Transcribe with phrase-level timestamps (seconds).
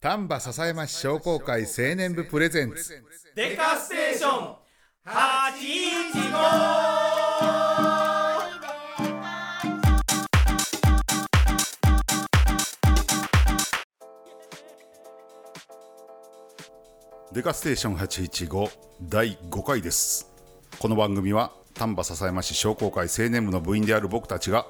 [0.00, 3.02] 丹波篠山市商工会青年部プレゼンツ。
[3.34, 4.54] デカステーション。
[5.04, 5.08] 815
[17.32, 18.70] デカステーション815
[19.02, 20.32] 第5回です。
[20.78, 24.68] この番組は丹波篠山市商工会青年部の部員である僕たちが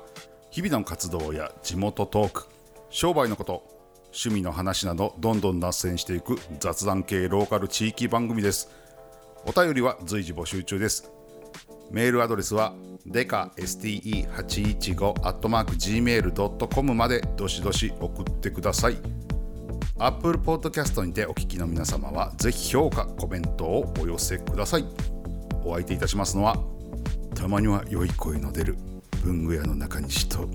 [0.51, 2.47] 日々の活動や地元トーク
[2.89, 3.78] 商売のこと
[4.13, 8.69] 趣味の話などどんどん脱線していく雑談系ローカル地域番組です。
[9.47, 11.11] お便りは随時募集中です。
[11.91, 12.75] メールアドレスは
[13.07, 18.97] デカ STE815 アットマーク Gmail.com までどしどし送ってください。
[19.99, 24.85] Apple Podcast にてお聞きの皆様はぜひ評価コメントをお寄せください。
[25.65, 26.57] お相手いたしますのは
[27.35, 28.77] たまには良い声の出る
[29.23, 30.49] 文具屋の中西と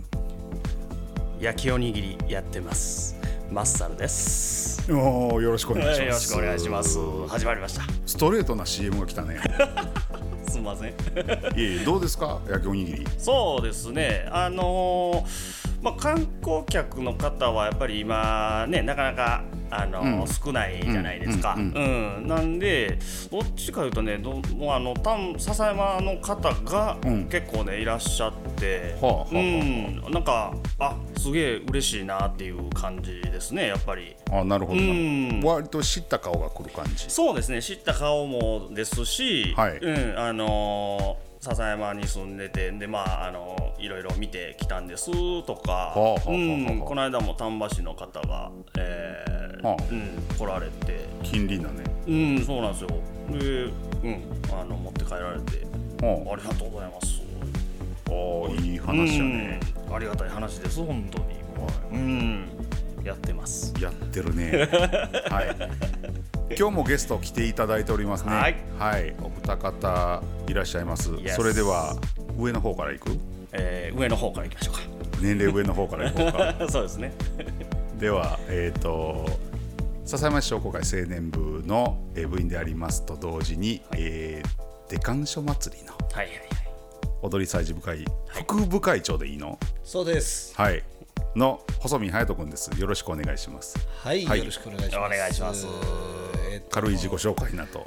[1.40, 3.23] 焼きおにぎりやってます。
[3.54, 4.82] マッサルです。
[4.92, 6.02] おーよろしくお願いします。
[6.02, 6.98] よろしくお願いします。
[7.28, 7.84] 始まりました。
[8.06, 9.40] ストレートな CM が来たね。
[10.50, 10.90] すみません。
[10.90, 10.94] い
[11.58, 12.40] えいえどうですか？
[12.50, 13.08] 焼きおにぎり。
[13.20, 14.28] そうですね。
[14.32, 20.28] あのーまあ、観光客の方はやっぱり今ねなかなかあのーうん。
[20.28, 22.28] 少ないじゃないですか、ううんん。
[22.28, 23.00] なんで
[23.32, 27.26] どっちかというとねどもうあのたん笹山の方がうん。
[27.26, 29.30] 結構ねいらっしゃって、はあはあはあ。
[29.34, 30.14] うん。
[30.14, 34.16] なんかあすげえ嬉しいなっていう感じですねやっぱり。
[34.32, 34.80] あなるほど。
[34.80, 35.42] なうん。
[35.44, 37.06] 割と知った顔が来る感じ。
[37.10, 39.78] そうですね知った顔もですし、はい。
[39.80, 45.12] うんあのー笹山に住んでてでまああのいろいろ見てきたんです
[45.44, 45.94] とか、
[46.26, 49.84] うんこの間も丹波市の方が、えーはあ。
[49.92, 51.06] うん、来られて。
[51.22, 51.84] 近隣だね。
[52.08, 52.90] うんそうなんですよ。
[53.30, 54.24] で、うん、
[54.58, 55.66] あの持って帰られて
[56.06, 56.36] はあ。
[56.38, 57.22] りがとうございます。
[58.08, 61.26] ああいい話やね、うんありがたい話です本当に。
[61.92, 62.63] うん
[63.04, 63.74] やってます。
[63.82, 64.70] やってるね。
[65.30, 66.56] はい。
[66.58, 68.32] 今日もゲスト来ていただいておりますね。
[68.78, 71.12] はい、お二方いらっしゃいます。
[71.12, 71.96] Yes それでは
[72.38, 73.10] 上の方からいく？
[73.52, 74.76] えー上の方からいきましょう
[75.22, 76.54] 年齢上の方からいこうか。
[76.54, 77.14] か そうですね。
[78.00, 79.26] ではえっ、と
[80.06, 85.42] 笹山市商工会青年部のえー部員でありますと同時に、えーデカン祭
[85.76, 86.38] りのはいはいはい。
[87.24, 89.58] 踊り祭事部会副部会長でいいの？
[89.84, 90.54] そうです。
[90.56, 90.84] はい
[91.36, 92.70] の細見隼人君です。
[92.80, 93.78] よろしくお願いします。
[94.04, 94.40] はい、はい。
[94.40, 94.98] よろしくお願いします。
[94.98, 95.68] お願いします。
[96.52, 97.86] えっと軽い自己紹介なと。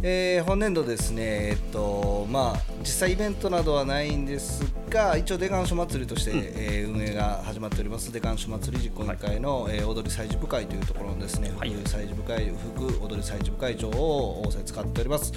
[0.00, 8.12] えー本年度ですね、えっとまあ実際イベントなどはないんですが、一応デカンショ祭りとして、えー運営が始まっております。
[8.12, 11.70] デカンショ祭り実行委員会の、えー踊り祭事部会というところのですね、はい。
[11.70, 15.32] 副祭事部会副踊り祭事部会長を仰せ使っております。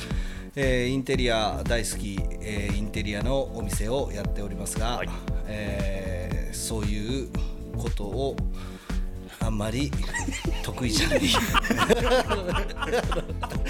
[0.56, 5.09] えーインテリア大好き、えーインテリアのお店をやっておりますが、はい。
[5.47, 6.00] えー
[6.61, 7.29] そういう
[7.75, 8.35] ことを
[9.39, 9.91] あんまり
[10.61, 11.22] 得意じゃない。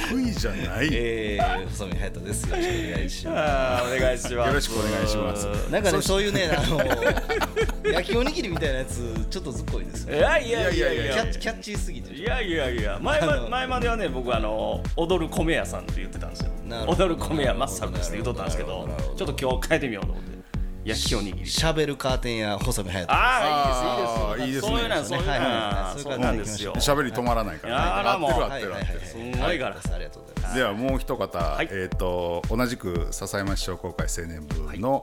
[0.09, 2.49] 得意じゃない、えー、細見隼人です。
[2.49, 4.33] よろしくお願いしまあーお願いします。
[4.33, 5.41] よろしくお願いします。
[5.41, 5.71] す。
[5.71, 10.09] なんかね、そういうね、あの焼きおにぎりみたいなやつ、ちょっとずっこいです。
[10.09, 10.17] よ。
[10.17, 10.93] いやいやいや。
[10.93, 12.13] いやキャッチキャッチーすぎて。
[12.13, 12.99] いやいやいや。
[13.01, 16.51] 前ま前まではね僕あの踊る米屋さんって言ってたんですよ。
[16.85, 18.89] 踊る米屋マッサルですって言っとったんですけど。
[19.15, 20.40] ちょっと今日変えてみようと思って
[20.83, 21.47] 焼きおにぎり。
[21.47, 23.13] しゃべるカーテンや細見隼人。
[23.13, 24.69] ああいいですいいですあーいいですね。
[24.69, 26.01] そういうのそういうのはいはいはい。
[26.01, 28.95] そうなんですよ喋り止まらないから、ね、あらもう合ってる合はいはいはい。
[28.95, 29.75] ってる合ってる、すんごいから。
[29.95, 30.43] ありがとうござい。
[30.43, 30.55] ます。
[30.55, 31.67] ではもう一方、い。
[31.71, 35.01] えっ、と同じく笹山市商工会青年部の、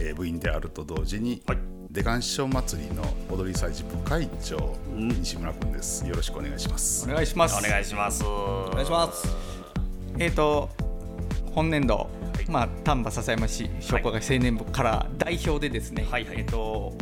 [0.00, 1.58] えー部員であると同時に、はい。
[1.90, 6.06] デカンション祭りの踊り祭事部会長、西村君です。
[6.06, 7.04] よろしくお願いします。
[7.10, 7.58] お願いします。
[7.58, 8.24] お願いします。
[8.24, 9.28] お願いします。
[10.18, 10.70] えっ、と
[11.52, 12.08] 本年度、
[12.50, 16.38] まあ丹波篠山市商工会青年部から代表でですね、はいはい。
[16.38, 16.92] えっ、と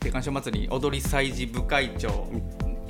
[0.00, 2.28] デカンション祭り踊り祭事部会長、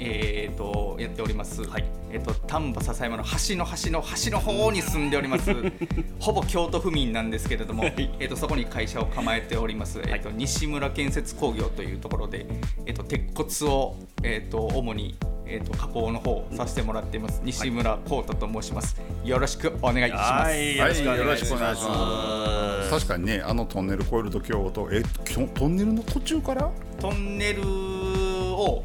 [0.02, 1.62] えっ、とやっております。
[1.62, 5.52] はいえっ、と丹波篠山の端の端の端の方に住んでおります。
[6.18, 7.84] ほぼ京都府民なんですけれども、
[8.18, 10.00] えっ、とそこに会社を構えております。
[10.06, 12.46] えっ、と西村建設工業というところで、
[12.86, 15.16] えっ、と鉄骨をえっ、と主に
[15.52, 18.96] えー、と加工の方させてもらっています、西村光太と申します。
[19.24, 20.32] よろしくお願いします。
[20.44, 25.02] はいよろしくお願いしはいよろしくお願いしまます確かにねあのトンネル越えると京都え
[25.54, 26.70] トンネルの途中から？
[27.00, 28.84] トンネルを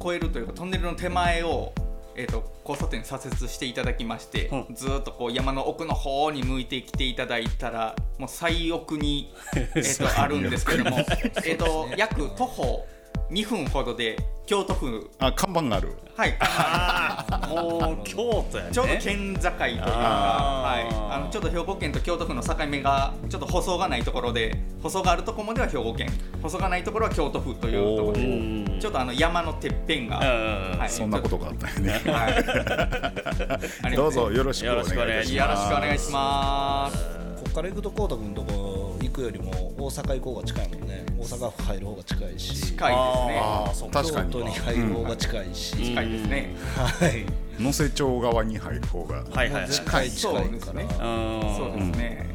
[0.00, 1.72] 越えるというかトンネルの手前を、
[2.16, 4.74] えー、と交差点左折していただきまして、うん。
[4.74, 12.86] ずーっとこう山の奥の方に向いてきていただいたらもう最奥に、 えー、とあるんですけどもえーと約徒歩
[13.30, 15.08] 2分ほどで京都府。
[15.20, 15.94] あ看板がある。
[16.16, 16.36] はい。
[16.40, 18.70] あもう京都やね。
[18.72, 26.10] ちょうど県境というか、はい、あのちょっと兵庫県と京都府の境目がちょっと舗装がないところで舗装があるところまでは兵庫県。
[26.42, 28.80] 舗装がないところは京都府というところうでん。
[28.80, 30.90] ちょっとあの山のてっぺんが、うんはい。
[30.90, 31.92] そんなことがあったよね。
[32.06, 33.94] はい。
[33.94, 35.34] どうぞよろしくお願いします。
[35.34, 37.19] よろしくお願いします
[37.52, 41.04] から行くとこうたくんとこ行くよりも大阪行こうが近いもんね。
[41.18, 42.54] 大阪府入る方が近いし。
[42.54, 43.40] 近いですね。
[43.42, 44.02] あーそうか。
[44.02, 44.32] 確かに。
[44.32, 46.56] 京都に入る方が近いし、近いですね。
[46.76, 47.26] はい。
[47.62, 49.70] 能勢町側に入る方がはいはいはい。
[49.70, 52.26] 近い近いから、そうですねうんそうですね、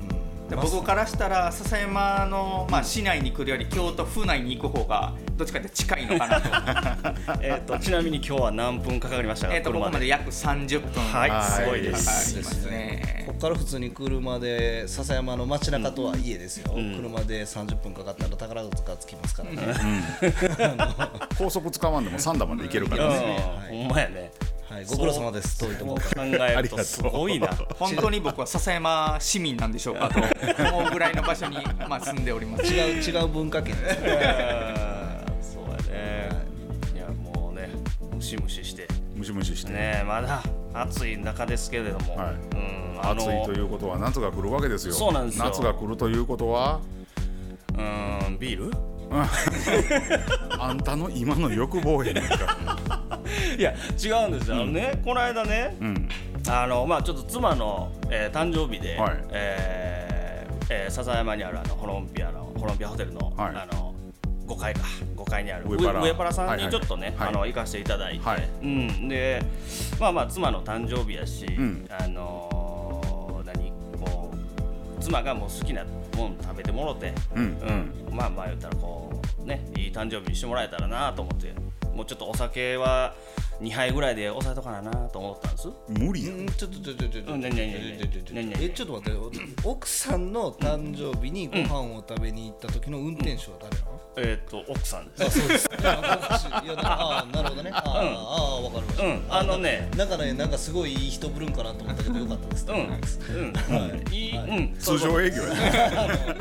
[0.49, 7.41] で僕からしたら笹山の、まあ、市内に来るより京都府内に行く方がどっちかって近いのかなと。
[7.41, 9.55] えっとちなみに今日は何分かかりましたか？
[9.55, 11.03] えっとここまで約30分。
[11.03, 11.43] はいはい。
[11.43, 16.95] すごいでかかすすねここから普通に車で笹山の街中とはいえですよ、ん。
[16.95, 20.03] 車で30分かかったら宝塚着きますからね、
[21.37, 23.65] 高速使わんでも三田まで行けるからね。
[23.69, 24.31] ほんまやね
[24.75, 25.57] はい、ご苦労様です。
[25.57, 26.15] 遠いところか。
[26.15, 27.47] ら考えるとすごいな。
[27.79, 30.19] 本当に僕は笹山市民なんでしょうかと
[30.75, 31.55] 思うぐらいの場所に、
[31.87, 32.65] まあ、住んでおります。
[32.65, 36.29] 違う違う文化圏ですそうやね。
[36.93, 37.69] いやもうね
[38.13, 38.85] ムシムシして。
[39.15, 40.43] ムシムシして、ねまだ
[40.73, 42.33] 暑い中ですけれども、はい。
[42.33, 44.93] うん暑いということは夏が来るわけですよ。
[44.93, 45.45] そうなんですよ。
[45.45, 46.81] 夏が来るということは？
[47.77, 48.71] うんビール？
[50.59, 52.94] あんたの今の欲望やねんか
[53.57, 53.73] いや
[54.03, 56.09] 違うんですよ、あのねこの間ねうん。
[56.47, 59.17] あのまあちょっと妻の、えー誕生日で、はい。
[59.31, 63.55] えーえー笹山にあるあのホロンピアのホロンピアホテルの、はい。
[63.55, 63.93] あの
[64.47, 64.81] 5階か。
[65.15, 65.77] 5階にある上
[66.13, 66.31] 原。
[66.31, 66.65] さんはいはい。
[66.67, 67.27] にちょっとね、はい。
[67.29, 68.47] あの行かせていただいて、はい。
[68.61, 69.41] うん、で
[69.99, 71.87] まあまあ妻の誕生日やし、ん。
[71.89, 74.31] あのー何こ
[74.99, 75.83] う妻がもう好きな
[76.15, 77.43] もん食べてもろて、うん。
[78.09, 81.53] うん、まあまあ言ったらこうねいい誕生日にしてもらえたらなと思って
[81.95, 83.15] もうちょっとお酒は
[83.61, 85.69] 2杯ぐらいで抑えとかななと思ったんです。
[85.87, 87.33] 無理やうんちょっとちょっとちょっと。
[87.33, 89.19] うん何何何何何えちょっと待って
[89.63, 95.23] 奥さんの誕生日にご飯を食べに行った時の運転手は誰なの、えーっと奥さんです。
[95.25, 95.69] あそうです。
[95.81, 95.99] いや
[96.83, 97.71] あーなるほどね。
[97.73, 99.25] あー、あーわかりました、うん。
[99.29, 102.65] あのねなんかねなんかすごいいい人ぶるんかなと思ったけどよかったです。
[102.69, 102.75] うん。
[102.77, 103.53] うん。
[103.53, 104.37] はいいい。
[104.37, 104.75] うん。
[104.79, 105.49] 通常営業や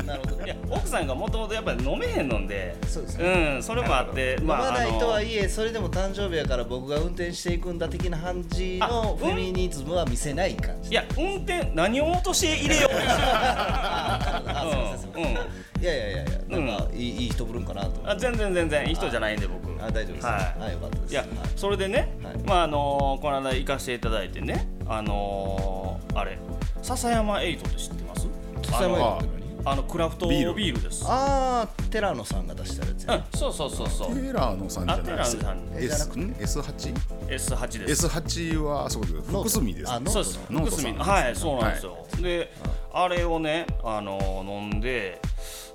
[0.06, 0.44] なるほど。
[0.44, 3.54] いや奥さんがもともとやっぱり飲めへんのんでそうですね。
[3.56, 9.18] うんそれもあって飲まないとはあいえそれでも誕生日やから僕が運転していくんだ的な感じあのうん。
[9.18, 10.88] フェミニズムは見せない感じ。
[10.90, 15.30] のいや運転何を落として入れよう あーあすいませんすいませんうん。
[15.30, 18.08] うんいやいやいやいやなんかいい,、いい人ぶるんかなと思って。
[18.10, 19.70] あ全然全然いい人じゃないんで僕。
[19.84, 20.62] あ大丈夫です、はい。
[20.62, 21.12] あよかったです。
[21.12, 21.24] いや
[21.56, 22.38] それでね、はい。
[22.44, 26.38] まああのこの間行かせていただいてねあのーあれ
[26.80, 28.26] 笹山エイトって知ってます？
[28.62, 30.54] 笹山エイトってあのクラフトビール。
[30.54, 31.04] ビールです。
[31.06, 34.08] ああ寺野さんが出したやつや、うんそうそうそうそう。
[34.08, 35.62] テーラーノさんじゃないですあテーラーノさん。
[35.76, 36.94] えじゃなく S ん S8?
[37.28, 38.06] S8 です。
[38.06, 40.40] S8 はあそこで福住ですあノートそうです。
[40.46, 40.92] 福住。
[40.98, 42.52] はいそうなんですよ、で
[42.94, 45.20] あれをねあの飲んで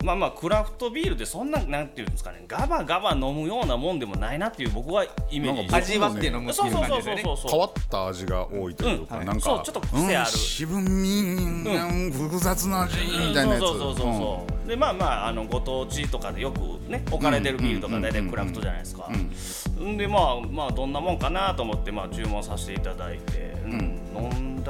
[0.04, 5.76] まあまあクラフトビールってそんななんていうんですかねガバガバ飲むようなもんでもないなっていう僕はイメージ。
[5.76, 6.86] 味わって飲むっていうそうそう。
[6.86, 9.26] そう感じですよねそうそう変わった味が多いというか、うん。
[9.26, 10.30] なんかそうちょっと癖ある。
[10.30, 13.60] うん、渋み、うん、複雑な味みたいなやつ。
[13.60, 19.98] そうそうそうそうそう、でまあまああのご当地とかでよくね置かれてるビールとか大体クラフトじゃないですか、ん。
[19.98, 23.89] でまあまあどんなもんかなと思ってまあ注文させていただいて、うん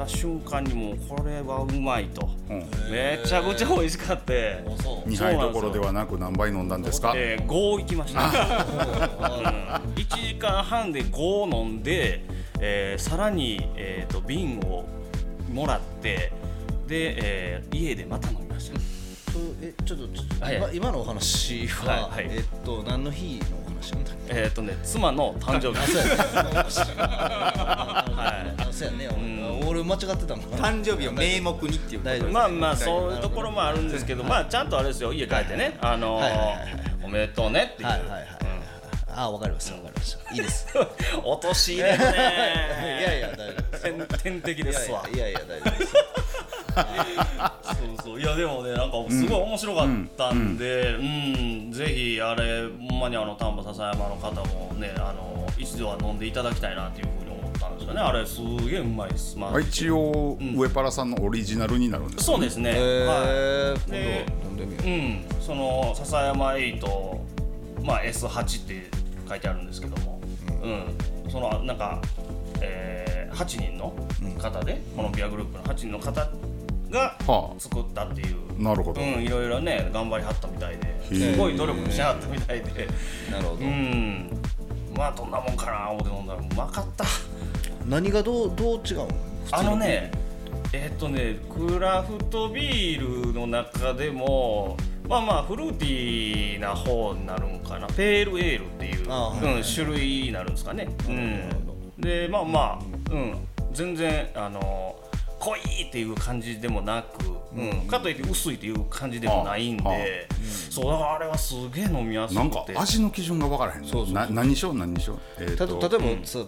[0.00, 2.58] んだ瞬間にもうこれはうまいと、うん。
[2.90, 4.62] めちゃくちゃ美味しかって、
[5.06, 7.12] 2杯どころではなく何杯飲んだんですか？
[7.14, 8.26] えー、5行きました、うん、
[9.94, 12.24] 1時間半で5飲んで、
[12.60, 14.84] えーさらに、えー、と瓶を
[15.52, 16.32] もらって
[16.86, 18.80] で、えー家でまた飲みました。
[19.62, 20.56] えちょっとちょっと、はい。
[20.56, 22.36] 今今のお話は、はいはい。
[22.36, 24.34] えっと何の日のお話なんだっけ？
[24.34, 25.78] えっ、とね妻の誕生日
[28.72, 28.98] そうやね。
[29.06, 30.44] うやね俺俺間違ってたもん。
[30.52, 32.10] 誕生日を名目にっていうこと。
[32.14, 35.12] ですねまあまあそういうところもあるんですけど、まあちゃんとあれですよ。
[35.12, 36.66] 家帰ってね、あのーはいはいはいはい。
[37.04, 38.26] おめでとうねっていう、はいはいはい
[39.12, 39.74] あわかりました。
[39.74, 40.34] わかりました。
[40.34, 40.68] いいです。
[40.74, 42.04] うん落とし入れるね。
[43.00, 43.82] いやいや大丈夫です。
[43.82, 45.04] 天天敵ですわ。
[45.12, 45.92] いやいやいや大丈夫です。
[45.92, 45.98] そ
[47.84, 48.20] うそう。
[48.20, 49.86] いやでもねなんかすごい面白かっ
[50.16, 51.72] たんで、うん。
[51.72, 57.29] ぜひあれほんまにあの丹波篠山の方もねあの一度は飲んでいただきたいなっていうふうに
[57.60, 58.00] 思ったんですよね。
[58.00, 59.54] あれすげえうまいです、まあ。
[59.54, 64.26] あ一応、上原さんのオリジナルになるんですそうですね、えはい。
[64.26, 64.86] 今度飲んでみよう。
[64.86, 67.18] うん、その笹山8、
[67.82, 68.90] まあ、S8 って
[69.28, 70.20] 書いてあるんですけども、
[70.62, 71.30] うん。
[71.30, 72.00] そのなんか、
[72.60, 73.94] えー、8人の
[74.38, 76.28] 方で、コロンビアグループの8人の方
[76.90, 80.90] がは作ったっていう、あなるほど、うん、いろいろね頑張りはったみたいで。
[81.10, 82.88] すごい努力しはったみたいで、
[83.30, 83.64] なるほど。
[83.64, 84.30] うん、
[84.96, 86.40] まあどんなもんかな思って飲んだら。
[86.40, 87.04] うまかった。
[87.90, 89.08] 何がどうどう違うの？
[89.50, 90.12] あのね
[90.72, 94.76] えっとねクラフトビールの中でも
[95.08, 97.88] まあまあフルーティーな方になるんかな。
[97.88, 102.78] ペールエールっていう、うん、種類になるんですかね、うん、でまあまあ、
[103.12, 103.34] うん、
[103.72, 104.96] 全然あの
[105.40, 107.24] 濃いっていう感じでもなく、
[107.56, 107.88] うん。
[107.88, 109.94] かといって薄いっていう感じでもないんで、ああ。
[110.70, 112.40] そうだからあれはすげえ飲みやすくて。
[112.40, 115.18] なんか味の基準が分からへんねそうそう何しよう何にしよう？
[115.42, 116.38] えーたと例えばさ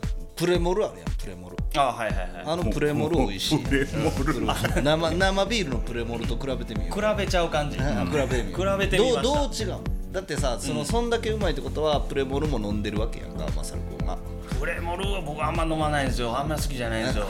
[0.42, 1.56] プレモルあるやんプレモル。
[1.76, 2.28] あはいはいはい。
[2.44, 4.82] あのプレモル美味しいプレモル。
[4.82, 7.00] 生生ビールのプレモルと比べてみよう。
[7.00, 8.76] 比べちゃう感じ、うん比べてみよう。
[8.76, 9.22] 比べてみました。
[9.22, 9.80] どうどう違うの？
[10.10, 14.18] だってさその、そんだけうまいってことはプレモルも飲んでるわけやんかマサル君が
[14.58, 16.36] プレモルは僕あんま飲まないんですよ。
[16.36, 17.26] あんま好きじゃないんですよ。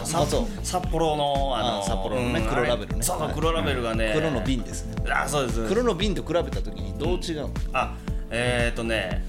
[0.62, 2.46] 札幌のあのあ札幌のねうん。
[2.48, 3.02] 黒ラベルね。
[3.02, 4.94] そう黒ラベルがね、黒の瓶ですね。
[5.12, 7.94] あそうです黒の瓶と比べた時にどう違うの、あ
[8.30, 9.22] えっ、ー、とね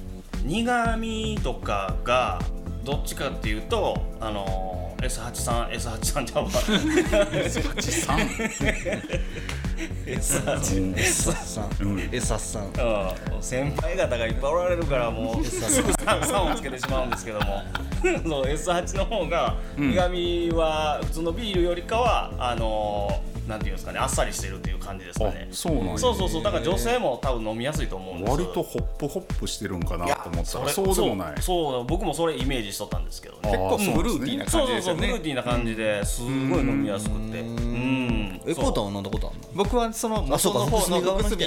[0.45, 2.39] 苦味とかが
[2.83, 6.49] どっちかっていうとあの S83 S83 ちゃうわ
[10.05, 12.09] S8 S さん、うん。
[12.11, 12.65] S さん。
[12.65, 12.71] うん。
[13.41, 17.63] 先輩方がいっぱいおられるからもうすぐ 3, 3をつけてしまうんですけども。
[18.23, 25.47] そう S8 の方が苦味は普通のビールよりかはあのーなんていうんですかねあっさりしてるっていう感じですかね。
[25.51, 25.97] あそうなんや。
[25.97, 26.43] そうそうそう。
[26.43, 28.31] だから女性も多分飲みやすいと思うんです。
[28.31, 31.33] 割とホップホップしてるんかなと思ったられそうでもない。
[31.35, 33.41] そうそう僕もそれイメージしとったんですけどね。
[33.43, 35.01] 結構フルーティーなそうそう感じですよね。
[35.01, 37.39] そうフルーティーな感じですごい飲みやすくて。
[37.39, 38.39] うん。
[38.45, 38.51] そう。
[38.51, 39.43] えコータは飲んだことあるの？
[39.55, 41.38] 僕はその元の方の福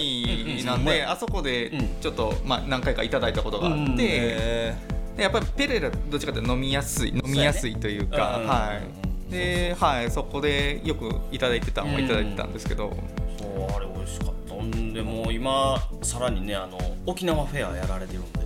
[0.65, 4.77] なんであそこでちょっとまあ何回かいただいたことがあうんってえ
[5.17, 8.96] でやっぱりペレラどっちかというと飲みやすい飲みやすいというかうんはい
[9.31, 12.97] ではいそこでよくいただいてたのもいただいてたんですけど。
[13.39, 14.55] そうあれ美味しかった。
[14.55, 18.46] んでもう今さらにねあの沖縄フェアやられてるんで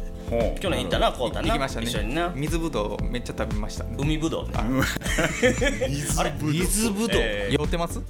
[0.60, 1.48] 去年行ったなこうたな。
[1.48, 2.28] 行きました一緒にな。
[2.28, 3.84] ね水ぶどうめっちゃ食べました。
[3.98, 4.54] 海ぶどうね。
[6.18, 7.54] あれ水ぶどう、えー。
[7.58, 8.00] 酔ってます？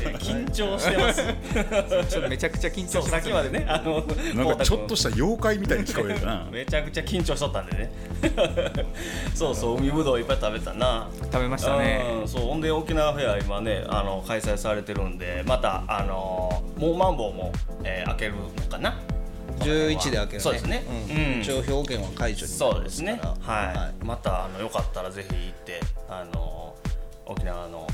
[0.00, 1.22] えー緊張してます。
[2.08, 6.46] ちょっとめちゃくちゃ緊そう張しますさっきまでねあのなんかちょっとしした妖怪みたいに聞こえるな。
[6.52, 7.92] めちゃくちゃ緊張しとったんでね。
[9.34, 11.08] そうそう海ぶどういっぱい食べたな。
[11.22, 12.04] 食べましたね。
[12.20, 17.52] うんそうほんで沖縄フェア今ねあの開催されてるんでまたあのもうマンボウも、
[17.84, 18.96] えー開けるのかな
[19.58, 20.40] 11で開けるね。
[20.40, 20.84] そうですね。
[21.36, 21.44] うん。
[21.44, 23.20] 商標権は解除になそうりですね。
[23.40, 26.74] はい、またあのよかったらぜひ行ってあの
[27.26, 27.86] 沖縄の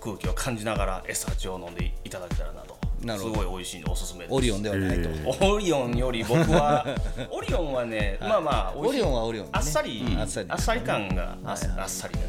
[0.00, 2.78] 空気を感じながら S8 を飲んでいただけたらなと。
[3.02, 3.34] なるほど。
[3.34, 4.34] すごい美味しいんでおすすめです。
[4.34, 6.84] オリオンではないと、えオリオンより僕は
[7.30, 9.02] オリオンはね、まあまあ美味しい。
[9.02, 9.58] オリオンはオリオンでね。
[9.58, 12.26] あっさり、あっさりあっさり感があっ,、さりでね、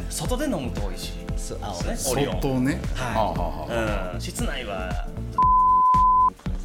[0.00, 2.22] うん外で飲むと美味しいそうあですね。
[2.22, 2.40] オリオン。
[2.40, 2.80] 相当ね。
[2.94, 4.14] はい。
[4.14, 5.06] うん、室内は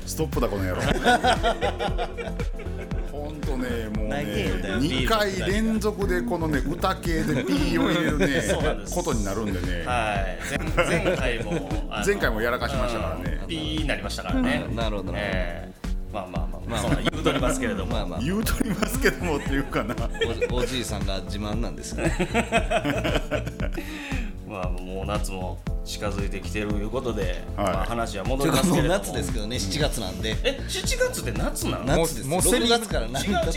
[0.05, 0.81] ストップだこの野郎。
[3.11, 8.41] ほんとねもうね長えよだよ2回連続でこのね歌系で P を入れるね
[8.93, 9.83] ことになるんでね。
[9.85, 10.39] はい。
[10.89, 11.69] 前前回も
[12.05, 13.39] 前回もやらかしましたからね。
[13.41, 14.41] うんピーになりましたからね。
[14.49, 15.13] なるほどなるほど。
[15.15, 15.73] ええ。
[16.13, 17.93] まあまあまあまあそんな言うとりますけれども。
[17.93, 19.95] まあまあ言うとりますけどもっていうかな。
[20.51, 22.15] おおじいさんが自慢なんですね
[24.53, 27.73] まあもう夏も近づいてきてるいうことで、はい。
[27.73, 28.93] まあ話は戻りますけれども。
[28.93, 30.35] 夏ですけどね7月なんで。
[30.43, 31.85] え7月って夏なの？
[31.85, 32.27] 夏です。
[32.27, 32.67] もうセミ。
[32.67, 33.41] 6月から夏違う違う。
[33.41, 33.51] 梅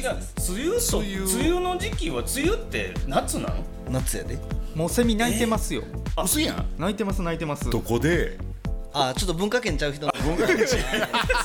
[0.69, 1.35] 雨と梅雨。
[1.35, 3.55] 梅雨の時期は梅雨って夏なの？
[3.91, 4.39] 夏やで。
[4.75, 5.83] もうセミ泣いてますよ。
[6.25, 6.65] 薄いやん。
[6.79, 7.69] 泣いてます泣いてます。
[7.69, 8.39] どこで？
[8.99, 10.67] あちょっと文化圏ちゃう人文化圏。
[10.67, 10.79] すい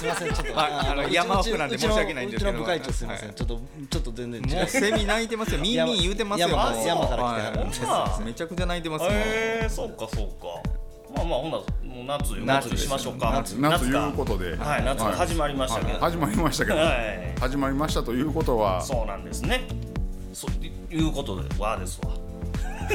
[0.08, 0.60] ませんちょっと。
[0.60, 2.52] ああの山奥なんで申し訳ないんですけど。
[2.52, 3.36] うちの部会長すいません、はい。
[3.36, 4.56] ちょっとちょっと全然違う。
[4.56, 5.60] もうセミ泣いてますよ。
[5.60, 7.76] ミンミン言うてますよ山山から来てはるはいんで。
[7.76, 10.48] すまあめちゃくちゃ泣いてますもんえー、そうかそうか。
[11.14, 13.32] まあまあほんならもう夏いう夏にしましょうか。
[13.32, 13.52] 夏。
[13.60, 14.56] 夏いうかことで。
[14.56, 16.00] はい夏が始まりましたけど。
[16.00, 16.12] はい。
[16.12, 16.78] 始まりましたけど。
[16.78, 17.40] はい。
[17.40, 18.82] 始まりましたということは。
[18.82, 19.68] そうなんですね。
[20.34, 22.21] そういうことでわですわ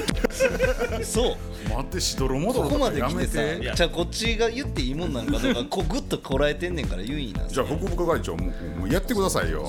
[1.05, 1.37] そう。
[1.69, 3.65] 待ってしどろもどろこことまかやめで来てさて。
[3.65, 9.69] やじゃあこっちが言っていいもんなんかどうか こうグッとこらえてんねんから言いなじゃあ副部会長もうもうやってくださいよ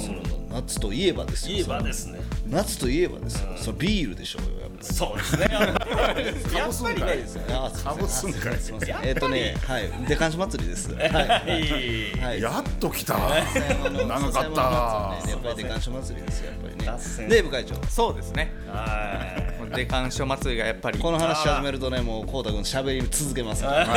[0.50, 2.20] 夏といえばですよ言えばですね。
[2.48, 4.86] 夏といえばですよ、それビールでしょうよやっぱり。
[4.86, 5.48] そうですね。
[5.52, 6.26] やっぱり。
[6.26, 7.84] ねあすいません。
[7.84, 8.90] かぶすんかいすいません。
[8.90, 9.90] やっぱりえっ、とねはい。
[10.08, 10.94] デカンシ祭りです。
[10.96, 11.10] はい。
[11.10, 12.20] はい。
[12.22, 12.42] はい。
[12.42, 13.18] やっと来た。
[13.18, 17.30] 長かっ笹山のたやっぱりデカンシ祭りですよやっぱり脱線。
[17.30, 17.76] ねで部会長。
[17.90, 18.54] そうですね。
[18.68, 21.00] はいもうデカンショ祭りがやっぱり。
[21.00, 23.88] この話始めるとねもうこうたくん喋り続けますから、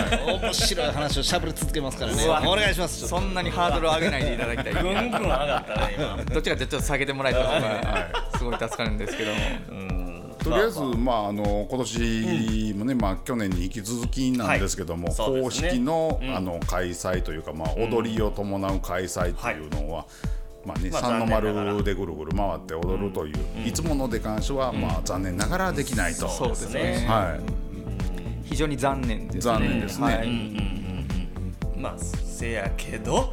[0.41, 2.25] 面白い話を喋り続けますからね。
[2.29, 3.07] お願いします。
[3.07, 4.73] そんなにハードルを上げないでいただきたい。
[4.75, 6.25] ぐんぐん上がったね今。
[6.25, 9.39] どっちかってちょっと下げてもらえた方がすごい助かるんですけども。
[10.43, 11.33] とりあえず、まあ、あ。
[11.33, 15.51] の今年もね、まあ、去年に引き続きなんですけども、公ね。
[15.51, 20.07] 式の,、あの開催というか、まあ、踊りを伴う開催というのは、
[20.65, 23.37] まあね、まあ三の丸でぐるぐる回って踊るという、
[23.67, 27.07] いつものデカンショは、まあ、残念ながらできないと、そうですね。
[27.09, 27.41] はい、
[28.45, 29.41] 非常に残念ですね。
[29.41, 30.05] 残念ですね。
[30.05, 30.29] はい。
[31.79, 33.33] まあせやけど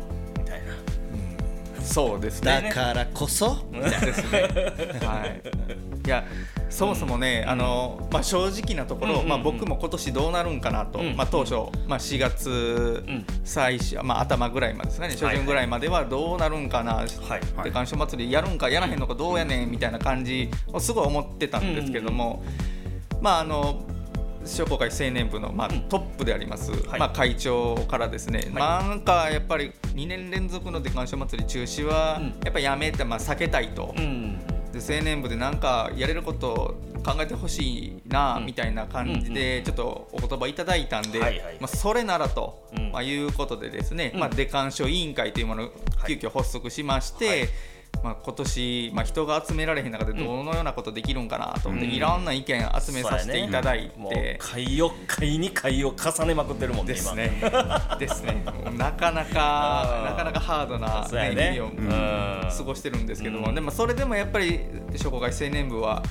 [1.87, 2.69] そうですね。
[2.69, 3.65] だからこそ。
[3.71, 4.41] ですね。
[5.05, 5.41] はい。
[6.05, 6.23] いや。
[6.69, 9.29] そもそもね、あのまあ、正直なところ、うんうんうん。
[9.29, 11.15] まあ、僕も今年どうなるんかなと、うん。
[11.15, 11.53] まあ、当初、
[11.87, 13.25] まあ、4月ん。
[13.43, 15.15] 最初、まあ、頭ぐらいまでですかね。
[15.15, 17.07] 初旬ぐらいまではどうなるんかな、はい
[17.63, 22.43] で鑑賞祭りやるんかやらへんのかどうやねんみたいな感じをすごい思ってたんですけども、
[23.21, 23.81] まああの
[24.47, 26.99] 商工会青年部の、まあ、トップであります、はい。
[26.99, 32.25] まあ、会長からですね、なんかやっぱり2年連続のデカンショ祭り中止はうん。
[32.25, 34.39] やっぱりやめて、まあ、避けたいと、うん。
[34.71, 36.55] で青年部でなんかやれることを
[37.03, 38.45] 考えてほしいなうん。
[38.45, 41.57] みたいな感じでちょっとお言葉いただいたんで、はいはい。
[41.59, 42.91] まあ、それならと、うん。
[42.91, 44.19] まあ、いうことでですね、うん。
[44.19, 45.71] まあ、デカンショ委員会というものを
[46.07, 47.49] 急遽発足しまして、はい
[48.03, 51.93] まあ、今年、まあ、人が集められへん中でどのようなことできるんかなと思って、うん。
[51.93, 54.37] いろんな意見集めさせていただいて。
[54.39, 57.41] 会を会に会を重ねまくってるもんねですね。
[57.99, 58.43] ですね。
[58.77, 61.35] なかなかなかなかハードな、ね。
[61.35, 62.27] ね、日々をうん。
[62.49, 64.61] 過ごしてるんですけども、うんでもそれでもやっぱり
[64.95, 66.03] 商工会青年部は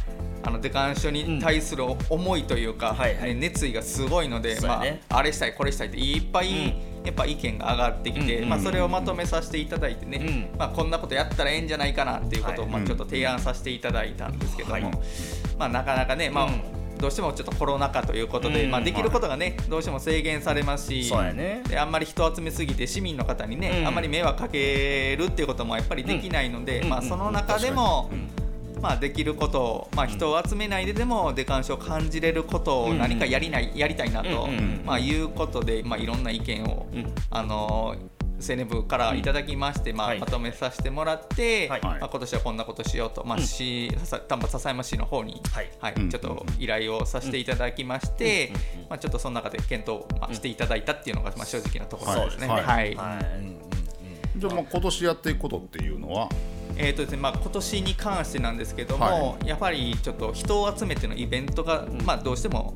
[0.47, 3.35] あのデカン書に対する思いというか、はいはい。
[3.35, 7.07] ね熱意がすごいので、まあ、あれしたいこれしたいっていっぱい、うん。
[7.07, 8.49] やっぱ意見が上がってきて、うん。
[8.49, 10.19] まあ、それをまとめさせていただいてね、
[10.53, 10.59] うん。
[10.59, 12.73] まあ、こんなことやったらええんじゃないかなっていうことを、はい。
[12.75, 14.83] まあ、ちょっと提案させていただいたんですけども、はい。
[15.59, 16.62] まあ、なかなかね、まあうん。
[16.99, 18.71] どうしてもちょっとコロナ禍ということで、うん。
[18.71, 21.62] まあ、できることがね、どうしても制限されますしそうやね。
[21.69, 23.87] であんまり人を集めすぎて市民の方にね、うん。
[23.88, 28.11] あんまり迷惑かけるっていうこともやっぱりできないので、まあ、その中でも、
[28.80, 34.49] まあ、できることを、まあ、人を集めないででもデカンシを感じれることを何かやりない、やりたいなと、
[34.85, 37.14] まあ、いうことで、まあ、いろんな意見を、うん。
[37.30, 37.97] あの
[38.38, 40.18] 青年部からいただきまして、まあはい。
[40.18, 41.80] まとめさせてもらって、はい。
[41.83, 45.40] まあ、今年はこんなことしようと、まあ丹波篠山市の方に、
[45.80, 45.95] はい。
[45.95, 48.52] ちょっと依頼をさせていただきまして、
[48.90, 52.47] まあ、ちょっとその中で検討、まあ、していただいたっていうのが、まあ、正直なところですね。
[52.47, 52.64] はい。
[52.64, 52.95] はい。
[52.95, 53.66] はい
[54.37, 56.28] じゃあまあ今年やっていくことっていうのは
[56.78, 62.75] えーとですねまあ、今年に関してなんですけども、やはりちょっと人を集めてのイベントが、まあ、どうしても、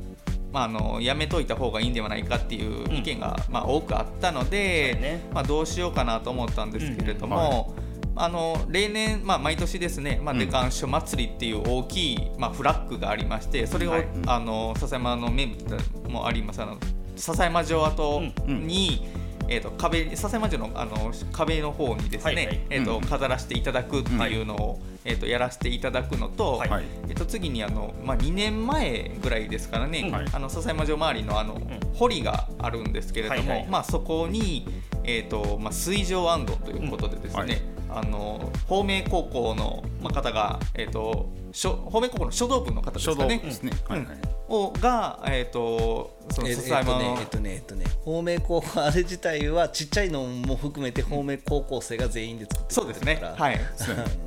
[0.52, 5.28] まあ、あのやめといた方がいいんではないかっていう意見が、まあ、多くあったので、そうね。
[5.32, 7.74] まあ、どうしようかなと思ったんですけれども、
[8.16, 10.40] あの例年、まあ、毎年ですね、まあ、うん。
[10.40, 14.08] デカンショ祭りっていう大きい、まあ、フラッグがありましてそれを、はい。
[14.26, 16.62] あの笹山の名物もあります。
[16.62, 16.78] あの
[17.16, 19.06] 笹山城跡に、
[19.48, 22.60] えー、と壁笹山城のあの壁の方にですね、はいはい。
[22.70, 26.68] えーとうん飾らせていただくっていうのを、えー、とやらせていただくのと、はい。
[26.68, 30.26] はいえー、と次にあの、まあ、2年前ぐらいですからね、はい。
[30.32, 31.60] あの笹山城周りのあの、
[31.94, 33.68] 堀があるんですけれども、はいはい。
[33.68, 34.66] まあ、そこに、
[35.04, 37.94] えーとまあ、水上安堵ということでですね、うん。
[37.94, 38.06] はい。
[38.06, 43.38] あの方面高校のまあ方が、えー、と書方面高校の書道部の方です書道かね。
[43.38, 44.08] ですね、はいはい。
[44.48, 53.16] をが、えー、とそのえ笹山の、えっとねえっとねえっとね方面高校あれ自体はちっちゃいのも含めて方面高校生が全員で作ってそうですね。
[53.16, 53.60] からはい。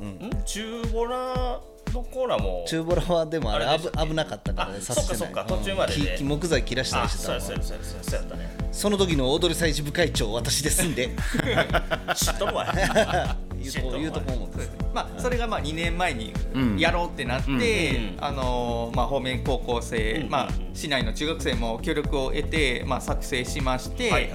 [0.00, 0.44] うんん。
[0.44, 1.60] 中ボラ
[1.92, 6.16] のコーラも中ボラはでもあれ危危なかったからねそっかそっか途中までで。
[6.18, 8.56] 木木材切らしたありしてたのそうやそうやそうやそうやそうやったね。
[8.72, 11.10] その時の踊り祭事部会長私ですんで。
[12.16, 12.66] 知っとるわ
[13.70, 16.78] 言うとこ言うとこ思ってまあ、それがまあ2年前にうん。
[16.78, 24.32] やろうってなって、あのーまあ、方面高校生、うんまあ、市内の中学生も協力を得て、まあ、作成しまして、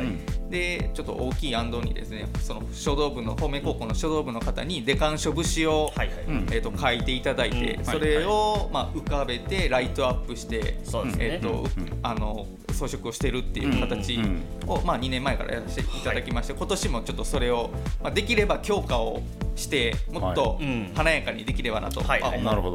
[0.50, 7.86] でちょっと大きい案動にですねその書道部の方面高校の書道部の方にデカン書節を、えー、と書いていただいて、うん。
[7.86, 10.78] それを、まあ、浮かべてライトアップして、
[11.20, 11.68] えーと
[12.02, 12.48] あの
[12.80, 19.19] 装飾をしてるっていう形うんを、まあ、2年前からやらせていただきまして、今年もちょっとそれを、まあ、できれば強化を
[19.56, 20.60] してもっと
[20.96, 22.10] 華やかにできればなと思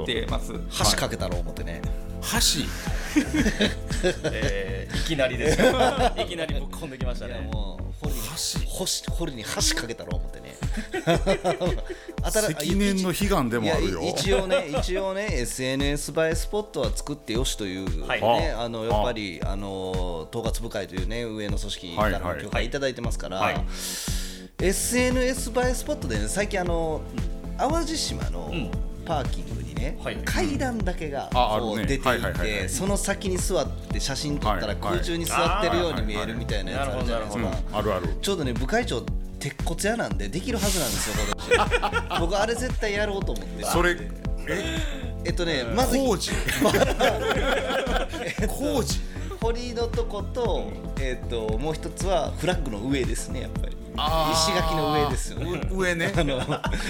[0.03, 0.53] ってます。
[0.93, 1.81] 橋かけたろう思ってね。
[2.21, 2.65] 箸？
[4.25, 5.67] えーいきなりですよ。
[6.17, 7.49] いきなりぶっ込んできましたね。
[7.53, 8.21] もう堀に
[9.07, 10.57] 橋堀に橋かけたろう思ってね。
[12.31, 14.03] 積年の悲願でもあるよ。
[14.17, 18.21] 一応ね一応ね SNS 映えスポットは作ってよしという、はい。
[18.23, 18.69] ねああ。
[18.69, 23.65] のやっぱりあの統括部会というね上の組織からの許可いただいてますから、はい
[24.59, 27.03] SNS 映えスポットでね最近あの
[27.59, 28.71] 淡路島のん。
[29.05, 30.17] パーキングにね、はい。
[30.25, 32.49] 階段だけがこう出ていはいはいはいはい。
[32.63, 37.51] てその先に座って写真撮ったら空中に座ってるように見えるみたいなやつあるじゃないですか。
[37.73, 39.03] あるあるちょうどね部会長
[39.39, 41.17] 鉄骨屋なんでできるはずなんですよ
[41.53, 41.67] 今
[42.09, 43.63] 年 僕あれ絶対やろうと思って。
[43.65, 43.95] それ
[45.27, 45.31] え？
[45.31, 46.31] っとねまず工事。
[48.49, 49.01] 工事。
[49.43, 55.61] 堀のとこと,、えっともう一つはフラッグの上ですねやっぱり石垣の上ですよね。
[55.71, 56.13] う上ね。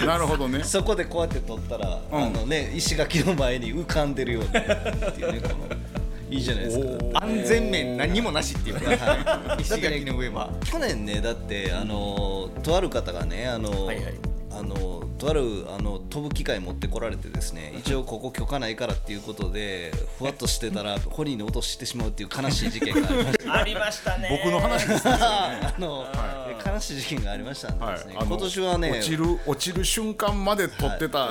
[0.06, 0.64] なるほどね。
[0.64, 2.24] そこでこうやって撮ったら、うん。
[2.24, 4.58] あのね石垣の前に浮かんでるようにって
[5.20, 5.54] いうねこの
[6.30, 6.86] いいじゃないですか。
[7.22, 8.98] 安全面何にもなしっていうね。
[9.60, 10.50] 石垣の上は。
[10.64, 14.04] 去年ねだってあのとある方がねあの、はいはい。
[14.06, 14.33] あ
[14.64, 24.40] のとあるあの飛ぶ機械持ってこられてですね一応ここ許可ないからっていうことでふわっとしてたらホニーに落としてしまうっていう悲しい事件がありました ありましたね。
[24.44, 25.14] 僕の話ですね。
[25.14, 26.06] あの、
[26.66, 31.28] 悲しい事件がありましたんでですね、あの今年はね落ちる落ちる瞬間まで撮ってた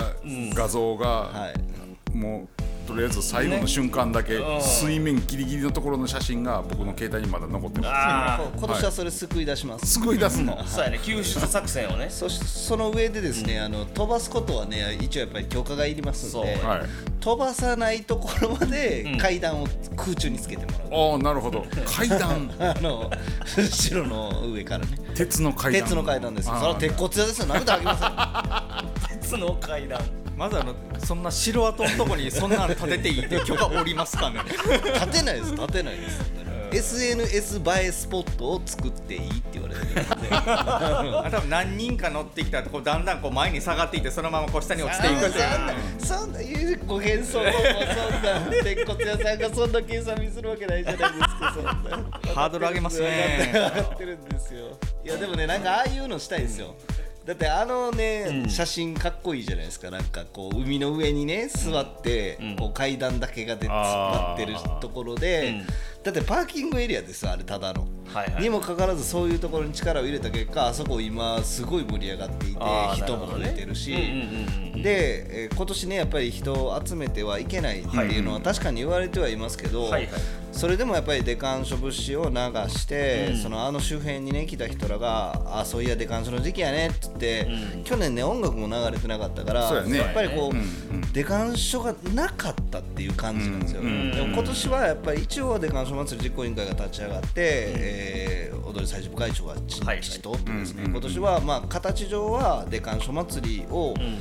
[0.54, 2.18] 画像が、はい。
[2.18, 10.60] もうとりあえず最後の瞬間だけ、水面ギリギリのところの写真が僕の携帯にまだ残ってまあそう今年はそれ救い出します、す救い出すの？
[10.60, 11.00] あそうやね。
[11.02, 12.08] 救出作戦をね。
[12.10, 16.82] そしてその上でですね、あの飛ばすことはね一応やっぱり許可がいりますんで、はい。
[17.20, 21.66] 飛ばさないところまで階段を空中につけてもらう、ああなるほど。
[21.86, 22.52] 階段。
[22.60, 23.10] あの
[23.58, 24.98] 後ろの上からね。
[25.16, 25.82] 鉄の階段。
[25.84, 27.48] 鉄の階段ですそれは鉄骨屋ですよ。
[27.48, 30.02] 殴ってあげま 鉄の階段
[30.36, 34.42] まずあのそんな城跡のとこにそんなん建てていいって許可おりますかね？
[34.46, 36.34] 立てないです立てないです。
[36.74, 40.04] SNS 映えスポットを作っていいって言われてるんで。
[40.32, 45.40] あ多分何人か乗ってきたらこうだんだんこう前に下がっていってそのままこう下に落ちていくって
[46.04, 51.74] そんないうご変装もそんな鉄骨屋さんがそんな計算見するわけないじゃないですかそんな
[52.34, 56.76] ハードル上げますね上がってるんですよいやでもねなんかああいうのしたいですよ、
[57.26, 59.90] だってあのね、写真かっこいいじゃないですか。
[59.90, 65.66] なんかこう海の上にね座って、こう階段だけが出突っ張ってるところで、うん
[66.04, 68.44] だってパーキングエリアですよあれただの、はいはい。
[68.44, 72.62] にもかかわらずそういうところに力を入れた結果あそこ今すごい盛り上がっていて
[72.96, 73.92] 人も増えてるし、
[74.76, 80.10] で、えー今年ねやっぱり人を集めてはいけないっていうのは確かに言われてはいますけど、はいはい。
[80.52, 82.36] それでもやっぱりデカン書物資を流
[82.70, 83.38] して、うん。
[83.38, 87.84] そのあの周辺にね来た人らが「あそういやデカン書の時期やね」っつって、うん。
[87.84, 90.00] 去年ね音楽も流れてなかったからそうやね。
[90.00, 104.18] っぱりこう、うんうんデカン書がなかったっていう感じなんですよ、うんでも今年はやっぱり一応デカン書祭り実行委員会が立ち上がって、えー踊り最初部会長がちはいとおってですね、うん今年はまあ形上はデカン書祭りを、うん。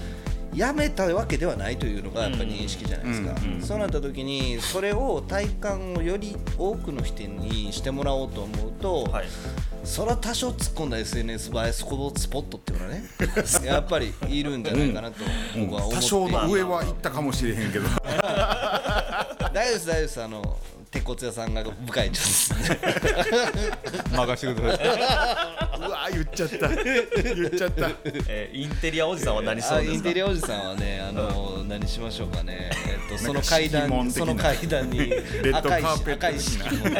[0.54, 9.26] やめたわけではないというのがやっぱり認識じゃないですか、うんそうなった時にそれを体感をより多くの人にしてもらおうと思うと、はい。
[9.82, 13.02] それは多少突っ込んだ SNS 映えスポットっていうのはね
[13.64, 15.24] やっぱりいるんじゃないかなと
[15.58, 15.96] 僕は思って。
[15.96, 17.88] 多少の上は行ったかもしれへんけど。
[19.54, 20.22] 大丈夫です大丈夫です。
[20.22, 20.58] あの
[20.92, 22.54] 鉄骨屋さんが部会長です。
[24.12, 24.86] 任してください。
[24.86, 26.68] うわ言っちゃった。
[26.68, 27.90] 言っちゃった。
[28.28, 29.94] えーインテリアおじさんは何しそあうですか？
[29.96, 32.70] インテリアおじさんはねあの、何しましょうかね。
[32.86, 35.14] えっとその階段その階段に
[35.52, 36.90] 赤い赤い敷物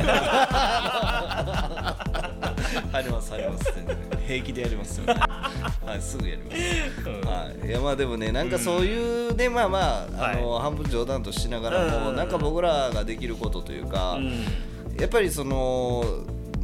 [2.92, 3.72] 入ります入ります。
[3.74, 3.96] 全然。
[4.26, 12.16] 平気でやりますよ、 はいすぐやります、はい、いやまあでもねなんかそういうねまあまああの、半分冗談としながらも、うん。
[12.16, 14.44] なんか僕らができることというか、うん。
[14.98, 16.04] やっぱりその、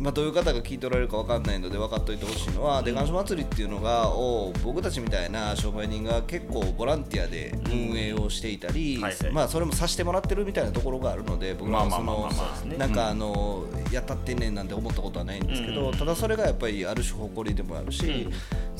[0.00, 8.98] まあ、どういう方が聞いておられるか分かんないので分かっておいてほしいのは、デカンショ祭りっていうのがを僕たちみたいな商売人が結構ボランティアで運営をしていたり、
[9.32, 12.30] まあ、それもさせてもらってるみたいなところがあるので僕らはその
[12.78, 18.28] なんかあの、やったってんねんなんて思ったことはないんですけど、うんただそれがやっぱりある種誇りでもあるし、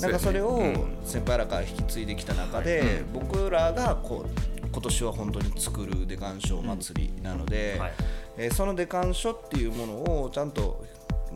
[0.01, 0.63] なんかそれを
[1.05, 7.93] 先輩らから引き継いできた中で、僕らがこう今年は本当に作るデカンショ祭りなので、はい。
[8.37, 10.85] えーそのデカン書っていうものをちゃんと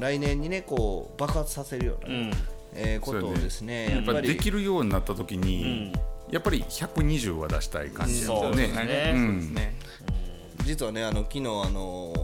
[0.02, 2.30] 来年にねこう爆発させるような、うん。
[2.74, 5.92] えーことをですねやっぱりできるるようになった時に、
[6.30, 8.68] やっぱり120は出したい感じですよね。
[9.52, 9.74] ね。
[10.64, 12.14] 実はねあの昨日あの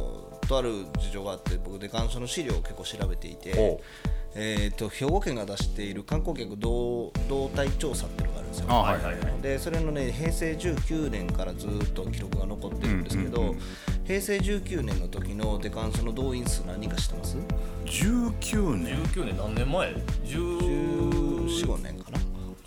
[0.49, 3.81] とある事情があって僕デカン書の資料を結構調べていて
[4.41, 8.67] えー、と兵庫県が出している観光客動動態調査っていうのがあるんですよ。
[8.69, 9.43] あはいはいはい。
[9.43, 13.61] でそれのね平成19年からずっと記録が残ってるんですけど、うんうんうん
[14.09, 17.37] 平成19年の時のデカン書の動員数何人か知ってます
[17.85, 19.93] ？19年19年何年前
[20.25, 22.19] ?14 1415年かな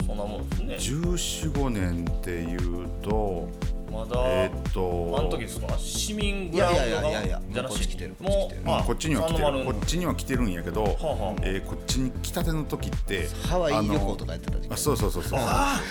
[0.05, 3.47] そんなもんですね1415年っていうと
[3.91, 8.15] まだ、えーっとあの時ですか市民グラウンド側いやいやいやいやじゃなしこっち来てる。
[8.21, 9.65] もうあこっちには来てる。
[9.65, 11.41] こっちには来てるんやけど、はあはあ。
[11.41, 14.67] えーこっちに来たての時ってハワイ旅行あとかやってた時期。
[14.69, 15.39] のあそうそうそうそう。
[15.39, 15.82] あ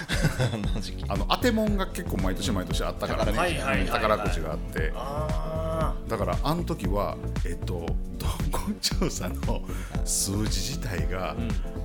[1.16, 3.32] の当てもんが結構毎年毎年あったからね。
[3.32, 3.86] 宝くじはいはいはいはい。
[3.86, 4.92] 宝くじがあって。
[4.94, 7.74] あだからあの時はえっと
[8.18, 9.62] 動向調査の
[10.04, 11.36] 数字自体が、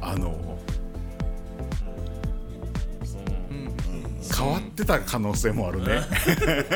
[0.01, 0.57] あの
[4.33, 6.01] 変わってた可能性もあるね、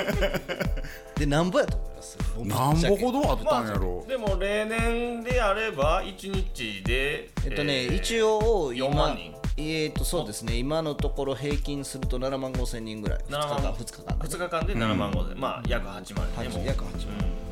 [1.17, 2.83] でなんぼやと思います？
[2.83, 4.05] なんぼほどあったんやろ。
[4.07, 9.33] でも例年であれば1日でえっとね、えー一応4万人。
[9.57, 10.55] えっとそうですね。
[10.55, 13.19] 今のところ平均すると7万5千人ぐらい。
[13.29, 16.03] 2 7日間万2日間で2日間で7万5千、まあ約8万。
[16.49, 16.99] 人ね約8万。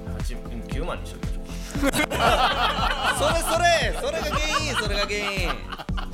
[0.08, 0.18] うん。
[0.18, 1.48] 八9万にしときましょう
[3.20, 5.50] それそれそれが原因それが原因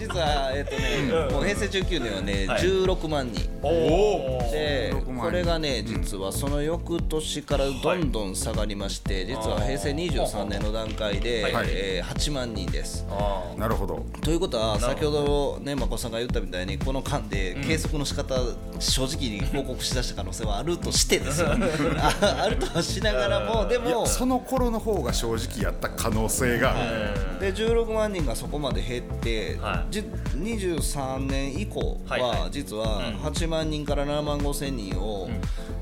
[0.07, 2.61] 実はえっとね、もう平成19年はね、はい。
[2.61, 3.49] 16万人。
[3.61, 5.21] おおで16万人。
[5.23, 11.67] これがね実はその翌年からどんどん下がりまして、実は平成23年の段階で、はい。
[11.69, 13.05] えー8万人です。
[13.09, 14.05] あなるほど。
[14.21, 18.35] ということは先ほどねまこさんが言ったみたいにこの間で計測の仕方、
[18.79, 21.49] 正直に報告しだした可能性はあるとしてですよ。
[21.99, 26.75] あ あるとはしながらもでもその頃の方が正直やった可能性が。
[27.39, 29.92] で16万人がそこまで減って、はい。
[29.92, 32.51] じ23年以降はいははい。
[32.51, 35.29] 実は8万人から7万5千人を、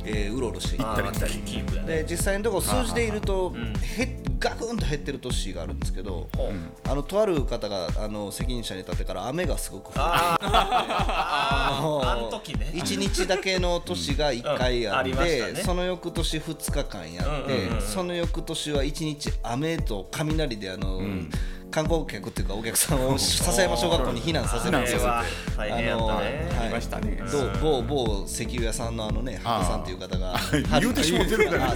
[0.03, 2.03] えーうろうろしていあってーキープやね。
[2.03, 3.73] で実際のところ数字でいるとん。
[3.75, 6.27] へガクンと減ってる年があるんですけど、
[6.89, 12.71] あのとある方があの責任者に立ってから雨がすごく降ってああのあの時ね。
[12.73, 15.11] 1日だけの年が1回あって、
[15.53, 15.61] ね。
[15.63, 17.81] その翌年2日間やって、うんうんうんうん。
[17.81, 21.01] その翌年は1日雨と雷であの、
[21.71, 25.01] 観光客っていうかお客さんを笹山小学校に避難させるんですよ。
[25.07, 25.23] あ
[25.57, 26.59] れはい。
[26.59, 27.19] ありましたね。
[27.31, 30.35] どう某某石油屋さんのあのねあー羽さんっていう方が。
[30.79, 31.73] 言うてしもてるから。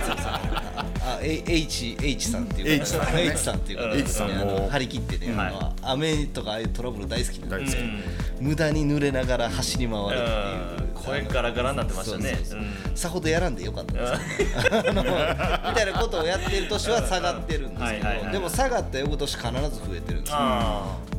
[1.08, 7.88] あ H, H さんっていう H さんさんっていう方が H さんねあもの張り切ってね、あの雨とかああいうトラブル大好きなんですけど、
[8.42, 10.95] 無駄に濡れながら走り回るっていう。
[11.06, 12.38] 声ガラガラになってましたね。
[12.96, 13.98] さほどやらんでよかったん。
[13.98, 14.96] ですみ
[15.76, 20.34] たいなことをやってる年は下がってるんですけど、でも下がった翌年必ず増えてるんです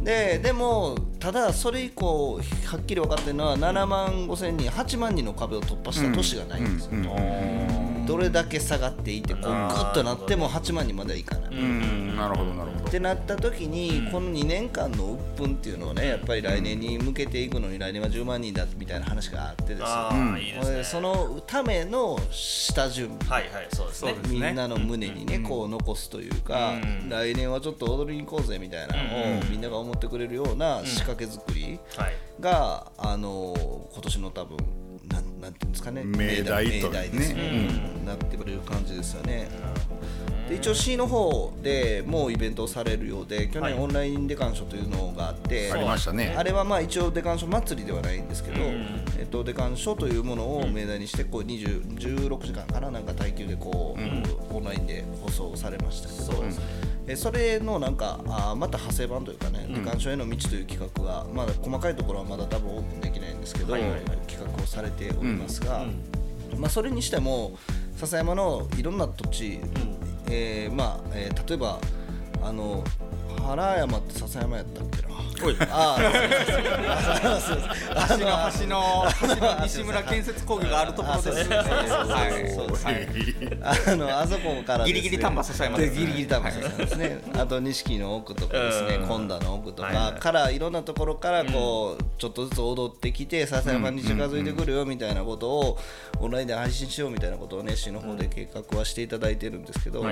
[0.03, 6.92] ででもただそれ以降はっきり分かってるのは7万5千人8万人の壁を突破した年がないんですよ、
[8.07, 12.87] どれだけ下がっていてこうグッとなっても8万人まではいかない、うんなるほどなるほど。
[12.88, 19.83] ってなった時に、この2年間の鬱憤っていうのをねやっぱり来年に向けていくのに来年は10万人だみたいな話があってで
[20.62, 20.83] すね。
[20.85, 23.40] そのための下準備。
[23.40, 24.12] はいはいそうですね。
[24.12, 27.09] そうですねみんなの胸にね、こう残すというか、うん。
[27.11, 32.14] 来年はちょっと踊りに行こうぜみたいなのを、みんなが思ってくれるような仕掛け作りはい。
[32.40, 33.55] が、あの
[33.92, 34.57] 今年の多分
[35.40, 36.03] なんていうんですかね。
[36.05, 36.88] 命題と。
[36.88, 37.70] 命題ですね、
[38.05, 39.49] なってくれる感じですよね。
[40.49, 43.72] で一応 C の方でもうイベントをされるようで去はい。
[43.72, 46.35] 年オンラインデカンショというのがあって、ありましたね。
[46.37, 48.87] あれはまあ一応デカンショ祭りではないんですけど、うん。
[49.18, 56.44] えっと、デカンショというものを命題にしてこう20 16時間かななんか耐久でこう、オンラインで放送されましたけど
[57.09, 64.01] えそれのなんかあーまた派生版というかね、デカンショへの道という企画がまだ細かいところはまだ多分オープンできないんですけど、はいはいはい。
[64.27, 65.85] 企画をされておりますが、
[66.59, 67.57] まあ、それにしても
[67.97, 69.61] 笹山のいろんな土地、
[70.31, 71.79] えーまあえー例えば
[72.42, 72.83] あの
[73.42, 75.14] 原山って笹山やったっけな？
[75.70, 81.55] ああそうそう橋の橋の橋の西村建設工業があるところです。
[81.55, 83.09] あそうはい。
[83.62, 86.01] あのあそこからギリギリ丹波笹山ですね。
[86.01, 87.20] ギリギリ丹波笹山ですね。
[87.35, 89.07] あと錦の奥とかですね、うん。
[89.07, 95.79] 今田の奥とかからいろんなところからこうちょっとずつ踊ってきて笹山に近づいてくるよみたいなことを
[96.20, 100.11] オンラインで配信しようみたいなことをね市の方で計画はしていただいてるんですけど、ま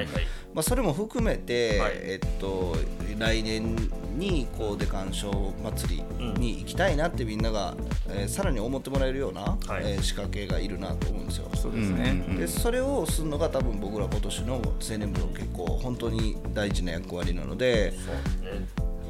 [0.56, 1.92] あそれも含めてはい。
[1.94, 2.76] えっと
[3.18, 3.76] 来年
[4.16, 7.74] にこうデカンショ祭りに行きたいなってみんなが
[8.11, 9.83] えーさらに思ってもらえるようなはい。
[9.85, 11.48] えー仕掛けがいるなと思うんですよ。
[11.55, 12.24] そうですね。
[12.38, 17.92] でそれをするのが多分僕ら今年の青年部の結構本当に大事な役割なので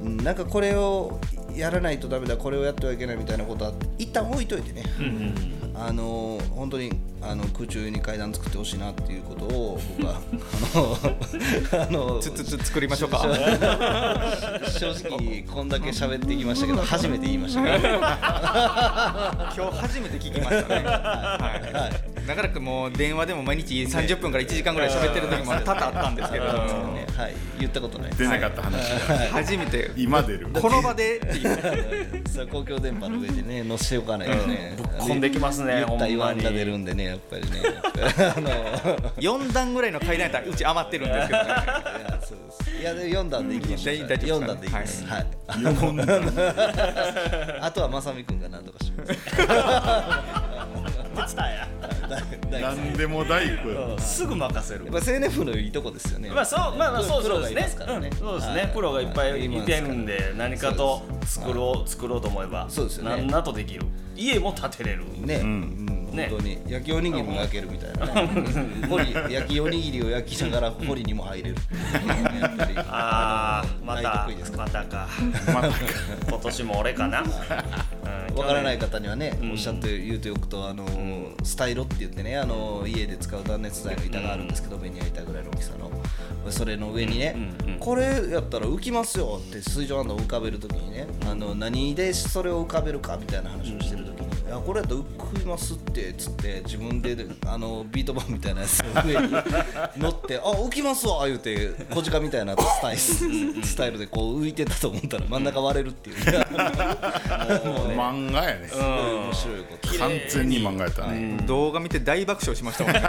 [0.03, 1.19] うんなんかこれを
[1.55, 4.83] やらないとダメだこれをやってはいけないみたいなことは一旦置いといてね、
[5.77, 10.21] あの本当にあの空中に階段作ってほしいなっていうことを僕は
[11.73, 13.19] あのあのつつつ作りましょうか。
[14.79, 17.75] 正直こんだけ喋ってきましたけど初めて言いましたけど。
[17.77, 20.85] 今日初めて聞きましたね。
[20.85, 22.27] はい。
[22.27, 26.53] 長らくもう電話でも毎日30分から1時間ぐらい喋ってる時も多々あったんですけれど。
[26.53, 28.11] も、ねはい、言ったことない。
[28.11, 29.19] です出なかった話が。
[29.33, 29.91] 初めて。
[29.97, 30.49] 今出る。
[30.53, 32.25] この場でっていう。
[32.35, 37.61] さあ公共電波の上でね載せておかないとね、ぶっこんできますね言った言わんが出るんでねやっぱりね。
[38.37, 38.49] あの
[39.17, 41.49] 4段ぐらいの階段やったらうち余ってるんですけどね。
[41.49, 42.71] いやそうです。
[42.81, 43.97] いやで4段でいきましょう。
[43.97, 44.19] 大大丈夫です。
[44.19, 45.27] か4段でいきますはい、
[47.61, 49.13] あとはまさみくんが何とかします
[51.15, 51.69] 手伝えや。
[52.51, 54.87] 大大何でも大工すぐ任せる。
[54.87, 56.31] やっぱ青年部のいいとこですよね。
[56.31, 57.69] まあそうまあまあそうですね。
[58.19, 58.57] そうですはい。
[58.57, 63.11] ねプロがいっぱいいてるんで何かと作ろう作ろうと思えばそうですよね。
[63.17, 63.87] 何なとできる。
[64.17, 65.05] 家も建てれる。
[65.19, 65.87] ね、うん。
[65.87, 66.59] ね本当に。
[66.67, 68.07] 焼きおにぎりも焼けるみたいな。
[68.07, 71.57] ねホリ焼きおにぎりを焼きながらホリにも入れる。
[72.41, 75.09] やったりああまたまたか。
[75.53, 75.69] また
[76.29, 80.85] 今年も俺かな、うん わからない方にはね、うんおっしゃって言うとよくとあの、
[81.45, 85.91] スタイロって言ってねあの家で使う断熱材の板があるんですけど、ベニヤ板ぐらいの大きさの。
[86.51, 87.35] それの上にね、
[87.81, 94.14] これやったら浮きますよって水上アンダーを浮かべるときにねあの何でそれを浮かべるかみたいな話をしてるときに「い
[94.51, 99.33] やこれやったら浮きますって」っつって自分であのビート板みたいなやつの上に
[99.97, 103.01] 乗って「あ浮きますわ」言うて小鹿みたいなスタイル
[103.65, 106.17] スタイルでこう浮いてたと思ったら真ん中割れるっていう。
[106.17, 106.45] ね
[107.65, 108.69] もうね漫画やね。
[108.73, 109.99] 面白いこと。
[109.99, 111.39] 完全に漫画やったね。
[111.47, 113.01] 動画見て大爆笑しましたもんね。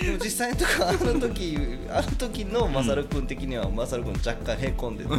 [0.00, 5.10] でも実際のとこあの時あの時のマサル君的にはマサル君若干へこんでて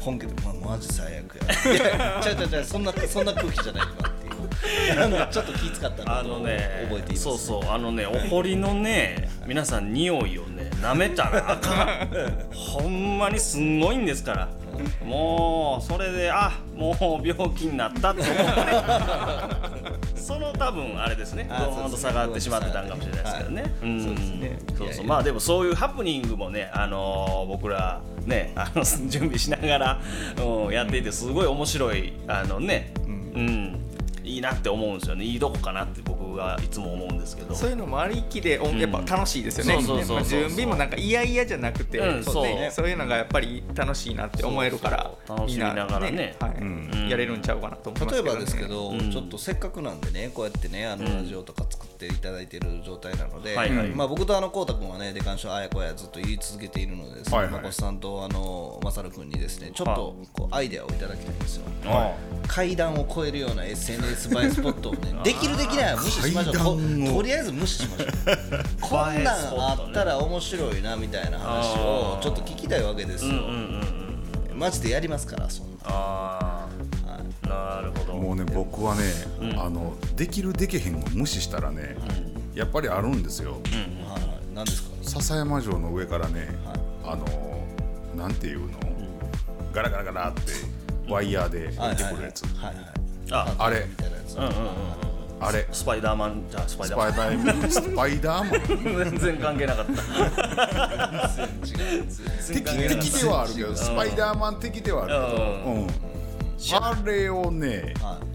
[0.00, 1.72] 本家で、ま、マジ最悪や。
[1.72, 4.40] いやちゃうちゃうちゃうそんなそんな空気じゃない今っていう。
[5.02, 7.22] あのちょっと気使ったあのをのね覚えています。
[7.22, 7.70] そうそう。
[7.70, 12.54] あのねお堀のね皆さん匂いをね舐めたらあかん。
[12.54, 14.48] ほんまにすんごいんですから。
[15.04, 20.16] もうそれであもう病気になったって思って。
[20.20, 21.46] その多分あれですね。
[21.48, 24.02] ドあーンと下がってしまってたんかもしれないですけどね、ん。
[24.02, 24.58] そうですね。
[24.78, 25.06] そうそう。
[25.06, 30.00] まあでもそういうハプニングもねあのー僕らねあの 準備しながら、
[30.38, 32.92] うん、やっていてすごい面白いあのね
[33.34, 33.76] うん、
[34.24, 35.24] いいなって思うんですよね。
[35.24, 37.54] いいどこかなって僕がいつも思うんですけど。
[37.54, 39.82] そういうのもありきでやっぱ楽しいですよね、
[40.24, 42.70] 準備もなんか嫌々じゃなくて、うんそうね。
[42.72, 45.46] そういうのがやっぱり楽しいなって思えるからそうそう。
[45.46, 46.36] 楽しみながらね。
[46.40, 46.64] はい。
[46.64, 47.08] ん。
[47.08, 49.10] やれるんちゃうかなと思いますけど、ね、例えばですけど、うん。
[49.10, 53.88] ちょっとせっかくなんでねこうやってねあのラジオとか作っていただいてる状態なので、はいはい。
[53.88, 57.54] まあ、僕とあのこうたくんはね「デカンショーあやこや」ずっと言い続けているのでですね、はいはい。
[57.54, 61.62] まこさんとあのまさるくんにですねちょっとこうアイデアをいただきたいんですよ。
[61.86, 62.12] あ
[62.46, 66.62] 階段を越えるような SNS 映えスポットをねできるできないは無視しましょうと
[67.14, 68.08] とりあえず無視しましょう。
[68.80, 73.56] こんなんあったら面白いなみたいな話をちょっと聞きたいわけですよ、うんうんうんう
[73.96, 74.00] ん
[74.60, 76.68] マジでやりますからそんな、あは
[77.18, 78.14] いあなるほど。
[78.18, 79.00] もうね僕はね、
[79.56, 81.96] あのできるできへんを無視したらね、
[82.54, 84.90] やっぱりあるんですよ、はいはい、何ですか？
[85.02, 86.80] 笹山城の上からね、はい。
[87.04, 87.24] あの
[88.14, 88.78] なんていうの、
[89.72, 90.40] ガラガラガラって
[91.08, 92.84] ワイヤーで出てくるやつ、はいはい
[93.32, 94.54] ああれみたいなやつ、うんうんうん
[95.40, 95.66] あれ？
[95.72, 97.70] スパイダーマンじゃあスパイスダーマン。
[97.70, 99.06] スパイダーマン。
[99.06, 101.38] ン 全然関係なかった。
[102.52, 105.86] 敵敵ではあるけどスパイダーマン的ではあるけど、うん。
[106.82, 108.30] あれをねはい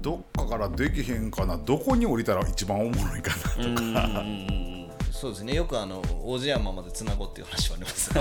[0.00, 1.56] どっかからできへんかな。
[1.56, 4.24] どこに降りたら一番おもろいかなとか、
[5.10, 5.54] そうですね。
[5.54, 8.14] よくあの王子山までつなごうっていう話はあります。
[8.14, 8.20] ね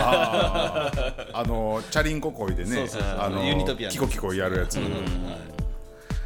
[1.33, 3.19] あのチャリンコこいでねそうそうそう。
[3.19, 3.91] あのユニトピアの。
[3.91, 4.87] キコキコやるやつ、だか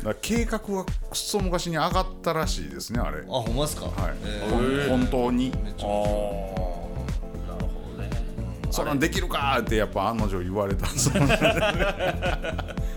[0.03, 3.21] ら計画はくっそ昔に上がったらしいですねあれ。
[3.21, 3.85] あほんまですか？
[3.87, 5.51] はい、えほん本当に？
[5.51, 7.47] ーめっちゃああ面白い。
[7.47, 8.09] なるほどね。
[8.71, 10.89] そんできるかってやっぱ案の定言われた い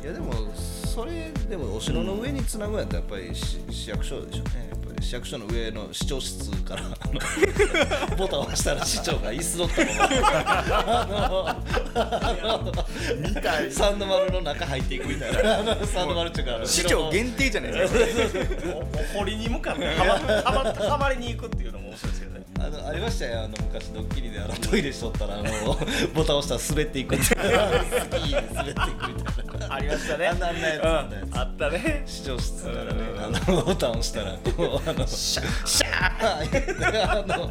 [0.04, 4.69] やでもそれでもお城の上につなぐんやったらやっぱり市市役所でしょうね
[5.00, 6.82] 市役所の上の市長室から
[8.16, 10.08] ボタンを押したら市長が椅子乗ったま
[11.28, 11.62] ま
[11.94, 12.70] あの
[13.28, 13.72] みたい。
[13.72, 15.58] サンドマルの中入っていくみたいな。
[15.58, 18.38] あのサンドマルっていうか市長限定じゃないですか。
[19.14, 22.19] お堀に向かってはまはまはまりに行くっていうのも面白いです
[22.62, 23.44] あのありましたよ。
[23.44, 25.78] あの昔ドッキリであのトイレしとったらあの
[26.14, 27.48] ボタン押したら滑っていくってスキーで
[28.54, 28.80] 滑っていく
[29.14, 29.74] みたいな。
[29.74, 30.26] ありましたね。
[30.28, 31.38] あんなあんなやつあんなやつ。
[31.38, 32.02] あったね。
[32.06, 37.50] 市長室からねあのボタン押したらこうあのシャーシャー言ってあの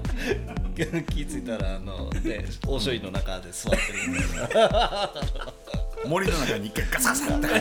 [1.03, 5.09] 気付いたらあのね大書院の中で座ってるみたいな。
[6.05, 7.47] 森の中に一回ガサガサって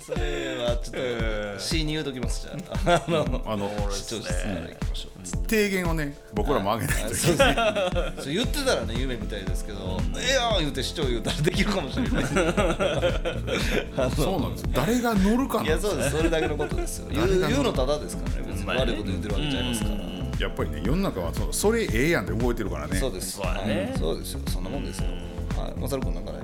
[0.00, 2.52] それはちょっと C に言うときますじゃ
[2.94, 3.02] あ。
[3.06, 5.14] あのあの市長室から行きましょう
[5.48, 7.08] 提言をね僕らも上げないと。
[7.08, 7.36] いけそう
[8.32, 12.24] 言ってたらね夢みたいですけど「ええやん!」言うて市長言うたらできるかもしれない。
[14.14, 14.64] そうなんです。
[14.72, 16.10] 誰が乗るかいやそうです。
[16.16, 17.06] それだけのことですよ。
[17.12, 18.52] 言うのただですからね。
[18.52, 19.94] 別に悪いこと言ってるわけちゃいますから。
[20.40, 22.98] やっぱりね世の中はそそれええやんで動いてるからね。
[22.98, 23.40] そうです。
[23.98, 24.40] そうですよ。
[24.48, 25.06] そんなもんですよ。
[25.56, 25.72] はい。
[25.80, 26.38] まさるくんなんかな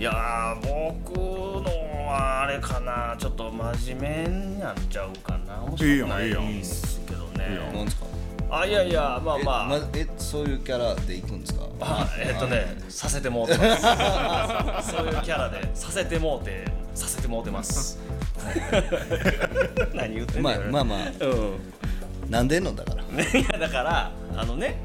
[0.00, 5.62] いやー僕のはあれかなちょっと真面目になっちゃうかな。
[5.64, 7.58] 面白くないですけどね。
[7.74, 8.06] なんですか？
[8.50, 9.66] あいやいやまあえまあ。
[9.68, 11.66] まえそういうキャラで行くんですか？
[11.82, 14.90] あえっとねさせてもうてます。
[14.96, 17.98] そういうキャラでさせてもうてさせてもうてます。
[19.92, 20.48] 何言ってんの？
[20.48, 20.98] まあまあまあ。
[21.26, 21.26] う
[22.26, 22.30] ん。
[22.30, 22.74] なんでんの？
[22.74, 23.02] だから。
[23.04, 24.76] ね いやだからあのね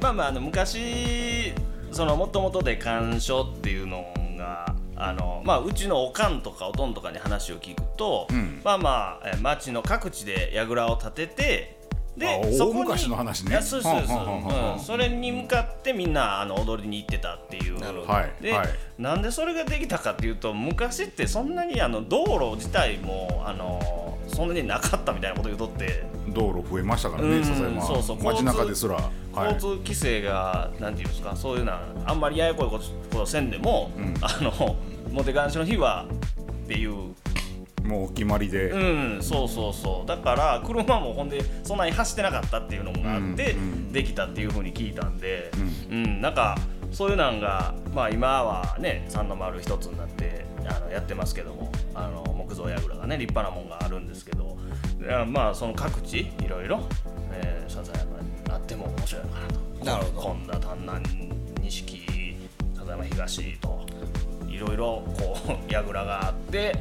[0.00, 1.52] まあまああの昔
[1.92, 4.06] そのもともとで鑑賞っていうの
[4.36, 8.26] があのまあ、うちのおかんとかおとんとかに話を聞くと、
[8.64, 11.76] まあまあえ町の各地で櫓を立てて
[12.16, 13.60] であそこに大昔の話ね。
[13.60, 14.02] そうそう
[14.80, 17.78] それに向かってみんなあの踊りに行ってたっていう。
[17.78, 18.12] なるほど。
[18.12, 18.68] はいで、はい。
[18.98, 26.04] なんでそれができたかっていうと昔ってそんなにあの道路自体もあのそんなになかったみたいなこと言うとって
[26.36, 27.40] 道路増えましたからうん。
[27.40, 28.22] ね笹山そうそう。
[28.22, 28.94] 街中ですら。
[28.94, 29.10] は
[29.50, 29.54] い。
[29.54, 32.78] 交通規制がなんていうんですかそういうのはあんまりややこいこ
[33.10, 34.76] とせんでも、あの
[35.10, 36.06] モテガンシの日は
[36.64, 37.14] っていう。
[37.86, 38.70] もうお決まりで。
[38.70, 40.08] うんそうそうそう。
[40.08, 45.50] だから車もほんでそんなに走ってなかったっていうのがあって、うんできたっていうふうに聞いたんで、
[45.90, 46.20] うん。
[46.20, 46.58] なんか
[46.92, 54.56] そういうなんが、まあ、今はね三の丸一つになってあのやってますけどもあの木造櫓がね立派なもんがあるんですけど
[55.26, 56.80] まあその各地いろいろ、
[57.32, 59.84] えー、笹山にあっても面白いのかなと。
[59.84, 60.20] なるほど。
[60.20, 61.30] 本田丹南
[61.62, 62.36] 錦
[62.76, 63.86] 笹山東と
[64.48, 66.76] いろいろこう 櫓があって、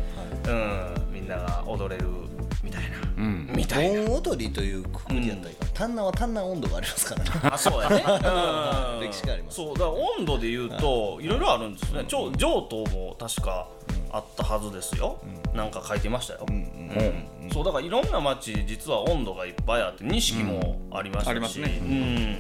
[0.47, 2.07] うん、みんなが踊れる
[2.63, 2.83] みたい
[3.17, 3.49] な、ん。
[3.55, 4.01] みたいな。
[4.05, 7.23] 盆踊りというくくりやったらいいかな丹南は丹南温度がありますから。
[7.23, 8.99] ね あそうやね、 うん。
[9.01, 9.55] 歴史があります。
[9.57, 11.27] そうだから温度で言うとい。
[11.27, 12.05] ろいろあるんですね。
[12.07, 13.67] 上上等も確か
[14.15, 15.19] あったはずですよ、
[15.53, 21.79] なんか書いてましたよ、うんそうだからいろんな町実は温度がいっぱいあって錦もありましたし、ありますね。
[21.81, 22.39] うん。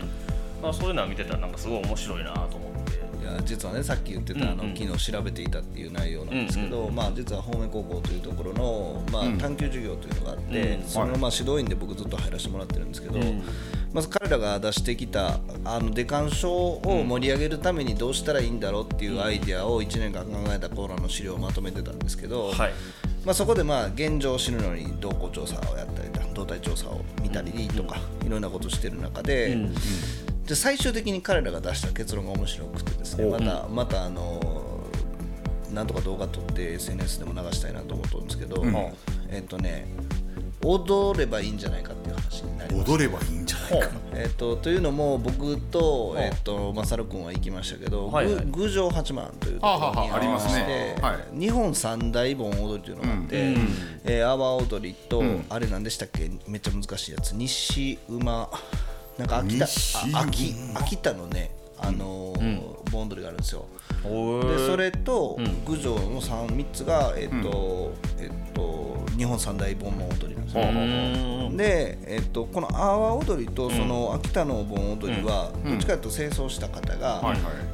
[0.63, 2.95] まあ、そういうのは見てたらなんかすごい面白いなと思って。
[3.21, 4.69] いや実はねさっき言ってた、あうんうん。
[4.69, 10.83] の昨日調べていたっていう内容なんですけど、まあ、実は方面高校というところの、まあ、探究授業というのがあって、うん。
[10.87, 13.19] そのまあ指導員で僕ずっと入らせてもらってるんですけど、
[13.95, 22.73] まず彼らが出してきたあのデカン賞を盛り上げるためにどうしたらいいんだろうっていうアイデアを1年間考えたコーナーの資料をまとめてたんですけど、はい。
[23.23, 29.57] まあ、そこでまあ現状を知るのに動向調査をやったりだ動態調査を見たりとか、いろんなことをしてる中で、
[30.45, 34.83] で最終的に彼らが出した結論が面白くてですねまたまたあの
[35.71, 38.65] なんとか動画撮って SNS でも流したいなと思ってるんですけど、
[39.29, 39.87] えっとね
[40.65, 42.04] 踊ればいいんじゃないかって
[42.41, 42.91] 話になります。
[42.91, 43.89] 踊ればいいんじゃないか。
[44.13, 48.45] えっとというのも僕と、えっと、マサル君は行きましたけど、はいはい。
[48.45, 51.39] ぐ郡上八幡というところにはあはあありましてはい。
[51.39, 53.55] 日本三大盆踊りというのがあって、
[54.03, 56.29] えー阿波踊りと、あれなんでしたっけ？
[56.47, 57.35] めっちゃ難しいやつ。
[57.35, 58.49] 西馬
[59.17, 59.65] なんか秋田
[60.19, 63.65] 秋秋田のねあのー盆踊りがあるんですよ。
[64.57, 70.61] でそれと郡上の 3, 三つが、えっとえっと、日本三大盆踊りなんですよ。
[71.57, 77.21] で、えっと、この阿波踊りとその秋田の盆踊りは、どっちかというと清掃した方が、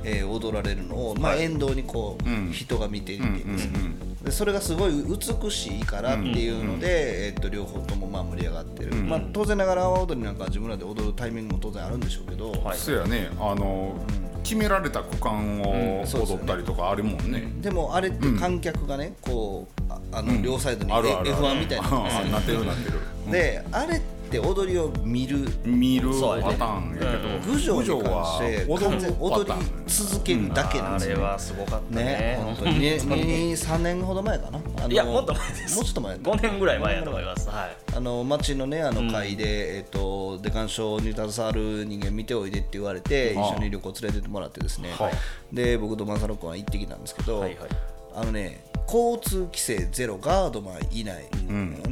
[0.04, 2.18] えー踊られるのを、まあ、沿道にこ
[2.50, 3.80] う、人が見ていてですね、
[4.24, 13.30] でそれがすごい美しいからっていうので、えっと、両方ともまあ盛り上がってる、まあ、当然ながら阿波踊りなんかは自分らで踊るタイミングも当然あるんでしょうけど、そうやね。
[13.40, 13.96] あの
[14.44, 17.52] 決められた区間を踊ったりとかあるもんね。
[17.62, 21.32] でもあれって観客がね、こうああの両サイドに、あるあるある。
[21.32, 23.00] F1 みたいなのがあなってるなってる。
[23.32, 27.52] であれって踊りを見る見るパターンやけど。
[27.52, 29.52] 郡上に関して完全に踊り
[29.88, 32.04] 続けるだけなんあれですよ、はすごかったね。
[32.04, 32.40] ね。
[32.44, 32.96] 本当にね。
[32.96, 34.60] 3年ほど前かな。
[34.78, 35.76] あのいやもっと前です。
[35.76, 37.50] もうちょっと前5年ぐらい前やと思います。
[37.50, 37.76] はい。
[37.96, 45.14] あの町のねあの会で、えっとデカン賞に携わる人間見ておいでって言われて、はあ一緒に旅行連れてってもらってですね、はい。
[45.52, 47.70] で僕とマサロ君は行ってきたんですけど、はいはい。
[48.14, 51.26] あのね交通規制ゼロガードマンいない、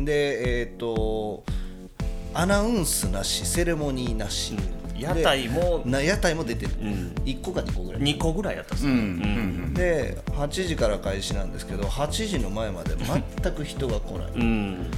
[0.06, 1.44] でえっ、と
[2.34, 4.56] アナウンスなしセレモニーなし、
[4.98, 7.14] 屋台もな屋台も出てる、ん。
[7.26, 8.02] 1個か2個ぐらい。
[8.02, 9.74] 2個ぐらいやったんですよ、うん。
[9.74, 14.92] で8時から開始なんですけど8時の前まで全く人が来ない、うん。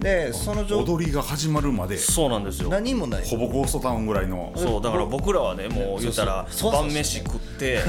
[0.00, 2.68] でその状踊りが始まるまでそうなんですよ。
[2.68, 3.24] 何もない。
[3.24, 4.52] ほぼゴーストタウンぐらいの。
[4.56, 7.80] そうだから僕らはねもう言うたら晩飯食って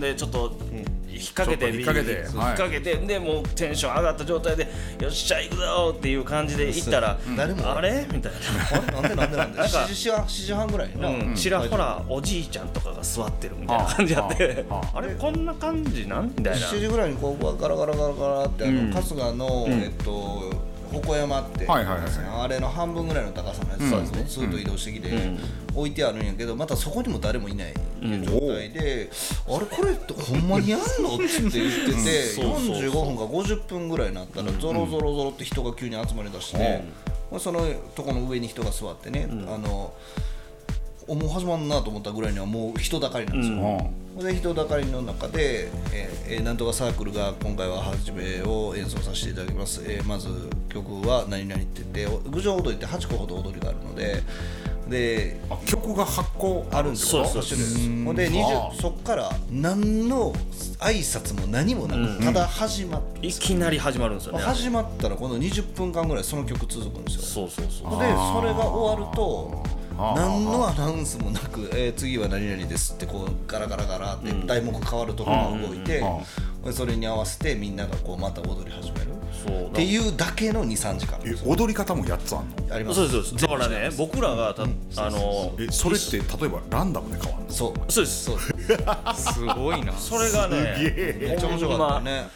[0.00, 0.52] でちょっと
[1.20, 4.66] 引っ掛けて引っ掛けて引っ掛けてでもうテンション上がった状態で
[5.00, 7.76] よっしゃ行くぞっていう感じで行ったら誰も。
[7.76, 8.06] あれ？
[8.12, 8.32] みたい
[8.72, 9.58] あなんでなんでなんで？
[9.58, 16.32] なんか7時半7時半ぐらいにな、な、うん、ちらほらおじいちゃんとかが座ってるみたいな感じやってはあは あれこんな感じなん？
[16.36, 16.66] みたいな。
[16.66, 18.90] 7時ぐらいにこうガラガラガラガラってあの、うん。
[18.92, 25.10] 春日の、えっと鉾山って、あれの半分ぐらいの高さのやつをずっと移動してきて、
[25.74, 27.74] 置いてあるんやけどまたそこにも誰もいない。
[28.00, 29.10] 状態で、
[29.46, 30.86] あれこれってほんまにやんの？
[31.16, 31.60] って言って
[31.92, 32.76] てそうそうそう。
[32.76, 36.82] 45分か50分ぐらいになったらゾロゾロゾロって人が急に集まりだして、
[37.30, 37.60] まあその
[37.94, 39.94] とこの上に人が座ってね、あのお
[41.14, 50.28] もう始まんなと思ったぐらいにはもう人だかりなんですよ、で人だかりの中で、えーえーなんとかサークルが今回は初めを演奏させていただきます、えーまず
[50.68, 54.22] 曲は何々って言って郡上踊りって8個ほど踊りがあるので
[54.88, 57.24] であ曲が発行あるんですよ。
[57.24, 57.68] そうそう8種類。
[57.68, 60.32] ですほんでは20そっから何の
[60.78, 64.40] 挨拶も何もなく、ただ始まって、いきなり始まるんですよね。
[64.40, 67.22] 始まったらこの20分間ぐらいその曲続くんですよ。
[67.22, 68.00] そうそうそう。
[68.00, 69.62] でそれが終わると
[70.16, 76.02] 何のアナウンスもなく、えー次は何々ですってこうガラガラガラって題目変わるとこが動いて、
[76.64, 79.06] でそれに合わせてみんながこうまた踊り始める。
[79.40, 81.18] っていうだけの23時間。
[81.24, 82.74] え踊り方もやつあんの？
[82.74, 83.08] あります。
[83.08, 83.46] そうですそうです。
[83.46, 84.66] だからね僕らがた、あ
[85.10, 87.50] のえそれって例えばランダムで変わるの？
[87.50, 87.92] そう。
[87.92, 88.24] そうです。
[88.24, 88.36] そう。
[88.36, 88.59] です
[89.14, 89.92] すごいな。
[89.92, 92.28] それがねめっちゃ面白かったね、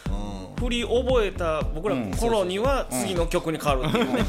[0.59, 4.23] 振り覚えた僕ら頃には次の曲に変わるっていうね、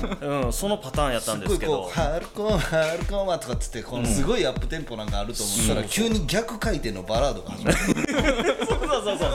[0.44, 0.52] うん。
[0.52, 1.88] そのパターンやったんうん、ですけど。
[1.88, 7.76] すごいこう「ハルコーハルコーマ」とかっつってこのすごいアップテンポなんかあると思ったら急に逆回転のバラードが始まる。
[8.66, 9.30] そうそうそう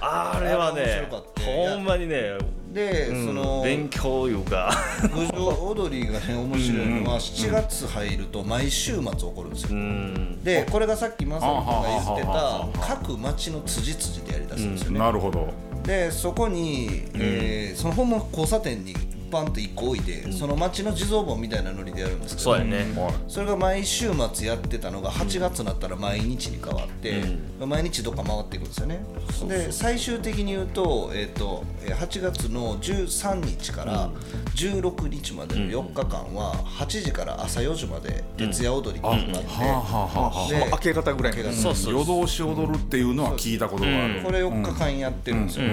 [0.00, 1.08] あれはあれ面ね
[1.44, 2.32] ほんまにね、
[2.74, 4.70] で、その勉強いうか。
[5.14, 10.42] 郡上踊りがね面白いのは7月入ると毎週末起こるんですよ、うん。
[10.42, 15.52] でこれがさっきまさみ君が言ってあた各町の辻辻でやりだすんですよね、なるほど。
[15.84, 18.94] でそこに、えーそのほんま交差点に
[19.34, 22.86] バンと1個置いて、その町の地蔵盆みたいなノリでやるんですけどそうやね、
[23.26, 27.22] それが毎週末やってたのが8月になったら毎日に変わって、
[27.58, 29.00] 毎日どっか回っていくんですよね。
[29.48, 34.10] で最終的に言うと,、えー、とえー8月の13日から
[34.54, 41.54] 16日までの4日間は8時から朝4時まで徹夜踊りっていうのがあって、明け方ぐらい明け方。
[41.54, 45.64] そうそう夜通し踊るっていうのは聞いたことがある、これ4日間やってるんですよ、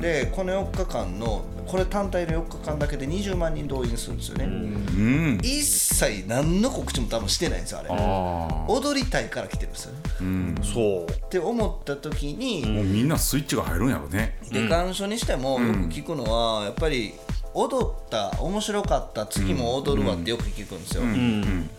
[0.00, 5.38] でこの4日間のこれ単体の4日間だけで20万人動員するんですよね、うん。
[5.42, 7.88] 一切何の告知も多分してないんですよあれ。
[7.90, 9.98] あ踊りたいから来てるんですよね。
[10.20, 10.54] ーうん。
[10.62, 11.10] そう。
[11.10, 14.38] って思った時に、もうみんなスイッチが入るんやろね。
[14.50, 17.14] で願書にしてもよく聞くのはやっぱり
[17.54, 21.02] 踊った面白かった次も踊るわってよく聞くんですよ、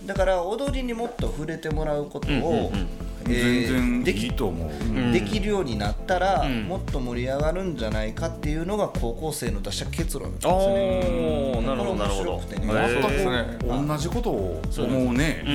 [0.05, 2.87] だから踊りにもっと触れてもらうことを、えー
[3.23, 11.61] 全然できいいと思う、できるようになったら、もっと盛り上がるんじゃないかっていうのが高校生の出した結論なんですよね。
[11.61, 12.41] なるほどなるほど。
[12.49, 13.57] 全ー。
[13.59, 15.45] く同じことを思うね。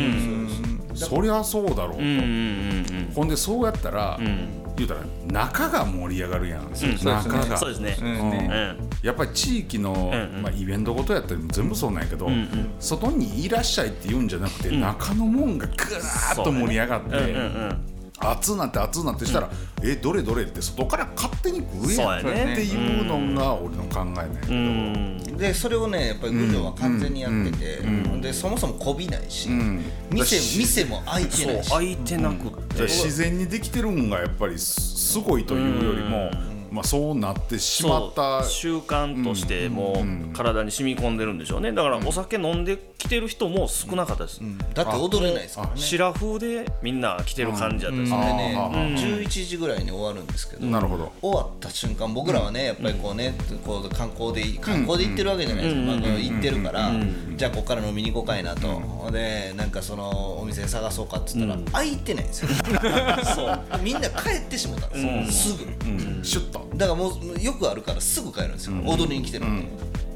[0.94, 4.18] そりゃそうだろうと、うんうんうんほんでそうやったら、
[4.84, 7.56] 言うたら中が盛り上がるやん、中が。
[7.56, 7.96] そうですね。
[9.02, 12.28] やっぱり地域の、んまあ、イベントごとやったら全部そうなんやけど、
[12.78, 17.28] 外にいらっしゃいって言うんじゃなくて、中のもんがぐーっと盛り上がって、うんうんう
[17.72, 19.50] ん熱なって熱なってしたら、
[19.82, 22.26] えどれどれって外から勝手に来るそうやん。
[22.26, 22.52] やね。
[22.52, 25.36] っていうのが俺の考えなんやけど、うん。
[25.36, 27.82] でそれをねやっぱり郡上は完全にやってて、
[28.20, 29.84] でそもそもこびないし、ん。
[30.10, 31.70] 店店も開いてないし。
[31.70, 32.82] 空いてなくって。
[32.84, 36.30] 自然にできてるんがやっぱりすすごいというよりも、
[36.76, 41.72] まあ、そうなってしまった習慣としてもう体に染み込んでるんでしょうね。
[41.72, 44.40] だからお酒飲んできてる人も少なかったです、
[44.74, 45.72] だって踊れないですからね。
[45.76, 51.12] シラフでみんな来てる感じだったですでね、ねあー11時ぐらいに終わるんですけど、なるほど。
[51.22, 56.92] 終わった瞬間僕らはねやっぱりこうね、こう観光で観光で行ってるわけじゃないですか、まあ、行ってるから、
[57.36, 62.48] じゃあここから飲みに行こうかいなと、でなんかそのお店探そうかっつったら、開いてないんですよ。
[63.34, 63.56] そう。
[63.82, 65.64] みんな帰ってしまったんですよ、すぐ。
[65.64, 66.20] うん。
[66.22, 69.66] シュッとだからもうよくあるからすぐ帰るんですよ、踊りに来てるんで、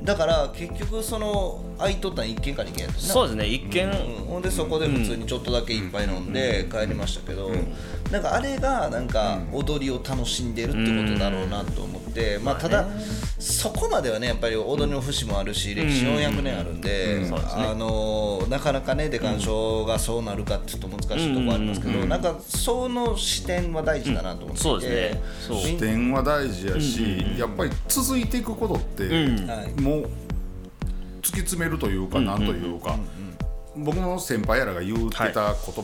[0.03, 3.09] だから結局その空いとったん1軒か2軒やったんな。
[3.09, 3.93] そうですね一見、うん。
[4.27, 7.51] ほんでそこで普通にちょっとだけ一杯飲んで帰りましたけど、
[8.11, 12.00] なんかあれがなんか踊りを楽しんでるってことだろうなと思って、
[12.43, 12.87] まあただ
[13.39, 25.21] そこまではねやっぱり踊りの節もあるし歴史400年あるんで、あのなかなかねデカン賞がそうなるかちょっと難しいところありますけど、なんかその視点は大事だなと思っていて、そうですね。
[25.61, 29.81] 視点は大事やし、やっぱり続いていくことって、はい。
[29.81, 30.11] もう
[31.23, 32.97] 突き詰めるというか、なんというか、
[33.77, 35.33] 僕の先輩やらが言うてた言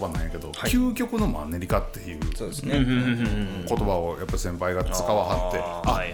[0.00, 2.84] 葉なんやけど、究極のマンネリ化っていうそうですね、
[3.68, 5.60] 言葉をやっぱり先輩が使わはって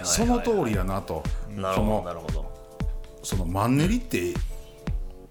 [0.03, 1.23] あその通りやなと。
[1.57, 2.03] なるほ
[2.33, 2.51] ど。
[3.23, 4.35] そのマンネリって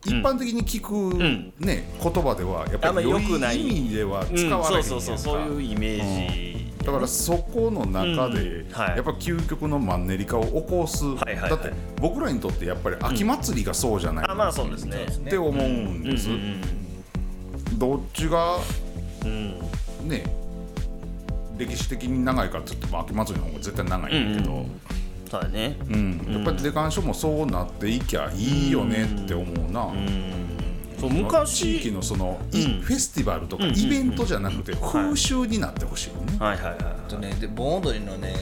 [0.05, 1.15] 一般的に聞く、
[1.63, 3.61] ね言葉ではやっぱりよくない。
[3.61, 15.03] 意味では使うんわれへんそうそうそうそういうイメージ、だからそこの中で、やっぱ究極のマンネリ化を起こす、だって僕らにとってやっぱり秋祭りがそうじゃない、あまあそうですね。
[15.03, 16.29] って思うんです、
[17.77, 18.57] どっちが
[19.23, 19.53] うん。
[20.09, 20.23] ね
[21.57, 24.65] 歴史的に長いかって言っても秋祭りの方が絶対長いんだけど、
[25.31, 25.77] そうだね。
[25.89, 26.27] うん。
[26.29, 29.89] やっぱりデカン書もそうなっていきゃいいよねって思うな、
[30.99, 31.59] そう昔。
[31.59, 32.81] 地域のその、いうん。
[32.81, 38.33] フェスティバルとかうんイベントじゃなくて風習になってほしいよね、はいはいはいあとねで盆踊りのね、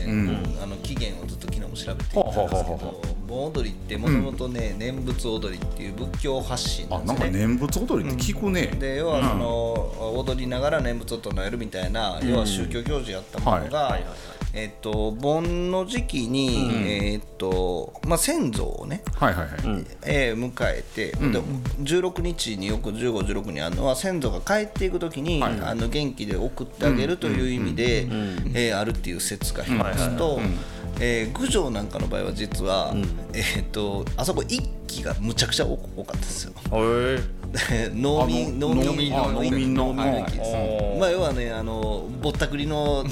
[0.63, 7.47] あの起源をずっと昨日も調べていたんですけど盆踊りってもともとね、念仏踊りっていう仏教発信なあなんかんですね。
[7.47, 14.05] 念仏踊りって聞くね、で要はその、踊りながら念仏を唱えるみたいな、要は宗教行事やったものが、はい
[14.53, 21.39] えっと盆の時期に、えっとまあ先祖をね、はいはいはい、えー迎えて、で
[21.83, 25.69] 16日によく15、16にあるのは先祖が帰っていくときに、はいはい。
[25.69, 28.07] あの元気で送ってあげるという意味で、
[28.55, 30.39] えーあるっていう説が一つと、
[30.99, 32.93] えー郡上なんかの場合は実は、
[33.33, 36.53] えー、とあそこ一揆がむちゃくちゃ多多かったですよ。
[36.71, 37.38] へで
[37.93, 40.03] 農民農民農民の農民のま
[41.07, 43.03] あ要はねあのぼったくりの、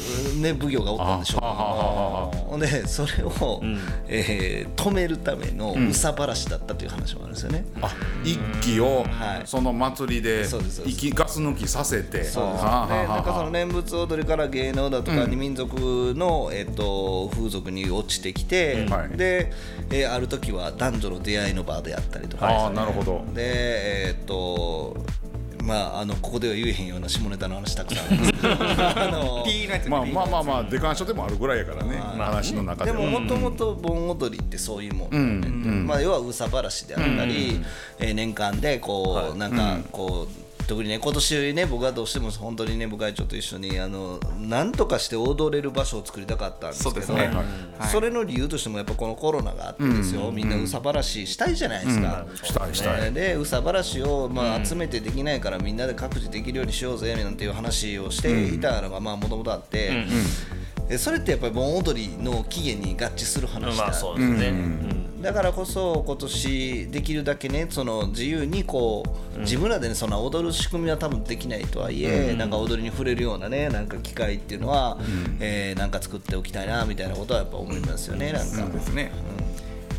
[0.42, 3.62] ね、奉行がおったんでしょうでそれを、
[4.08, 7.66] えー止めるための憂さ晴らしだったという話もあるんですよね。
[7.82, 9.46] あ一気をはい。
[9.46, 10.46] その祭りで
[10.86, 12.24] 息ガス抜きさせて。
[12.24, 12.64] そうです。
[12.64, 19.18] なんかその念仏踊りから芸能だとか二民族の、えっと風俗に落ちてきて、はい。
[19.18, 19.52] で、
[19.90, 23.26] えーある時は男女の出会いの場であったりとか、ああなるほど。
[23.34, 24.27] でえっと
[25.64, 28.54] まああのここでは言えへんような下ネタの話たくさんあるんですけど。
[28.54, 29.46] あの
[29.90, 35.42] まあまあまあまあデカン書でもあるぐらいやからね話の中でではももともと盆踊りってそういうもん。
[35.42, 35.64] なん。
[35.64, 37.62] で、まあ、要は憂さ晴らしであったり、
[38.00, 47.46] えー年間でこう、なんかこう特にね今年ね僕はどうしても本当にね部会長と一緒にあのなんとかして踊れる場所を作りたかったんですけどそね、はい
[47.92, 52.26] それの理由としてもやっぱこのコロナがあってですよ、みんな憂さ晴らししたいじゃないですか。
[52.44, 60.06] したいしたい、ねで憂さ晴らしを、まあ、集めてできないからみんなで各自できるようにしようぜなんていう話をしていたのがもともとあって、
[60.90, 64.52] えそれってやっぱり盆踊りの起源に合致する話でまああそうですね、
[65.28, 69.04] だからこそ今年できるだけねその自由にこ
[69.36, 74.98] う自分らでねそんな踊る仕組みは多分できないとはいえ、なんか踊りに触れるようなねなんか機会っていうのは、
[75.42, 78.56] えーなんか作っておきたいなみたいなことはやっぱ思いますよねなんか。
[78.56, 79.12] そうですね、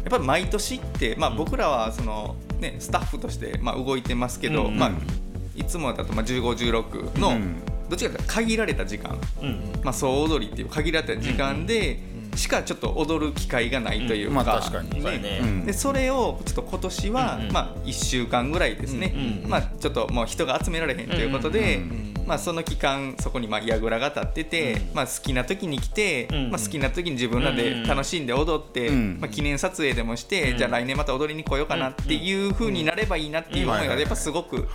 [0.03, 4.79] やっぱり毎年って、まあ、僕らはその、ね、スタッフとしてまあ動いてますけど、うん。
[4.79, 4.93] まあ、
[5.55, 7.57] いつもだとまあ1516の、うん。
[7.91, 9.72] どっちかというと限られた時間、うん。
[9.85, 11.99] まあ、総踊りっていう限られた時間で
[12.39, 15.03] しかちょっと踊る機会がないというか、まあ確かに。
[15.03, 15.41] ね。
[15.43, 15.66] うん。
[15.66, 19.14] でそれをちょっと今年は、まあ、1週間ぐらいですね、
[19.47, 21.80] まあ、ちょっともう人が集められへんということで、
[22.26, 34.68] まあ、その期間そこにまあ櫓が立ってて、まあ、好きな時に来て、うんまあ、好きな時に自分らで楽しんで踊って、うんまあ、記念撮影でもして、じゃあ来年また踊りに来ようかなっていう風になればいいなっていう思いがやっぱすごく、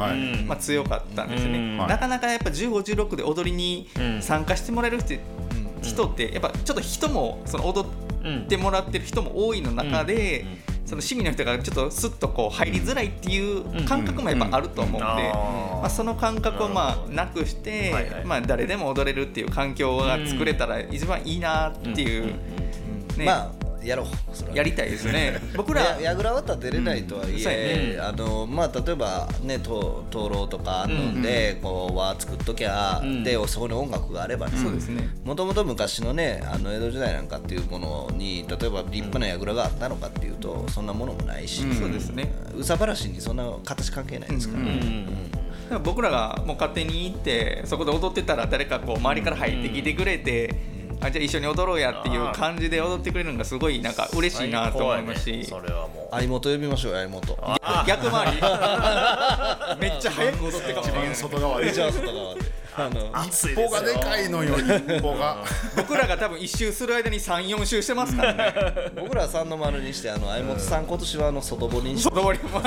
[0.48, 4.22] まあ、強かったんですよね、なかなかやっぱ1516で踊りにうん。
[4.22, 5.20] 参加してもらえる人
[5.84, 10.46] 人ってやっぱちょっと人もその踊ってもらってる人も多いの中で、
[10.86, 22.28] その市民の人がちょっとスッとこう入りづらいっていう感覚もやっぱあると思うんで、まあ、その感覚をまあなくして、まあ、誰でも踊れるっていう環境が作れたら一番いいなっていう、
[23.18, 23.26] ね。
[23.26, 24.56] まあやろう。
[24.56, 25.40] やりたいですね。
[25.56, 33.24] 僕らややぐらは立てれないとはいそうやえ、あのまあ、例えば、ね、と灯籠とか飲んで、こう輪作っときゃ、ん。
[33.24, 34.58] でそこに音楽があればね。
[34.58, 35.10] そうですね。
[35.24, 42.34] もともと昔のねあの江戸時代なんかっていうものに例えば立派な櫓があったのかっていうとそんなものもないし、そうですね。
[42.58, 44.64] うさばらしにそんな形関係ないですから。
[44.64, 45.34] ね。
[45.84, 50.54] 僕らがもう勝手に行ってそこで踊ってたら誰かこう周りから入ってきてくれて、
[51.04, 56.16] あじゃあ一緒に踊ろうやっていう感じで踊ってくれるのがすごいなんか嬉しいなと思いますし、それはもう。
[56.16, 57.38] 相元呼びましょうよ相元。
[57.88, 58.38] 逆回り。
[59.82, 61.72] めっちゃ早く踊ってかもしれない外側で。
[61.74, 62.64] じゃあ外側で。
[62.76, 65.44] あの一歩がでかいのよ一歩が。
[65.78, 68.54] 僕らが多分一周する間に34周してますからね。
[69.00, 72.62] 僕らは三の丸にしてあの相本さん今年はあの外堀にして外堀も。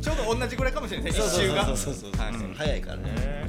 [0.00, 1.64] ちょうど同じぐらいかもしれない一周が。
[2.56, 3.46] 早いからね。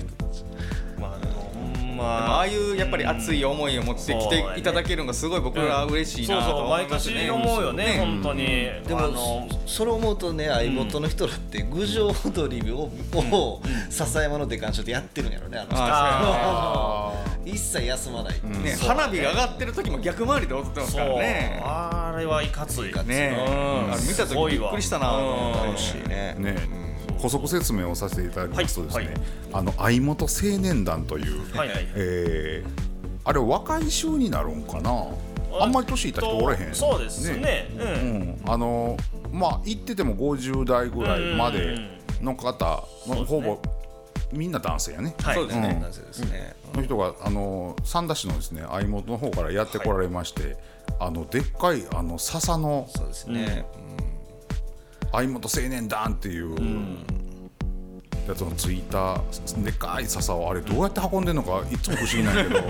[1.99, 7.15] まあああいうやっぱり熱い思いを持ってきていただけるのがすごい僕らは嬉しいなとそうそう毎思いますね。
[7.15, 8.45] 年思うよね本当に。
[8.45, 17.13] でもあのそれを思うとね相元の人らって郡上踊りをを笹山の出鑑賞でやってるんやろねあの
[17.45, 17.49] 人。
[17.51, 21.61] 一切休まない、ーね花火が上がってる時も逆回りで踊ってますそうからね。
[21.63, 22.93] あれはいかつい。
[23.05, 23.51] ねう
[23.89, 23.91] ん。
[23.93, 25.15] あれ見た時びっくりしたな。
[25.17, 26.35] うん楽しいね。
[26.37, 26.88] ね
[27.19, 29.21] 補足説明をさせていただきますとですね、はいはい。
[29.53, 32.89] あの相本青年団という、はいはいえー
[33.25, 35.05] あれ若い衆になるんかな？
[35.59, 36.73] あんまり年いった人おれへん。
[36.73, 37.67] そうですね。
[37.77, 38.19] ううん。
[38.29, 38.97] ん、あの
[39.31, 41.77] まあ行ってても50代ぐらいまで
[42.21, 43.59] の方、まあほぼ
[44.31, 45.35] みんな男性やね、はい。
[45.35, 45.73] そうですね。
[45.75, 45.81] うん。
[45.81, 50.55] なぜですね、の人があの三田市のですね相本の方からやってこられまして、
[50.99, 53.65] あのでっかいあの笹のそうですね、
[55.11, 56.55] 相本青年団っていう。
[58.27, 59.19] やつのついた
[59.63, 62.61] でかい笹をあれどうやって運んでんのかいつも不思議なんやけど。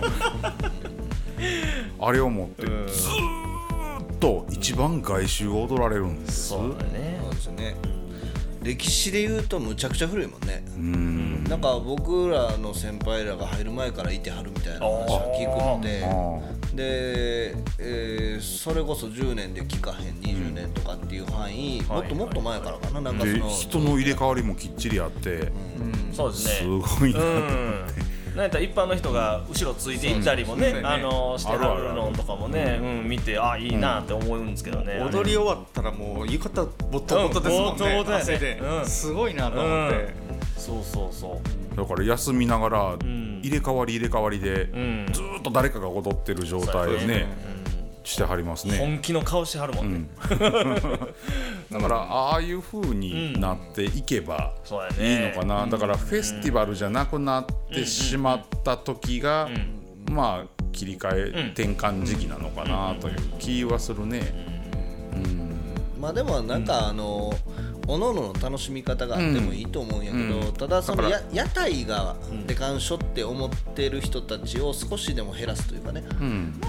[2.05, 6.49] あれを持ってずーっと一番外周を踊られるんです。
[6.49, 7.19] そうだね。
[7.23, 7.75] そうですよね
[8.61, 10.63] 歴史で言うとむちゃくちゃ古いもんね。
[11.47, 15.99] なんか僕らの先輩らが入る前からいてはるみたいな話は聞くので。
[16.75, 23.01] で、えーそれこそ10年で聞かへん20年とかっていう範囲、もっともっと前からかな。
[23.01, 25.51] なんかそでの人の入れ替わりもきっちりあって。
[26.13, 26.67] そうですすね
[26.99, 27.85] ごいなうん
[28.35, 35.01] なんやったら一般の人が後ろついていったりもねそうあのしてはるのとかもねうん見てあいいなって思うんですけどね。
[35.01, 38.59] 踊り終わったらもう浴衣ボトボトですもんねボトボトやね汗で。
[38.59, 38.85] うん。
[38.85, 40.13] すごいなと思って。
[40.57, 41.41] そうそうそ
[41.73, 41.77] う。
[41.77, 43.39] だから休みながらん。
[43.41, 45.09] 入れ替わり入れ替わりでうん。
[45.11, 47.27] ずーっと誰かが踊ってる状態でね
[48.09, 48.77] してはりますね。
[48.77, 50.09] 本気の顔してはるもんね。
[51.71, 55.67] だからああいう風になっていけばそうやいいねのかな。
[55.67, 59.47] だからフェスティバルじゃなくなってしまった時が
[60.09, 64.49] まあ切り替え転換時期なのかなという気はするね。
[65.99, 67.33] まあでもなんかあの、
[67.89, 72.15] おののの楽しみ方があってもいいと思うんやけど、ただそのや屋台が
[72.45, 76.03] デカンショって思ってる人たちを少しでも減らすというかね、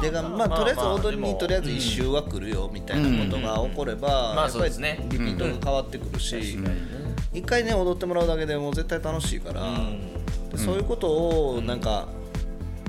[0.00, 6.58] でがまあとりあえず踊りにとりあえず一周は来るよみたいなことが起これば、まあやっぱりリピートが変わってくるし、
[7.34, 9.78] 一回ね踊ってもらうだけでもう絶対楽しいから、
[10.50, 12.08] でそういうことをなんか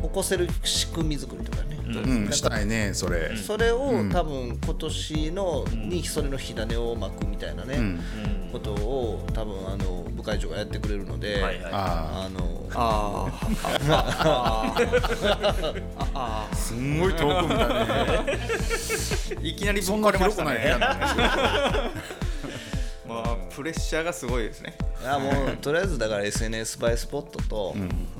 [0.01, 2.31] 起こせる仕組み作りとかね、うん。
[2.31, 3.35] したいねそれ。
[3.35, 7.99] それを多分今年のにそれの火種を巻くみたいなね、
[8.51, 11.71] ことを多分あの部会長がやってくれるので、はいはい。
[11.71, 13.27] ああのあ
[16.13, 17.75] ああすんごい遠くみたいね。
[19.37, 22.21] あ いきなりぶっそんな壊れました広くない部
[23.11, 24.75] まあプレッシャーがすごいですね。
[25.01, 27.75] いやもうとりあえずだから SNS 映えスポットと、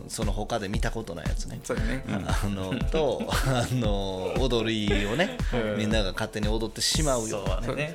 [0.08, 2.04] その他で見たことないやつね、そうね。
[2.08, 5.38] あのとあの踊りをね、
[5.78, 7.94] みんなが勝手に踊ってしまうようなね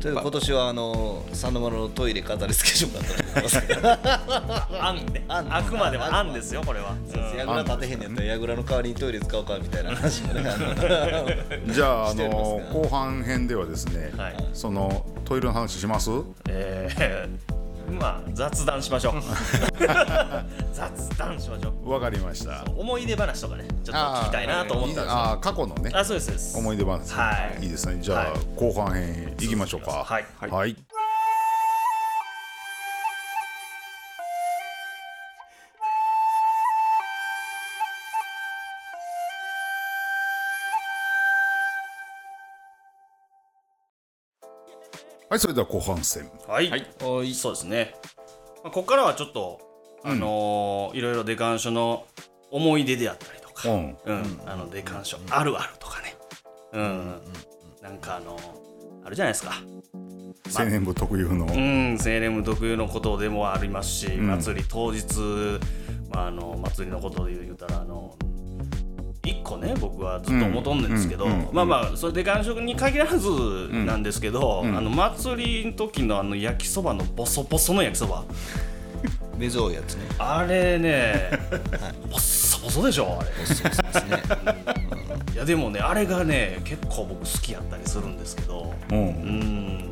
[0.00, 3.88] という今年はあの三の丸のトイレ飾り付けしようかと思いますけど。
[4.82, 5.24] 案ね。
[5.28, 6.94] 案あくまでも案ですよこれは。
[7.36, 10.56] やぐら立てへんねやったらやぐらの代わりにトイレ使おうかみたいな話もね あ
[11.66, 14.36] のじゃああしてますのが後半編ではですねはい。
[14.54, 16.10] そのトイレの話します？
[16.48, 17.49] えー
[17.98, 19.14] まあ雑談しましょう。
[20.72, 21.90] 雑談しましょう。
[21.90, 22.64] わかりました。
[22.76, 25.12] 思い出話とかねちょっと聞きたいなと思ったんですよ。
[25.12, 25.90] あー過去のね。
[25.94, 26.58] あそうですそうです。
[26.58, 27.12] 思い出話。
[27.12, 27.64] はい。
[27.64, 27.98] いいですね。
[28.00, 28.40] じゃあ、はい。
[28.56, 30.04] 後半編いきましょうか。
[30.04, 30.26] はい。
[30.38, 30.76] はい、はい
[45.38, 46.30] それでは後半戦。
[46.48, 46.70] はい、
[47.34, 47.94] そうですね、
[48.64, 49.60] まあ、ここからはちょっと
[50.02, 52.06] あのーいろいろデカンショの
[52.50, 53.96] 思い出であったりとか、うん。
[54.04, 54.40] うん。
[54.46, 56.16] あのデカンショあるあるとかね。
[56.72, 57.20] うん、
[57.82, 58.38] なんかあの
[59.04, 59.52] あるじゃないですか。
[60.58, 65.04] 青年部特有の、うん、青年部特有のことでもありますし、祭り当日、
[66.10, 68.16] まあ、あの祭りのことで言うたらあの
[69.24, 73.28] 一個ね僕はずっと思っとんねんですけど、うんうんまあまあそれで感触に限らず
[73.70, 78.24] なんですけど、あの祭りの時のあの焼きそばのボソボソの焼きそば。
[79.36, 80.02] 目ゾいやつね。
[80.18, 81.30] あれね、
[82.10, 83.46] ボッソボソでしょあれ。
[83.46, 84.22] そうですね。
[85.34, 88.98] いやでもねあれがね結構僕好きやったりするんですけどうん。
[88.98, 89.89] うん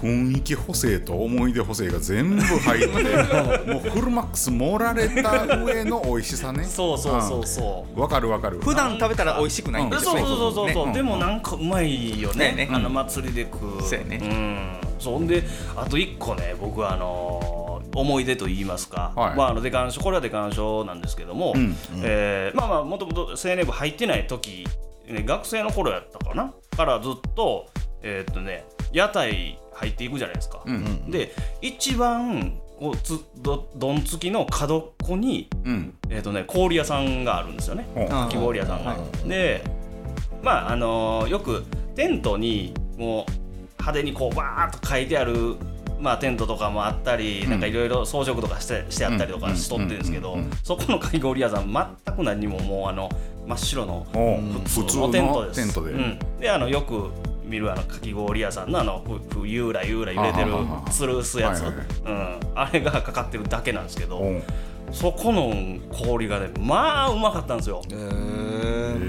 [0.00, 2.88] 雰囲気補正と思い出補正が全部入って
[3.72, 6.64] もうフルマックス盛られた上の美味しさね。
[6.64, 7.98] そうそうそうそうう。
[7.98, 8.02] ん。
[8.02, 8.60] わかるわかる。
[8.60, 9.84] 普段食べたら美味しくない。
[9.84, 9.90] ん。
[9.90, 10.38] ですよねそうそう。
[10.38, 12.52] そうそうそう、ねでもなんかうまいよね。
[12.52, 12.66] ね。
[12.66, 13.82] ねあの祭りで食う。
[13.82, 14.16] そうやね。
[14.18, 14.78] ん。
[14.98, 15.44] そんで
[15.76, 17.58] あと一個ね僕はあのー
[17.94, 19.36] 思い出と言いますか、はい。
[19.36, 21.74] まああのデカンショこれはデカンショなんですけども、ん。
[22.02, 24.66] えーまあまあもともと青年部入ってない時、
[25.08, 26.52] ね、学生の頃やったかな。
[26.76, 27.66] からずっと
[28.02, 35.94] えーっとね屋台入っていくじゃないですか、んで一番こうつどどんつきの角っこにうん。
[36.10, 37.86] えーとね、氷屋さんがあるんですよね。
[37.94, 38.96] ほうかき氷屋さんが。
[39.26, 39.64] で
[40.42, 41.64] まああのーよく
[41.96, 43.32] テントにもう
[43.80, 45.56] 派手にこうバーッと書いてある、
[45.98, 53.08] まあ、テントとかもあったり、なんかいろいろ装飾とかしてしてあったりとかしとってるんですけど、うんうんうんそこのかき氷屋さん全く何ももうあの
[53.46, 54.06] 真っ白の
[54.66, 55.64] 普通ののテントです。
[55.64, 55.92] テントで。
[55.92, 56.18] うん。
[56.38, 57.10] であのよく
[57.48, 60.52] 見るあのかき氷屋さんのあのふふゆうらゆうら揺れてる
[60.90, 61.64] つるすやつ、う
[62.10, 64.18] ん、あれがかかってるだけなんですけど。
[64.18, 64.42] おう
[64.92, 65.52] そこの
[65.90, 67.82] 氷がねまあうまかったんですよ。
[67.90, 68.08] へへー。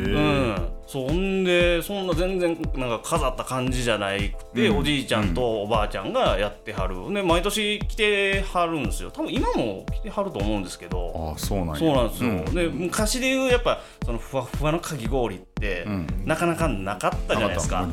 [0.10, 7.14] うーん、そんでそんな全然なんか飾った感じじゃないくて、おじいちゃんとおばあちゃんがやってはる。
[7.14, 9.12] で毎年来てはるんですよ。
[9.12, 11.32] 多分今も来てはると思うんですけど。
[11.34, 11.76] ああそうなんや。
[11.76, 12.46] そうなんですよ、うん。
[12.56, 15.86] で昔でいうやっぱそのふわふわのかき氷って、
[16.26, 17.88] なかなかなかったじゃないですか。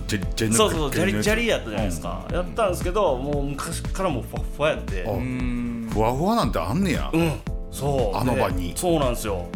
[0.52, 5.04] そうそうジャリジャリやったうんじゃないですか、やったんですけどもう昔からもうふわふわやって。
[5.04, 7.32] ふわふわなんてあんねや、うん
[7.76, 8.16] そう。
[8.16, 8.70] あの場に。
[8.70, 9.46] でそうなんですよ。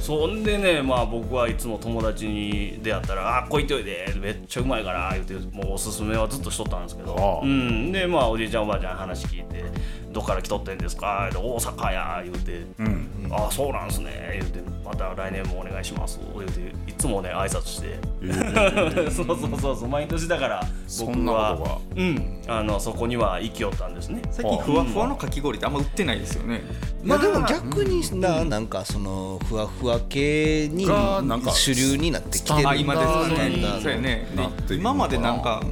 [0.00, 7.40] そんでねまあ僕はいつも友達に出会ったら「あこいといでめっちゃうまいから」言うてもうおすすめはずっとしとったんですけど。
[7.42, 7.90] うん。
[7.90, 9.64] でまあおじいちゃんおばあちゃん話聞いて
[10.14, 12.64] 「どっから来とってんですか?」で大阪や」言うて。
[12.78, 17.98] うん「ああそうなんすね」言うて「また来年もお願いします」言うていつもね挨拶して。
[19.10, 22.34] そうそうそうそう毎年だからそんな僕はうん。
[22.46, 24.20] あのそこには生きよったんですね。
[24.30, 26.62] 最近ふわふわのかき氷ってあんま売ってないですよね。
[27.02, 32.68] どいやでも逆にななんかそのふわふわ系にがなんか主流になってきてる。
[32.68, 35.62] あ今ですかな今までなんか、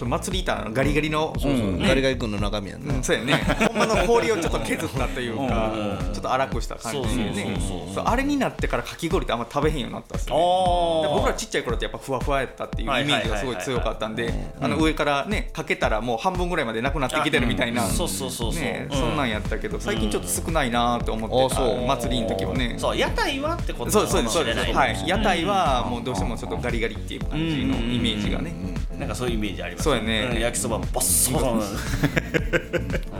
[0.00, 1.54] その祭り板のガリガリのそうう。
[1.76, 2.94] んガリガリ君の中身やんな。
[2.94, 3.34] うんそうやね。
[3.68, 6.12] ほんまの氷をちょっと削ったというかうん。
[6.14, 7.34] ちょっと粗くした感じでね。
[7.34, 7.94] そうそうそうそう。
[7.96, 11.14] そうあれになってからかき氷ってあんま食べへんようになったんですよね。
[11.14, 18.96] 僕らちっちゃい頃ってやっぱふわふわやったっていうイメージがすごい強かったんであの上からねかけたらもう半分ぐらいまでなくなってきてるみたいなそうそうそうそう、ねうん。
[18.96, 22.76] そんなんやったけど最近ちょっと少ないなと思ってうた祭りの時はね。
[22.78, 22.96] そう。
[22.96, 24.64] 屋台はってことそうそうですかもしれない。
[24.64, 25.08] そうですはい。
[25.08, 29.84] 屋台はもうどうしてもちょっとガリガリっていう感じのイメージがねなんかそういうイメージあります。
[29.84, 30.34] そうやね。
[30.34, 31.58] ん焼きそばバッサバサなん。
[31.60, 33.10] です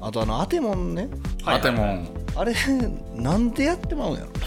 [0.00, 1.08] あとあのアテモンね。
[1.44, 2.54] あてもあれ
[3.14, 4.38] なんでやってまうんやろな。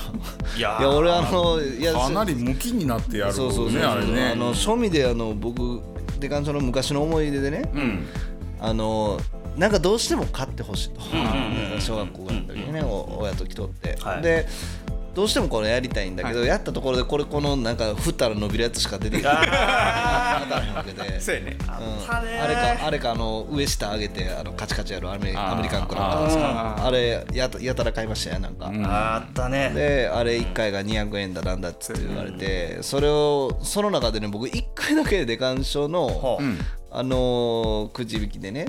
[0.57, 4.31] いやいや俺あのいやかなりムキになってやるそうそうそうねあれね。
[4.31, 5.81] あの庶民であの僕
[6.19, 8.07] デカンチョの昔の思い出でね、うん。
[8.59, 9.19] あの
[9.57, 14.21] なんかどうしても買ってほしいと、んうん小学校の時にね、お親と来とって、はい。
[14.21, 14.47] で
[15.13, 21.19] どうしてもこれやりたいんだけど、やったところでこれこのなんか振ったら伸びるやつしか出てきてなあかったわけで。
[21.19, 21.57] そうやね。
[21.59, 22.03] うん。
[22.03, 26.85] ったねあれかあれかあの上下上げてあのカチカチやるアメアメリカンクラブですか。
[26.85, 28.85] あれやたやたら買いましたよなんか、ん。
[28.85, 29.71] あったね。
[29.75, 36.43] であれ1回が200円だなんだっつって言われてそれをその中でね僕1回だけデカンショのほう。
[36.43, 36.57] うん
[36.93, 38.65] あのーくじ引きでね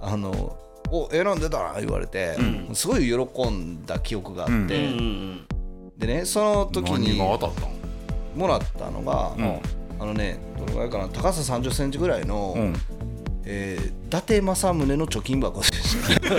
[0.00, 0.56] あの
[0.92, 2.36] お選んでたな言われて、
[2.74, 4.64] すごい喜んだ記憶があって、うん。
[4.64, 4.78] ううんう
[5.38, 5.46] ん
[5.96, 7.38] でねその時何にも
[8.48, 9.60] らったのが、ん。
[10.00, 12.74] あのねどのぐらいかな高さ3 0センチぐらいの、うん。
[13.44, 16.30] えー伊達政宗の貯金箱でした。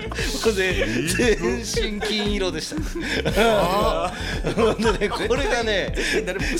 [0.42, 1.58] これで全
[1.94, 4.08] 身金色でした。
[4.54, 5.94] ほんでねこれがね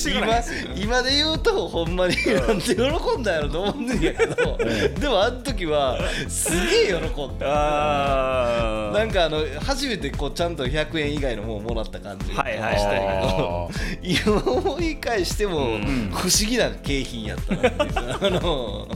[0.06, 0.42] 今
[0.76, 4.56] 今で言うとほんまになんで喜んだんやろと思うんだけど
[5.00, 5.98] でもあの時は
[6.28, 7.46] すげえ喜んだ。
[7.48, 12.34] あなんかあの初めてこうちゃんと100円以外のものをもらった感じ。
[12.34, 15.78] がはいはいしたあけど今思い返しても
[16.12, 18.38] 不思議な景品やったなっていう。
[18.38, 18.88] あの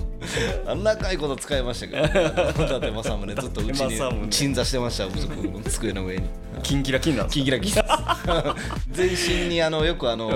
[0.67, 2.05] あんな赤いこと使いましたけど。
[2.05, 6.29] 伊達政宗ずっとうちに鎮座してました僕の机の上に。
[6.63, 7.75] キンキラキンなんですキンキラキン
[8.91, 10.31] 全身にあのよくあの、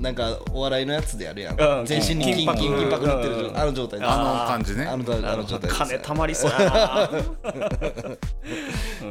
[0.00, 1.86] なんかお笑いのやつでやるやん、うん。
[1.86, 2.58] 全身に金金箔。
[2.58, 3.58] 金金箔塗ってる状うん。
[3.58, 4.10] あの状態です。
[4.10, 4.84] あの感じね。
[4.84, 5.74] あのあの状態です。
[5.78, 6.64] 金たまりそうやな。
[6.66, 6.70] い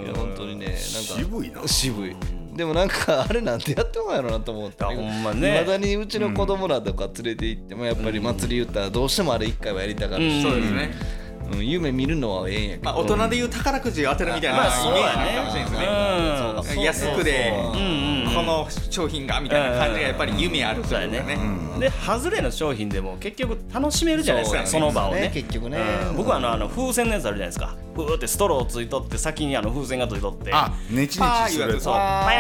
[0.08, 0.80] や本当にねなんか。
[0.82, 1.68] 渋いな。
[1.68, 2.16] 渋い
[2.58, 5.60] でもなんかあれなんてやってもんやろなと思ってほんまね。
[5.60, 10.92] 未だにうちの子供らとか連れて行ってもやっぱり祭り言ったらどうしてもあれ一回はやりたがるし、そうですね。
[11.54, 11.68] うん。
[11.68, 15.88] 夢見るのはええんやけど、まあ大人でいう宝くじを当てるみたいなイメージかもしれないですね
[16.84, 21.36] 安くでうんうんこの商品がみたいな感じがやっぱり夢あるというかね。
[21.36, 21.80] ね。
[21.80, 25.32] で外れの商品でも結局楽しめるじゃないですかその場をね。
[25.34, 26.18] 結局ね、うん。
[26.18, 27.76] 僕はあのあの風船のやつあるじゃないですか。
[27.96, 30.52] ふーってストローついとって先にあの風船がついとって。
[30.54, 31.94] あネチネチするそう。
[31.96, 32.32] あパ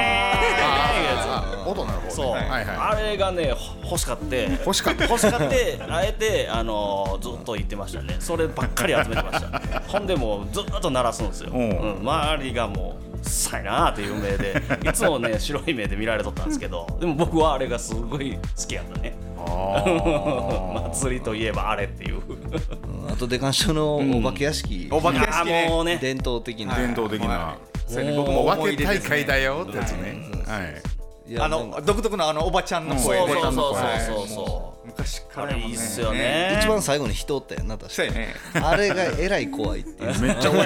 [1.41, 2.11] ーンって音の方ね。
[2.11, 4.49] そう、はいはいあれがねほ欲しかって。
[4.65, 5.05] 欲しかった。
[5.05, 8.17] 欲しかってあえてあのずっと言ってましたね。
[8.19, 9.79] そればっかり集めてました。
[9.87, 11.57] ほんでもうずっと鳴らすんですよ、う。
[11.57, 11.99] うんん。
[12.01, 19.15] 周りがもうさいなーっていう目で いつもね白い目で見られとったんですけどでも僕はあれがすごい好きやったね。
[20.91, 22.15] 祭りといえばあれっていう。
[22.15, 25.97] うんあとデカンショのお化け屋敷、お化け屋敷あねもうね。
[26.01, 27.27] 伝統的な、伝統的な。
[27.27, 27.91] はい。
[27.91, 28.11] それね。
[28.11, 30.29] もう僕も思分け大会だよってやつね。
[30.45, 30.96] はい
[31.39, 33.53] あの独特のあのおばちゃんのそう声でそうそう。
[33.53, 36.57] そうはいそうそ昔からもねいいっすよね。
[36.61, 38.33] 一番最後に人おったやんな確かそうやね。
[38.63, 40.19] あれがえらい怖いっていう。
[40.21, 40.65] めっちゃ覚え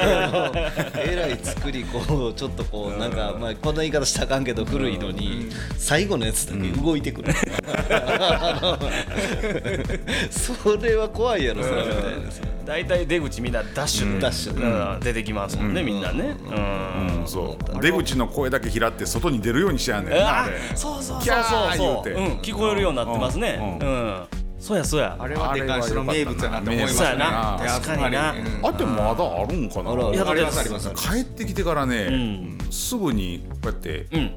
[0.93, 7.33] てるえらい作りこうちょっとこうなんかまあこんな言い方したらあかんけど古いのに最後のやつだけ動いてくる
[10.29, 12.31] それは怖いやろそれみたいな。
[12.31, 14.61] さ大体出口みんなダッシュで、ダッシュで。
[14.63, 14.99] うん。
[14.99, 16.35] 出てきますもんね、みんなね。
[16.45, 17.21] うん。
[17.21, 17.27] うん。
[17.27, 17.81] そう。
[17.81, 20.13] 出口の声だけ拾って外に出るようにしてやんねん
[20.75, 21.43] そうそうそう。
[21.77, 23.57] そうう、ん、聞こえるようになってますね。
[23.81, 24.27] ううんん、
[24.61, 25.17] そうやそうや。
[25.19, 26.61] あれはデカンシの名物やな。
[26.61, 28.31] と思いますね確かにな。
[28.31, 29.91] うんあってまだあるんかな。
[29.91, 30.89] ありますあります。
[30.91, 34.31] 帰ってきてからね、すぐにこうやってうん、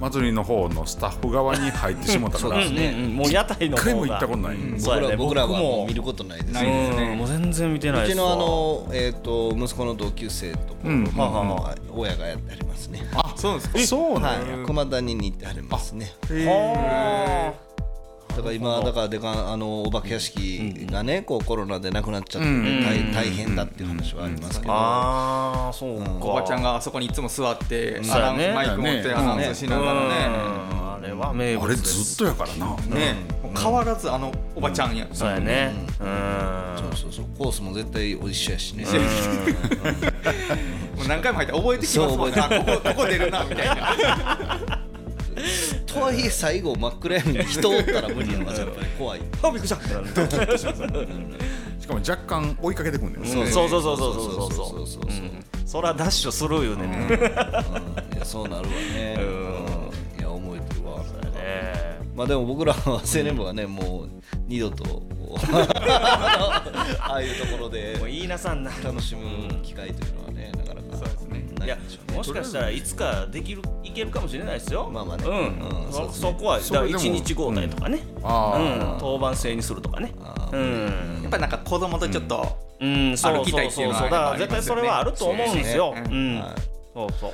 [0.00, 3.90] 祭りの方のスタッフ側に入ってしもたから うん、うん、もう屋台の方が。
[3.90, 7.12] 一回も行ったことない、僕ら僕らはもうも見ることないですね。
[7.12, 8.26] うん、もう全然見てないうですわ。
[8.26, 11.04] ちのあの、えー、と息子の同級生とこ、うん。
[11.14, 13.08] まあはあはあはい親がやってありますね。
[13.14, 13.78] あそうですか。
[13.78, 16.12] そうなんや、はい、駒谷に行ってありますね。
[16.28, 17.54] は
[18.36, 22.82] だから今だからでかあのお化け屋敷がね、こうコロナでなくなっちゃって、うん。
[22.82, 26.02] 大大変だっていう話はありますけど、ああ、そう。
[26.02, 26.10] か。
[26.20, 30.06] おばちゃんがあそこにいつも座ってアナウンマイク持ってアナウンスしながらね。
[30.06, 30.08] う
[30.78, 30.94] ん。
[30.94, 32.14] あれは名あれ物です。
[32.14, 33.16] ずっとやからな、ね。
[33.54, 35.06] 変わらずあのおばちゃんや。
[35.12, 35.74] そうやね。
[36.00, 36.06] うん。
[36.78, 37.26] そうそうそう。
[37.36, 38.86] コースも絶対一緒やしね。
[40.96, 42.36] もう何回も入って覚えてきますもんね。
[42.36, 44.81] ここここ出るなみたいな
[45.86, 49.20] とはいえ最後真っ暗闇に人おったら無理やなやっぱ怖い。
[49.42, 49.80] あびっくりした。
[51.80, 54.86] しかも若干追いかけてくんねんそうそうそうそうそうそう。
[54.86, 55.02] そう
[55.72, 57.18] そらダッシュするよね
[58.24, 59.16] そうなるわね
[60.18, 61.02] いや思えてるわ
[62.14, 64.08] まあでも僕らは青年部はねもう
[64.46, 65.02] 二度と
[67.00, 70.31] ああいうところでもうさん楽しむ機会というのは
[71.62, 72.18] いいやんでしょうね。
[72.18, 74.88] もしかしたらいつかできるいけるかもしれないですよ。
[74.92, 75.24] まあまあね。
[75.26, 75.84] うん。
[75.84, 76.30] うんそそうですね。
[76.30, 78.00] そこはだからそれでも一日交代とかね。
[78.22, 78.98] あうん。
[78.98, 80.12] 当番制にするとかね。
[80.52, 81.20] うん。
[81.22, 83.16] やっぱなんか子供とちょっとうん。
[83.16, 85.94] そう歩きたいそうっていうのはそうそうだから絶対それはあると思うんですよ。
[85.96, 86.06] そう
[86.94, 87.32] そうそう。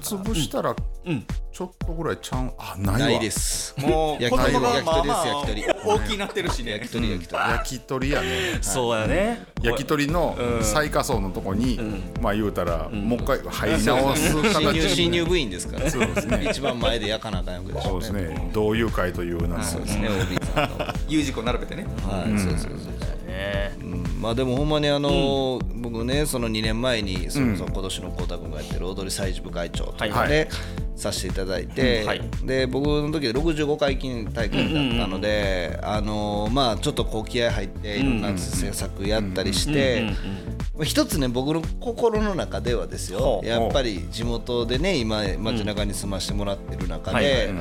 [0.00, 0.74] 卒業したら
[1.06, 3.08] うんちょっとぐらいちゃんあないわ。
[3.10, 3.76] ないです。
[3.78, 4.54] もう焼き鳥。
[4.54, 5.64] 焼き鳥です焼き鳥。
[5.84, 6.72] 大きくなってるしね。
[6.72, 7.42] 焼き鳥焼き鳥。
[7.44, 8.58] 焼き鳥やね。
[8.60, 9.46] そうやね。
[9.62, 11.78] 焼き鳥の最下層のとこに、
[12.20, 15.88] まあ言うたら、もう一回入り直す形新入新入部員ですから。
[15.88, 16.48] そうですね。
[16.50, 18.50] 一番前で焼かなあかんわけでしそうょうねですね。
[18.52, 20.86] 同友会という名のそうですね OB さんの。
[21.08, 21.86] U 字工並べてね。
[22.02, 22.36] はい。
[22.36, 23.72] そうそうそうそうね。
[23.82, 24.04] うん。
[24.20, 30.28] まあでもほんまにあのー僕ねその2年前にそのその今年の光太君がやってる踊り祭事部会長というのはい。
[30.28, 30.48] で
[30.96, 32.08] させていただいて、うん。
[32.08, 32.22] はい。
[32.44, 40.02] で僕の時で65回記念大会だったので、あのーまあちょっとこう気合入っていろんな制作やったりして、
[40.74, 47.54] まあ一つね僕の心の中ではですよやっぱり地元でね今街中に住ましてもらってる中はいはいで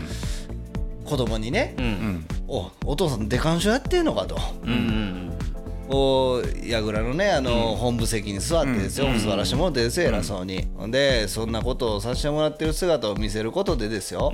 [1.05, 4.37] 子供にねうん「おお父さんデカンショやってんのか」と。
[4.63, 5.42] うんうんこう
[5.89, 14.31] 櫓のねあの、本部席に座ってですよ、座らしてもらってですよ偉そうに、でそんなことをさせてもらってる姿を見せることでですよ、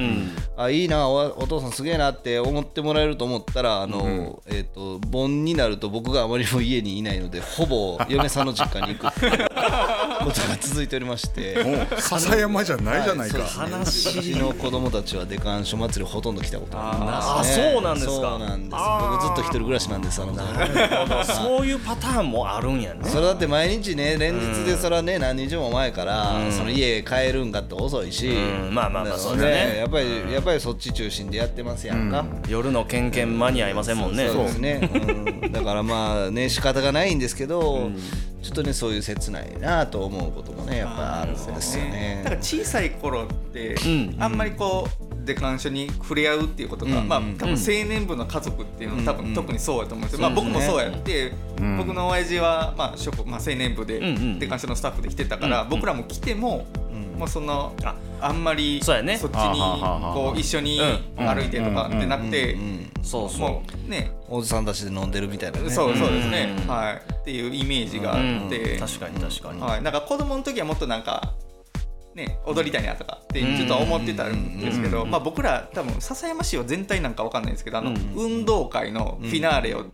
[0.58, 9.10] あいいなおお父さんすげえなって思ってもらえると思ったらあの、えっ、と盆になると僕があまりも家にいないのでほぼ嫁さんの実家に行く。
[9.10, 9.49] っていう
[10.24, 11.58] ことが続いておりまして。
[11.98, 13.48] 笹山じゃないじゃないか、はい
[13.86, 18.12] そうちの子供たちはデカンショ祭りほとんど来たことあります、あそうなんですか。
[18.12, 18.84] そうなんです。
[19.02, 23.00] 僕ずっと一人暮らしなんですあのそういうパターンもあるんやね。
[23.04, 28.28] それだって毎日ね連日でそれはね何日も前からその家帰るんかって遅いし。
[28.30, 28.74] ん。
[28.74, 29.78] まあまあまあそうだね。
[29.78, 32.26] やっぱりやっぱりそっち中心でやってますやんか。
[32.48, 34.30] 夜のケンケン間に合いませんもんね。
[34.30, 34.90] そうですね。
[34.94, 35.52] うん。
[35.52, 37.90] だからまあね仕方がないんですけど
[38.42, 42.22] ちょっとねそういう切ないなと思うこともねやっぱあるんですよね。
[42.24, 44.16] だから小さい頃ってん。
[44.20, 47.08] あんまりこうデカンに触れ合うっていうことが、うん。
[47.08, 51.34] まあ多分青年部の家族っていうのは多分特にそうやと思うんですよ、まあ僕もそうやって、
[51.78, 54.00] 僕の親父はまあ職まあ青年部で
[54.40, 56.66] デカンのスタッフで来てたから、僕らも来ても、
[57.20, 57.96] もうそのあ。
[58.22, 59.18] あんまりそうやね。
[59.18, 60.80] そっちにこう一緒に
[61.18, 61.26] うん。
[61.26, 62.58] 歩いてとかってなくて、
[63.02, 63.40] そうそう。
[63.40, 64.12] もうね。
[64.28, 65.70] おじさんたちで飲んでるみたいなね。
[65.70, 67.14] そうそうですね、はい。
[67.14, 69.62] っていうイメージがあって、確かに確かに。
[69.62, 71.34] はい、なんか子供の時はもっとなんか
[72.14, 79.86] ね踊りたいなとかってちょっと思ってたんですけど、まあ、僕ら多分笹山市は全体なんかわかんないんですけどあの、運動会のフィナーレを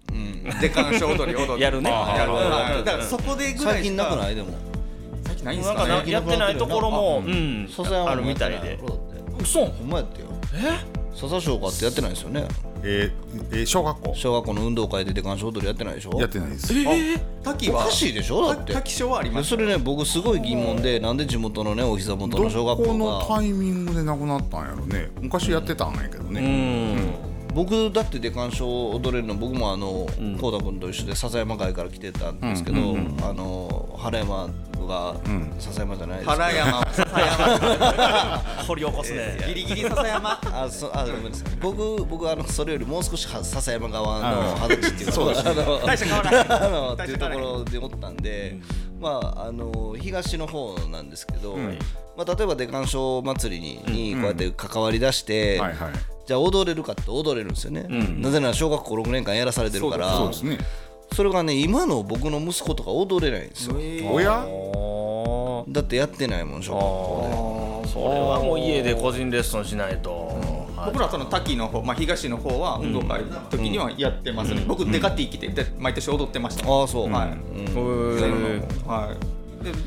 [0.61, 1.91] デカンショ踊り踊ってやるね。
[1.91, 4.35] やるだからそこでぐらい最近しかなくない？
[4.35, 4.47] でも。
[4.49, 4.74] 最近
[5.45, 8.79] ないんですなんかかねなやってないところも、うん、笹山もあるみたいで。
[9.39, 9.65] 嘘。
[9.65, 10.27] ほんまやってよ。
[11.13, 12.45] 笹小学ってやってないですよね。
[12.83, 13.11] えー
[13.51, 14.13] えー小学校。
[14.15, 16.19] 小学校の運動会でデカンショ踊りやってないでしょ。
[16.19, 16.73] やってないです。
[17.41, 17.83] 滝は？
[17.83, 18.47] おかしいでしょ？
[18.47, 18.73] だって。
[18.73, 19.49] 滝賞はあります。
[19.51, 22.97] でそれね僕すごい疑問でなんで地元のねお膝元どの小学こ校が。
[22.97, 25.09] のタイミングでなくなったんやろね。
[25.21, 27.13] 昔やってたんやけどうね、ん。
[27.53, 28.65] 僕だってデカンショ
[28.97, 30.07] 踊れるの僕もあの
[30.41, 32.77] こうた君と一緒で笹山会から来てたんですけど、
[33.23, 34.49] あの原山
[34.85, 35.15] クが
[35.59, 36.27] 笹山じゃないです。
[36.27, 39.37] か原山笹山 掘り起こすね。
[39.47, 40.39] ギリギリ笹山。
[40.43, 41.57] あそあごめんなさい。
[41.59, 48.59] 僕僕あのそれよりもう少しは笹山側の二十歳っていうかそうですあの大して変わらないあのっていうところ でおったんで、
[48.99, 51.57] まああの東の方なんですけど、
[52.17, 53.61] まあ、例えば出鑑賞祭り
[53.91, 55.91] に,、にこうやって関わり出して、はいはい。
[56.25, 57.85] じゃあ踊れるかって踊れるんですよね、
[58.17, 60.17] なぜなら小学校6年間やらされてるから。
[60.17, 60.57] そうですね
[61.15, 63.75] それがね今の僕の息子とか踊れないんですよ。
[64.11, 64.45] おや
[65.69, 70.11] だってやってないもん小学校それはもう家で個人レッスンしないと、
[70.75, 70.91] はい。
[70.91, 78.85] 僕らその滝の方、まあ、東の方は運動会の時にはやってますね、僕デカティ来てで毎年踊ってました、でああそう、はい、へー。
[78.85, 79.15] は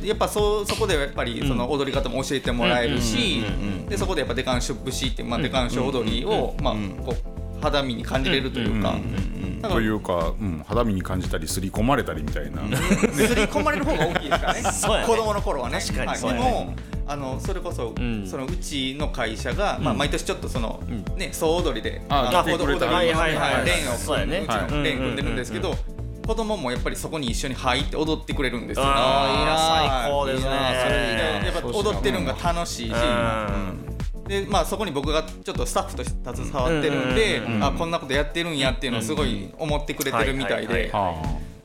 [0.01, 3.45] い、でやっぱそそこでやっぱりその踊り方も教えてもらえるし、
[3.89, 6.75] でそこでやっぱデカンショ節っていう、まあ、デカンショ踊りを、まあ、
[7.05, 8.95] こう肌身に感じれるというか、
[9.69, 12.63] というか、うん、肌身に感じたり刷り込まれたりみたいな。
[13.13, 14.63] すり込まれる方が大きいですからね。
[14.63, 14.71] ね。
[15.07, 15.81] 子供の頃はね。
[15.81, 16.09] 確かに。
[16.09, 16.35] はい。
[16.35, 16.75] も
[17.07, 18.27] あのそれこそ、ん。
[18.27, 20.83] そのうちの会社が、まあ、毎年ちょっとその、
[21.17, 23.67] ね総踊りであの来てくれた踊りはいはいはい。
[23.67, 24.41] レーンをそうやね。
[24.41, 25.75] うちのレーン組んでるんですけど、
[26.27, 28.85] 子供もやっぱりそこに一緒に入って踊ってくれるんですよ。
[28.87, 30.51] あー最高ですね。
[30.85, 33.98] それやっぱ踊ってるのが楽しいし、うん
[34.29, 40.93] でまあ、そこに僕がちょっとスタッフとして携わってるんで、あこんなことやってるんやっていうのをすごい思ってくれてるみたいで、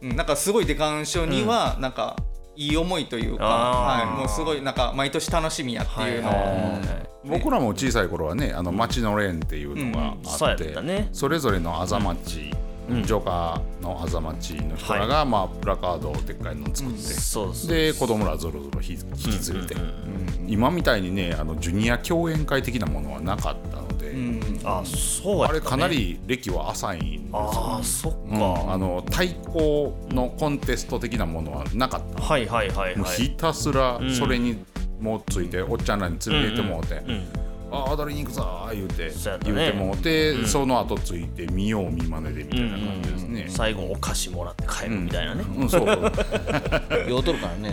[0.01, 2.15] なんかすごいデカン賞にはなんか
[2.55, 6.79] いい思いというか、はい、もうすごいなんか毎年楽しみやっていうのを、
[7.25, 10.73] 僕らも小さい頃はねあの町のレーンっていうのがあっ、て
[11.11, 12.51] それぞれのあざまち
[12.89, 19.75] 町、ジョーカーのあざ町の人らが、まあ、プラカードをでっかいの作って、そうで子供らぞろぞろ引き連れて、
[20.47, 24.13] 今みたいにねあのジュニア共演会的なものはなかったので、
[24.63, 27.37] あそうね、あれかなり歴は浅いんですよ。
[27.37, 28.71] ああそっか、うん。
[28.71, 32.97] あの対抗のコンテスト的なものはなかった、はいはいはいはい。
[32.97, 34.63] もうひたすらそれに
[34.99, 37.01] もうついて、おっちゃんらに連れて行ってもうて、
[37.73, 39.11] ああ踊りに行くぞー言うて、
[39.45, 45.87] 言うてもうて、その後ついて見よう見まねでみたいな感じですね、最後お菓子もらって帰るみたいなね、うん、そう
[47.09, 47.23] 酔う。
[47.25, 47.71] とるからね。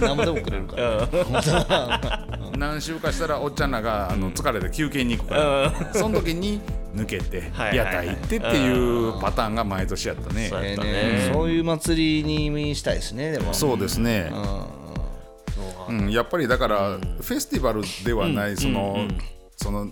[0.00, 1.08] 何もでもくれるから、
[2.58, 6.60] 何週かしたらおっちゃんらがあの疲れて休憩に行くから、その時に
[6.94, 11.30] 抜けて屋台行ってっていうパターンが毎年やったね、そうね。
[11.32, 13.54] そういう祭りにしたいですねでも。
[13.54, 14.30] そうですね、
[15.88, 19.08] うん、やっぱりだから、フェスティバルではない、その、
[19.60, 19.88] その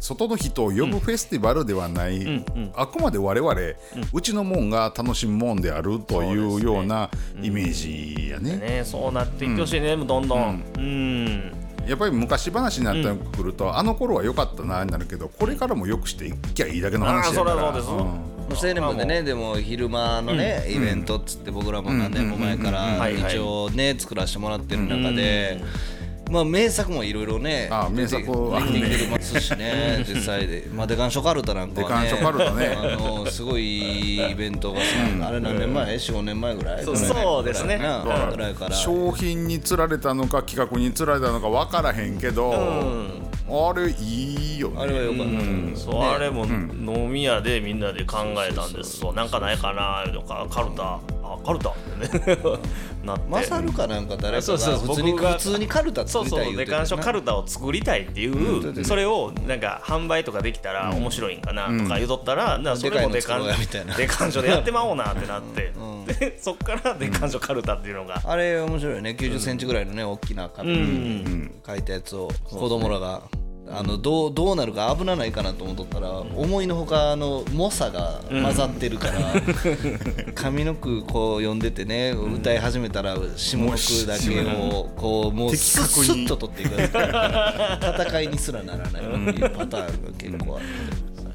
[0.00, 3.54] 外の人を呼ぶフェスティバルではない、あくまで我々、
[4.12, 7.08] うちのもんが楽しむもんであるというような
[7.40, 8.56] イメージやね。
[8.56, 10.64] ねそうなっていってほしいね、どんどん。
[10.76, 11.52] うん、
[11.86, 17.68] やっぱり昔話になってくると、あの頃は良かったなになるけどこれからもよくしていきゃいいだけの話やから。
[17.68, 17.98] あーそりゃそう
[18.48, 18.66] です。
[18.66, 18.68] ん。
[18.68, 25.62] 青年部でねでも昼間のね、イベントっつって僕らも何年も前から一応ね作らせてもらってる中で、
[26.32, 28.80] まあ名作もいろいろねあ名作あるね。
[28.88, 30.66] 出てますしね 実際で。
[30.72, 32.08] まあデカンショカルタなんかはね。
[32.08, 32.76] デカンショカルタね。
[32.76, 34.84] あのすごいイベントがさ、
[35.28, 36.84] あれ何年前？45年前ぐらい？
[36.84, 37.78] そうそうですね。
[37.78, 42.52] ぐらいから商品につられたのか企画につられたのか分からへんけど、
[43.48, 44.76] あれいいよね。
[44.80, 48.18] あれはよかった、そう、あれも飲み屋でみんなで考
[48.48, 48.98] えたんです。
[48.98, 50.98] そうなんかないかなとかカルタ。
[51.21, 52.38] あカルタってね。
[53.04, 53.28] なって。
[53.28, 54.86] マサルかなんか誰かがそうそうそう。
[54.88, 56.40] 普通に普通にカルタそうそう。
[56.40, 63.44] 作りたい言うてデカンショカルタを作りたいっていう、それをなんか販売とかできたら面白いんかなとか言うとったら、なそれもデカン
[63.96, 65.72] デカンショでやってまおうなってなって、
[66.18, 69.16] でそっからデカンショカルタっていうのが、あれ面白いよね。
[69.18, 73.22] 90センチぐらいのね大きなカップに書いたやつを子供らが
[73.70, 79.32] あのどうどうなるか危なないかなと思っとったら思いのほかあの猛者が混ざってるから
[80.34, 86.72] 上の句こう読んでてね歌い始めたら下の句だけをこうもう的スッと取っていく。
[86.82, 89.02] 戦いにすらならない。
[89.02, 90.60] っていうパターンが結構あっ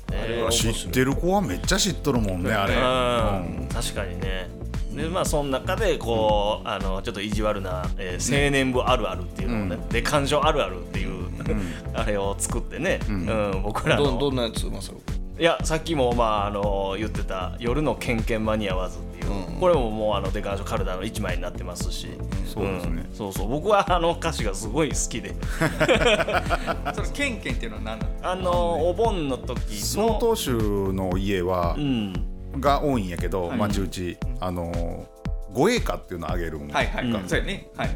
[0.06, 3.68] てあれは知ってる子はめっちゃ知っとるもんねあれ、うん。
[3.68, 4.57] 確かにね
[4.98, 11.30] でまあその中でこう、あのちょっと意地悪な、えー青年部あるあるっていうのをね、で感情あるあるっていう、
[11.94, 13.62] あれを作ってね、うん。
[13.64, 14.04] 僕らの。
[14.04, 14.98] どどんなやつマサル
[15.40, 22.08] いやさっきもまああの言ってた「夜のケンケン間に合わず」っていう、これももうあのデカンショカルダの一枚になってますし、
[22.52, 23.02] そうですね。
[23.04, 23.10] ん。
[23.14, 23.48] そうそう。
[23.48, 25.36] 僕はあの歌詞がすごい好きで。
[26.96, 29.76] そのケンケンっていうのは何なのあのお盆の時の。
[29.76, 35.08] 曹洞宗の家は、うんが多いんやけど、町うちあの
[35.54, 37.68] 護衛歌っていうのをあげるん、はいはい、そうやね。
[37.76, 37.90] はい、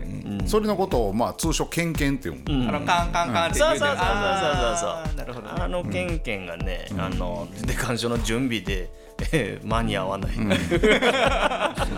[0.45, 8.89] それのことをまあ通称ケンケンっていうの、あのカンカンカンって言うてそうそうそうそうそうなるほどねあのケンケンがね、あのデカンショの準備で、
[9.31, 10.31] えー間に合わない、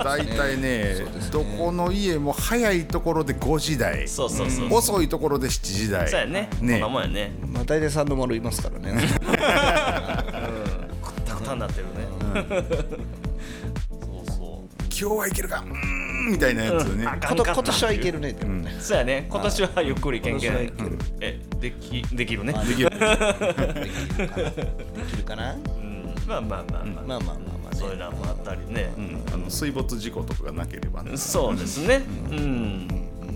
[0.04, 0.96] 大体ね
[1.32, 8.94] どこの家も早いところで5時台そうそうそう、遅いところで7時台そうやねねこんなもんやねまあ大体三の丸いますからね
[11.54, 12.08] さんなってるね、
[14.00, 15.64] そうそ今日はいけるか。
[15.66, 16.32] うーん。
[16.32, 18.34] みたいなやつね、あかこと今年はいけるね。
[18.34, 19.28] でもねうそうやね。
[19.30, 20.98] 今年はゆっくりケンケン今年はいける。
[21.20, 22.54] えできできるね。
[22.54, 22.90] できる。
[22.96, 22.98] で
[25.12, 25.54] きるかな。
[25.54, 26.16] うん。
[26.26, 27.78] まあまあまあまあ、まあまあまあまあね。
[27.78, 28.92] そういうのもあったりね、
[29.34, 32.04] あの水没事故とかがなければね、そうですね。
[32.32, 32.88] うん、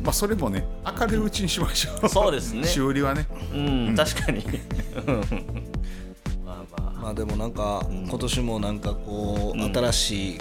[0.04, 0.66] まあ、それもね
[1.00, 2.10] 明るいうちにしましょう。
[2.10, 2.64] そうですね。
[2.68, 3.28] 修理はね。
[3.54, 3.58] う
[3.92, 4.46] ん、確かに。
[5.08, 5.77] うんま
[7.08, 10.38] あまあまあでもなんか今年もなんかこう新しい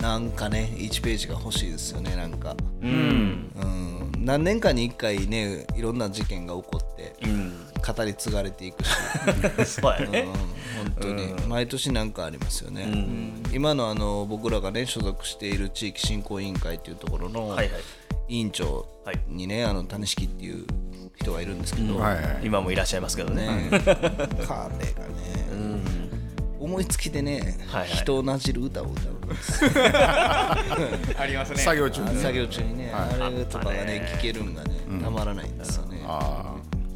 [0.00, 2.54] なんかね1ページが欲しいですよねなんか。
[2.82, 3.50] うん。
[3.56, 4.24] うん。
[4.24, 7.52] 何年かに1回ねいろんな事件が起こってうん。
[7.96, 8.90] 語り継がれていくし。
[9.80, 10.20] そうやね。
[10.20, 11.48] うん、本当に。
[11.48, 12.86] 毎年なんかありますよね、
[13.52, 17.80] 今のあの僕らがね所属している地域振興委員会っていうところのはいはい。
[18.28, 18.86] 委員長
[19.28, 20.66] にね、あの種式っていう
[21.16, 22.40] 人がいるんですけど、はいはい。
[22.42, 23.46] 今もいらっしゃいますけどね。
[23.46, 24.84] ね、彼がね、
[26.60, 27.88] 思いつきでね、はいはい。
[27.88, 29.64] 人をなじる歌を歌うんです。
[31.18, 31.58] ありますね。
[31.58, 32.14] 作業中に。
[32.14, 34.70] ね作業中にね、あれとかがね聞けるんがね、
[35.02, 36.02] たまらないんですよね。
[36.06, 36.54] あ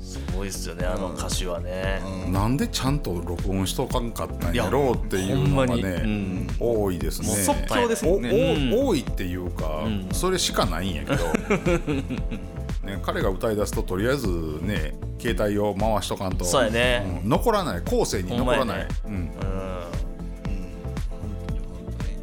[0.08, 7.28] すごいっすよねあの歌詞はね、あなんでちゃんと録音しとかんかったんやろうっていうのがいやほん多いですね。
[7.28, 8.72] 即興ですね。
[8.72, 11.24] おお多いっていうか、それしかないんやけど、
[12.88, 14.28] ね、彼が歌い出すととりあえず
[14.62, 16.44] ね携帯を回しとかんと。
[16.44, 17.20] そうやね。
[17.22, 17.80] うん残らない。
[17.82, 19.12] 後世に残らない、うん。
[19.12, 19.30] うん。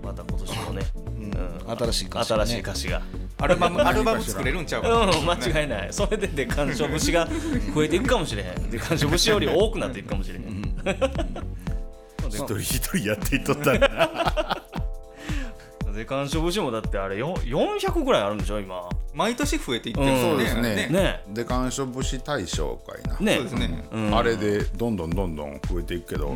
[0.03, 0.81] また今年もね、
[1.67, 1.77] うん。
[1.77, 2.45] 新しい歌詞がね。
[2.45, 3.01] 新しい歌詞が。
[3.37, 4.89] アルバム アルバム作れるんちゃうか。
[4.89, 5.87] な、うん間違いない。
[5.91, 7.27] それでで鑑賞節が
[7.73, 8.69] 増えていくかもしれへん。
[8.71, 10.65] で鑑賞節より多くなっていくかもしれへん。
[12.29, 14.64] 一人一人やっていっとったら
[15.95, 18.87] で鑑賞節もだってあれよ400ぐらいあるんでしょ今。
[19.13, 20.21] 毎年増えていってるうん。
[20.21, 20.87] そうですね。
[20.89, 21.23] ね。
[21.29, 23.35] で鑑賞節大賞会な、ね。
[23.35, 24.15] そうですね、うん。
[24.15, 26.35] あれでどんどんどんどん増えていくけど、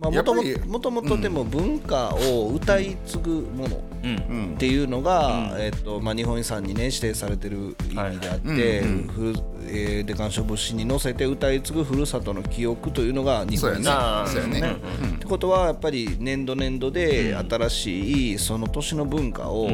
[0.00, 4.54] まあ、もとももともとでも文化を歌い継ぐものうん。
[4.54, 14.22] っていうのが、えっとまあ、日本遺産に、ね、指定されてる意味であって、えーで鑑賞節に乗せて歌い継ぐふるさとの記憶というのが日本遺産。
[14.22, 14.76] あーそうやね、
[15.16, 19.68] ってことはやっぱり年度年度で新しいその年の文化を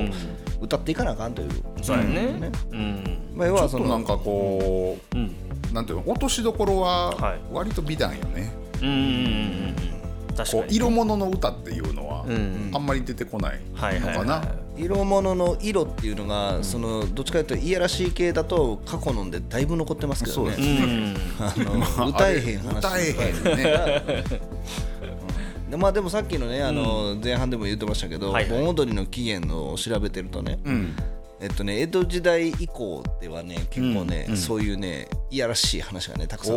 [0.61, 1.51] 歌っていかなあかんという、
[1.81, 2.51] そうやね。
[2.73, 3.19] うん。
[3.35, 5.35] まあ、要はそのなんかこう、うん。
[5.73, 7.41] なんていうの落としどころははい。
[7.53, 9.75] 割と美談よね、うん
[10.45, 12.71] こう色物の歌っていうのは、ん。
[12.75, 14.45] あんまり出てこないはいはいはいのかな、
[14.77, 20.57] 色物の色っていうのが、そのどっちかというといやらしい系だと過去のんでだいぶ残ってますけどね。
[22.09, 24.25] 歌えへん話歌えへんね。
[25.71, 28.61] でまあでもさっきのねあの前半でも言ってましたけど、はいはい。
[28.61, 30.95] 盆踊りの起源のを調べてるとね、うん
[31.39, 36.57] えっとね江戸時代以降ではね結構ね、そういうねいやらしい話がねたくさん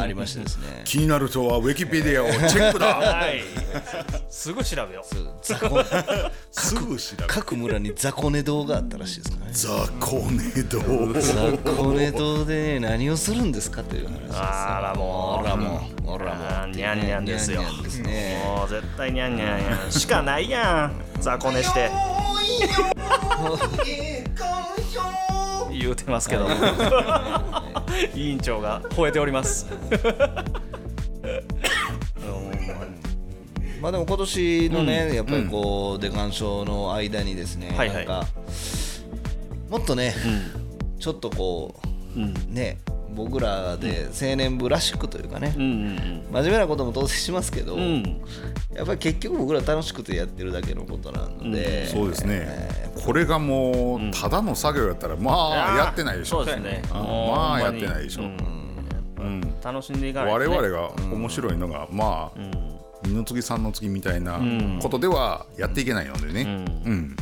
[0.00, 0.82] ありましてですね。
[0.84, 2.86] 気になる人はウィキペディアをチェックだ。
[2.96, 3.42] はい。
[4.30, 5.04] すぐ調べよう。
[5.42, 5.84] 雑魚
[6.50, 9.52] すぐ調べ各村に雑魚寝堂があったらしいですからね。
[9.52, 9.68] ザ
[10.00, 10.78] コネド
[11.20, 14.36] 雑魚寝堂でね何をするんですかという話です。
[14.38, 15.42] あらもう。
[15.42, 16.06] ほらもう。
[16.06, 18.42] ほらもうにゃんにゃんですよね。
[18.42, 21.20] もう絶対にゃんにゃんやんしかないやん。
[21.20, 21.90] 雑魚寝して
[25.72, 26.46] 言うてますけど。
[28.14, 29.66] 委員長が吠えております。
[33.80, 37.96] まあでも今年のね、やっぱりこう、デカン賞の間にですね、はいはい。
[37.96, 38.26] なんか
[39.70, 40.14] もっとね、
[40.98, 41.74] ちょっとこ
[42.16, 42.34] う、うん。
[42.52, 42.78] ね
[43.14, 47.80] 僕らで青年部らしくというかね、うんうん真面目なことも当然しますけど、うん。
[47.80, 48.20] うん
[48.74, 52.68] やっぱり結局僕ら楽しくてやってるだけのことなので、そうですね、
[53.04, 56.82] これがもうただの作業やったらまあやってないでしょそうですね。
[56.92, 58.26] まあやってないでしょ、う。
[58.26, 58.28] う
[59.24, 59.40] ん。
[59.40, 59.54] ん。
[59.62, 60.44] 楽しんでいかないね。
[60.44, 62.40] 々が面白いのが、まあ
[63.02, 64.40] 二の次三の次みたいな
[64.80, 66.42] ことではやっていけないのでね、
[66.86, 67.16] うん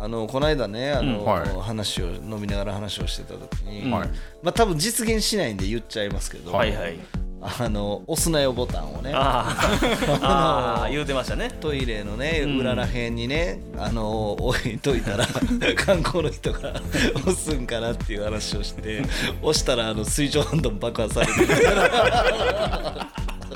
[0.00, 1.48] あのこの間ねあの、うんはい。
[1.60, 4.08] 話を飲みながら話をしてた時に、はい。
[4.42, 6.98] まあ多分実現しないんで言っちゃいますけど、はいはい。
[7.42, 10.18] あの押すなよボタンをねあー。
[10.22, 11.50] あー言うてましたね。
[11.60, 15.26] トイレのね裏らへんにね、あの置いといたら
[15.76, 16.72] 観光の人が
[17.20, 19.02] 押すんかなっていう話をして
[19.42, 21.46] 押したらあの水上ハンドン爆破されてる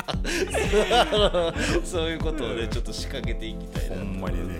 [1.84, 4.54] そういうことをねちょっと仕掛けていきたいなほんまにね。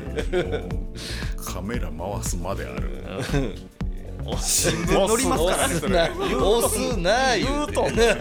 [0.68, 3.04] もうカメラ回すまである。
[4.40, 6.00] 新聞載りますからねそれ。
[6.00, 7.72] 押すな言うて。
[7.74, 8.16] 言うとんね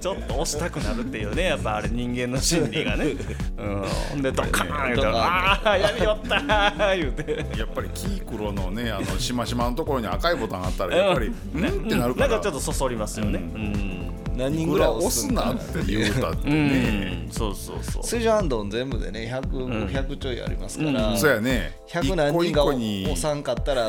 [0.00, 3.06] ちょっと押したくなるっていうねやっぱあれ人間の心理がね。
[3.58, 3.84] うん。
[4.10, 7.58] ほんでドカーン言うああやりよったー言うて。
[7.58, 12.28] やっぱりキークロのねあのしましまのところに赤いボタンあったらやっぱりうんってなるから。
[12.28, 13.38] なんかちょっとそそりますよね。
[13.38, 17.28] うん何人ぐらい押押すなって言うたってうねん。
[17.30, 18.02] そうそうそう。
[18.02, 21.76] 水上ハンドン全部でね 100, 100ちょいありますから、そうやね。
[21.88, 23.88] 100何人が押さんかったら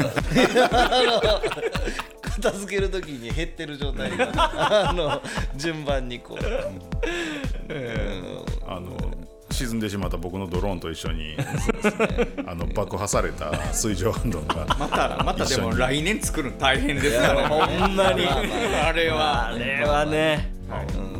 [2.22, 5.22] 片付けるときに減ってる状態になるあの
[5.55, 6.43] 順番にこう、
[8.67, 8.97] あの
[9.51, 11.38] 沈んでしまった僕のドローンと一緒に
[12.45, 17.47] あの爆破された水上ハンドンが またまたでも来年作るの大変ですからね。
[17.47, 18.26] ほんまに。
[18.26, 19.47] あれは。
[19.47, 20.55] あれはね。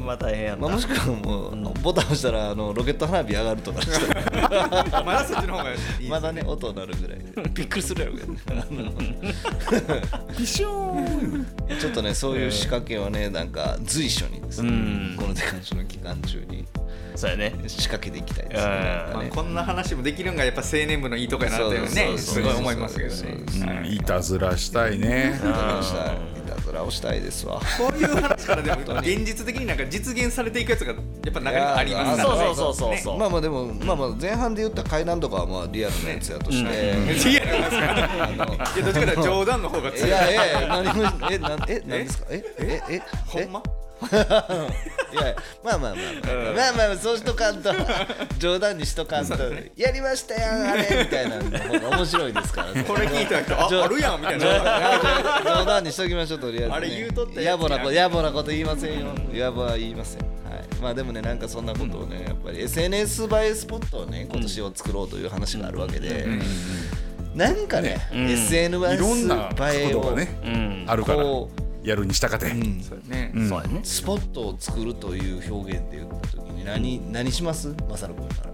[0.06, 5.04] まあ大変やったまあ、もしくはもうボタン押したらあのロケット花火上がるとかしたら。
[5.04, 5.76] まだそっちの方がい
[6.06, 7.50] いまだね音鳴るぐらいで。
[7.54, 8.40] びっくりするやろうけどね
[10.38, 11.46] ピショーン
[11.80, 15.16] ちょっとねそういう仕掛けをねなんか随所にですね、うん。
[15.18, 16.66] このデカンショの期間中に
[17.16, 17.54] そうやね。
[17.68, 18.70] 仕掛けていきたいですね。
[19.14, 23.88] まあこんな話もできるんがやっぱ青年部のいいとこやなってねすごい思いますけどね。
[23.90, 24.00] い。
[24.00, 25.34] たずらしたいね。
[25.36, 26.16] いたずらしたい。
[26.16, 27.60] いたずらをしたいですわ。
[27.78, 32.54] こういう話からでも現実的になんか実現されていくやつがやっぱ中にはありますからね。
[32.54, 40.10] そうそうそうそうそうまあまあでもまあまあ前半で言った階段とかはまあリアルなやつやとして、リアルなんですかあのいやどっちかというと冗談の方がい強い。
[40.10, 42.26] やいやいや何もえなんえ何ですか？
[42.30, 43.64] えええほんま？
[44.02, 46.54] いやまあまあまあまあ。
[46.54, 47.72] まあまあまあそうしとかんと。
[48.40, 49.34] 冗談にしとかんと
[49.76, 52.84] やりましたやんあれみたいなの方が面白いですからね。
[52.84, 59.06] これ聞いた人あ冗あるやんみたい冗な談冗談にしときましょうとりあえず、ね、あれ言うとったやつ野暮なこと野暮なこと言いませんよ。
[59.32, 60.22] 野暮は言いません。
[60.22, 60.32] はい。
[60.82, 66.28] まあでもねなんかそんなことをねやっぱり SNS 映えスポットをね今年を作ろうという話があるわけで、
[67.34, 68.30] なんかね、ん。
[68.30, 71.24] SNS いろんな映えをねうんあるから。
[71.24, 71.50] こ
[71.86, 72.48] やるにしたかて。
[72.48, 72.82] うん。
[72.82, 73.32] そうね。
[73.36, 73.50] うん。
[73.50, 73.80] そうやね。
[73.84, 77.76] スポットを作るという表現で言った時に何,、何します？
[77.90, 78.52] マサル君から。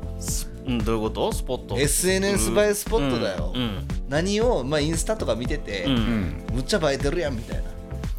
[0.67, 1.31] うんどういうこと？
[1.33, 1.79] スポット。
[1.79, 3.87] SNS 映えスポットだよ、うん。
[4.09, 5.91] 何を、まあ、インスタとか見てて、うん。
[5.91, 7.63] うんむっちゃ映えてるやんみたいな。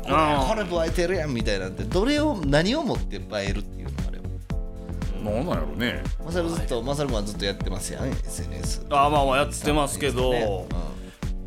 [0.04, 6.02] あこれこれ映えてるやんみたいなんてどれを何を持って映えるっていうのあればなんなんやろね。
[6.24, 10.66] マサルずっとマサル君はずっとやってますやん SNS あまあまあやってますけど、ね。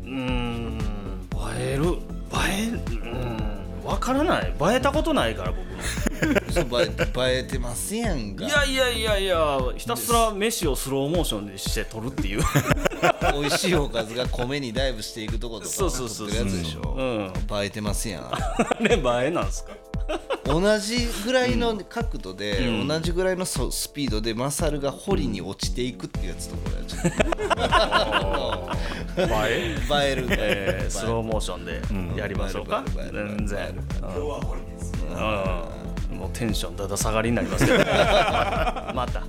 [0.04, 0.78] うーん。
[0.78, 1.84] 映える。
[1.84, 1.88] 映
[2.68, 2.80] える。
[2.90, 3.45] うん
[3.86, 4.48] わからない。
[4.48, 6.84] 映えたことないから僕映
[7.28, 8.44] え映えてますやんか。
[8.44, 12.42] いやいやいやいやひたすら飯をスローモーションにして撮るっていう。
[13.32, 17.32] 美味しいおかずが米にダイブしていくとことかそうそうそう撮ってるやつでしょ、うん。
[17.62, 18.24] 映えてますやん。
[18.34, 19.72] あれ映えなんすか？
[20.44, 22.88] 同じぐらいの角度で、うん。
[22.88, 26.98] 同じぐらいのそスピードでマサルが堀に落ちていくっていうやつとこれはちょ
[29.24, 29.76] っと映え。
[30.08, 31.64] 映える、えー、スローモーション
[32.14, 33.18] でやりましょうか、映える。
[33.18, 33.28] 映える。
[33.28, 33.36] 映える。
[33.36, 33.84] 全然
[36.10, 36.18] うん。
[36.18, 37.78] もうテンションだだ下がりになりますけど。
[37.84, 39.24] また。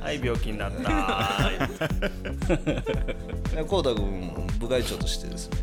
[0.00, 1.50] はい病気になった。
[3.68, 5.58] こうた君部外長としてですね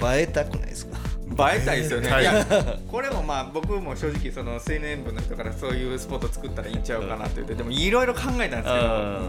[0.00, 0.18] はい。
[0.18, 0.98] 映えたくないですか？
[1.38, 2.22] 映えたいですよね、はい。
[2.22, 2.46] いや
[2.88, 9.20] これもまあ僕も正直その青年部の人からそういうスポット作ったらいいんちゃうかなって言ってでもいろいろ考えたんですけど、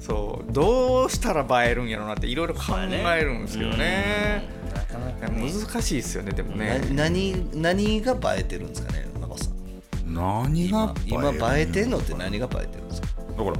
[0.00, 4.48] そうどうしたら映えるんやろうなっていろいろ考えるんですけどね。
[4.74, 10.14] なかなかね難しいですよねでもなね何何が映えてるんですかねマコさん。
[10.14, 13.08] 何が今今映えてんののって何が映えてるんですか？
[13.16, 13.56] だから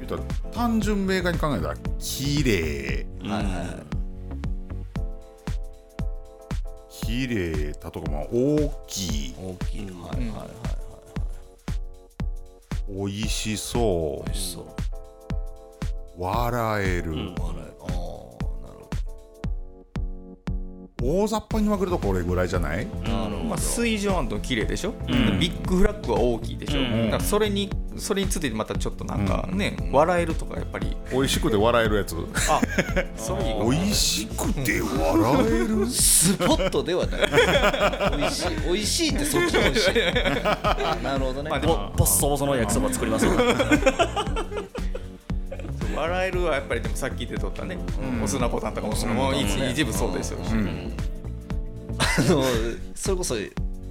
[0.00, 0.22] 言ったら
[0.52, 3.06] 単純明快に考えたら綺麗。
[3.22, 3.91] はいはい
[7.12, 9.34] はい綺麗だとかまあ大きい。
[9.38, 9.80] 大きい。
[9.82, 10.48] はいはいはい
[12.88, 14.24] 美味しそう。
[14.24, 14.66] 美味しそう。
[16.18, 17.74] 笑える、笑える。
[17.80, 17.88] ああ
[18.66, 18.78] なる
[21.00, 23.44] ほ大雑把に分けるとこれぐらいじゃない、どなるほど。
[23.44, 25.06] まあ、水上アント綺麗でしょ、ん。
[25.38, 27.04] ビッグフラッグは大きいでしょ、うん。
[27.06, 30.96] だからそれにそれについてまたちょっとなんかね、笑えるとかやっぱり。
[31.10, 32.16] 美味しくて笑えるやつ。
[32.48, 32.60] あ
[33.16, 35.86] それいい美味しくて笑える。
[35.86, 37.20] スポットではない。
[38.18, 38.48] 美味しい。
[38.66, 39.90] 美味しいってそっちの美味しい
[40.44, 43.26] あ なるほどね、まあでもボボッソボソの焼きそば作ります。
[43.26, 43.32] よ
[45.94, 47.78] 笑えるはやっぱりでもさっきで撮ったね、
[48.22, 50.42] お砂ボタンとかもその一一部そうですよ。
[50.42, 50.50] し、
[51.98, 52.42] あの
[52.94, 53.36] それこそ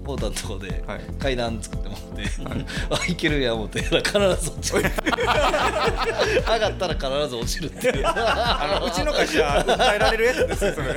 [0.03, 0.99] ポータのとこではい。
[1.19, 2.23] 階段作ってもらって、
[2.89, 4.81] あいけるや思って 必ず落ちる。
[6.47, 8.03] 上がったら必ず落ちるっていう。
[8.05, 10.87] あのうちの会社訴えられるやつですよそれ。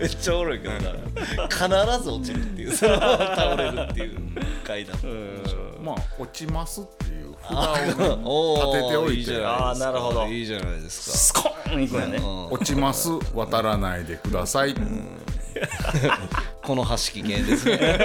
[0.00, 0.78] めっちゃおもろいけどな。
[1.48, 2.72] 必ず落ちるっていう。
[2.72, 4.18] その倒れるっていう
[4.64, 4.96] 階段。
[5.82, 7.52] まあ落ちますっていう札
[8.24, 9.20] を立てておいて。
[9.20, 9.68] いじゃないですか。
[9.68, 10.26] あーなるほど。
[10.26, 11.16] いいじゃないですか。
[11.16, 12.20] スコーンいくんやね
[12.50, 13.10] 落ちます。
[13.34, 14.74] 渡らないでください、
[16.62, 17.98] この橋危険ですね。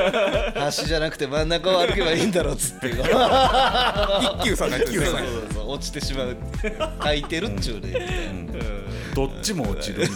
[0.78, 2.90] 橋じゃなくて真ん中を歩けばいいんだろうっつって。
[2.90, 2.96] 一
[4.44, 5.72] 休さんが一休さんそうそうそう。
[5.72, 6.38] 落ちてしまう。
[7.04, 7.94] 書いてるっちゅうね、
[9.14, 10.08] どっちも落ちる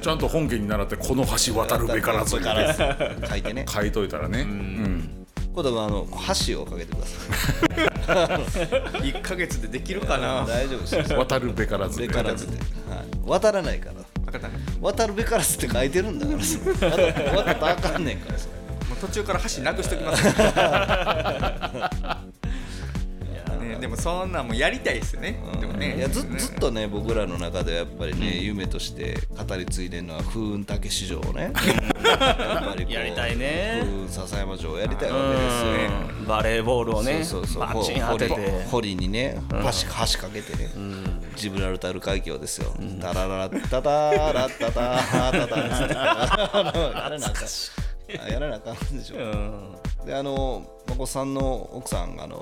[0.00, 3.42] ちゃんと本家に習ってこの橋渡るべからず渡るべからず書い。
[3.42, 5.26] て ね書いといたらね、うん。
[5.52, 6.06] 今度はあの
[6.46, 8.62] 橋をかけてくださ
[8.98, 9.02] い。
[9.02, 10.44] 1ヶ月でできるかな。
[10.46, 11.12] 大丈夫です。
[11.12, 13.94] よ渡るべからずべからずで、はい、渡らないから
[14.80, 16.88] 渡るべからずって書いてるんだからさ渡
[17.36, 18.48] 渡ったらあかんねんからさ
[18.88, 20.24] もう途中から橋なくしときます
[23.68, 23.76] ね。
[23.76, 25.38] でもそんなんもやりたいですね。
[25.60, 25.96] でもね。
[25.96, 31.42] いやずずっとね僕らの中ではやっぱりね、夢として語り継いでるのは風雲竹市場をね。
[31.42, 33.80] やっぱりこうやりたいね。
[33.82, 35.70] 風雲笹山城をやりたいわけですよ。
[36.20, 36.26] うん。
[36.26, 37.74] バレーボールをねそうそうそう。
[37.74, 38.34] バチン当てて。
[38.70, 40.70] ほ堀にね橋橋かけてね、
[41.36, 44.98] ジブラルタル海峡ですよ、タラララッタタラッタタ
[45.32, 47.40] タタつってあれなんか
[48.24, 49.76] あやらなあかんでしょ、うん
[50.06, 52.40] であの孫さんの奥さんがあの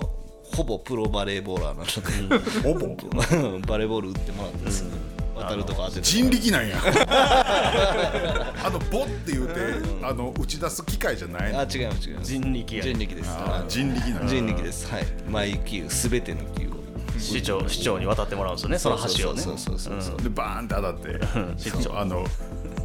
[0.55, 2.87] ほぼプロバレーボーラーなので、ほぼ。
[3.67, 4.91] バレーボール打ってもらってですね、
[5.35, 6.03] 渡るとこ当てて。
[6.03, 6.77] 人力なんや。
[8.65, 9.61] あのボって言うて
[10.03, 11.61] あの打ち出す機械じゃないの。
[11.61, 12.31] あ違います違います。
[12.33, 12.83] 人力や。
[12.83, 13.31] 人力です。
[13.31, 14.29] あ人力なんや。
[14.29, 14.87] 人力です。
[14.91, 15.07] はい。
[15.29, 16.77] 毎球すべての球を。
[17.19, 19.41] 市長市長に渡ってもらうんですよねその橋をね。
[19.41, 21.19] そうそうそうそうでバーンって当たって
[21.57, 21.99] 市長。
[21.99, 22.25] あの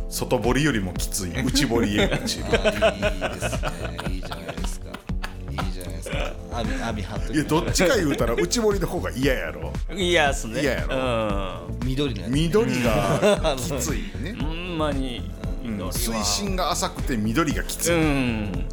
[0.09, 1.41] 外堀よりもきつい。
[1.41, 2.05] 内堀へ。
[2.05, 3.69] 落ちるあいいですね。
[4.09, 4.70] いいじゃないですか
[6.51, 9.71] 網網張っといやどっちか言うたら内堀の方が嫌やろ。
[9.95, 10.61] 嫌っすね。
[10.61, 12.31] 嫌や緑のやつ。
[12.31, 14.31] 緑がきついね。
[14.31, 15.31] う んほんまに
[15.63, 15.91] 緑は。
[15.93, 18.65] 水深が浅くて緑がきつういん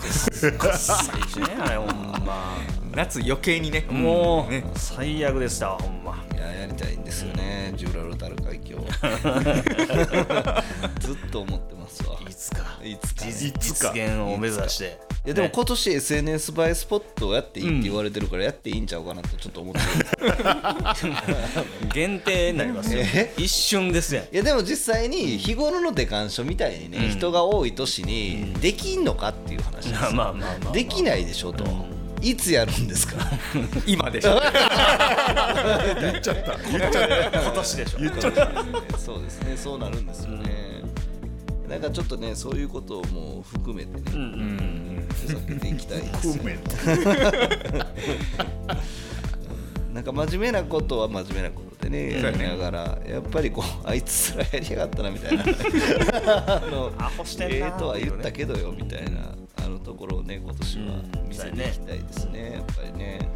[0.00, 1.88] 最初ねあれほん
[2.24, 2.56] ま。
[2.94, 3.86] 夏余計にね。
[3.90, 4.64] もうね。
[4.76, 6.24] 最悪でしたわほんま。
[6.34, 8.76] いややりたいんですよねジュラルタル海峡。
[11.00, 12.16] ずっと思ってますわ。
[12.28, 12.78] いつか。
[12.82, 13.32] いつかね。
[13.32, 13.92] 実いつか。
[13.94, 15.52] 実現を目指していやでもね。
[15.54, 19.86] 今年 SNS 映えスポットをやっていいって言われてるからやっていいんちゃうかなとちょっと思ってる。
[21.94, 23.00] 限定になりますよ。
[23.14, 23.32] え？
[23.38, 24.24] 一瞬ですやん。
[24.24, 30.12] いやでも実際に日頃のデカンショみたいにね、人が多い年にできんのかっていう話ですよ。
[30.12, 31.64] まあまあまあまあできないでしょと、
[32.20, 33.14] いつやるんですか？
[33.86, 34.38] 今でしょ。
[36.02, 36.58] 言っちゃった。
[36.70, 37.40] 言っちゃった。
[37.40, 37.98] 今年でしょ。
[37.98, 38.52] 言っちゃった。
[38.98, 39.56] そうですね。
[39.56, 40.82] そうなるんですよね、
[41.66, 44.02] なんかちょっとねそういうことをもう含めてね、
[45.12, 46.44] ふざけていきたいですよ
[49.92, 55.44] なんか真面目なことは真面目なことでねやりながらやっぱりこうあいつらやりやがったなみたいな。
[56.56, 56.92] あの
[57.40, 59.34] ええとは言ったけどよみたいな。
[59.64, 60.84] あのところをね今年は
[61.22, 63.28] うん見せていきたいですねやっぱりね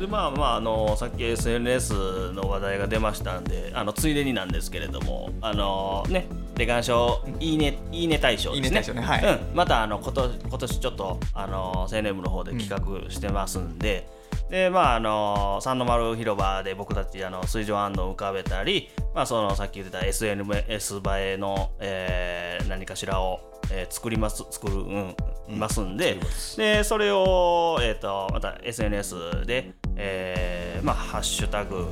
[0.00, 8.80] でまあまああのさっき SNS の話題が出ましたんであのついでになんですけれどもあのねデカン賞いいねいいね大賞ですね。
[8.80, 9.24] いいねねはい。
[9.24, 14.08] うん、またあの今年今年ちょっとあの青年部の方で企画してますんで、
[14.48, 21.00] でまああの三の丸広場で僕たちあの水上安を浮かべたり、まあ、そのさっき言ってた SNS 映
[21.34, 23.40] えの、えー何かしらを、
[23.70, 25.16] えー作ります作る、うん
[25.48, 26.18] ますんで
[26.56, 31.88] でそれを、えー、とまた SNS で、えーまあ、ハッシュタグ、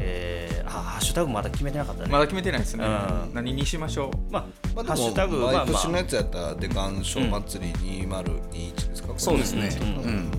[0.00, 2.84] えーあハッシュタグまだ決めてなかったね、まだ決めてないですね。
[2.84, 3.34] うん。
[3.34, 4.32] 何にしましょう？
[4.32, 7.72] まあまあハッシュタグ毎年のやつやったらデカン賞祭り
[8.06, 9.08] 2021ですか？
[9.08, 9.68] これそうですね。
[9.80, 10.30] うん。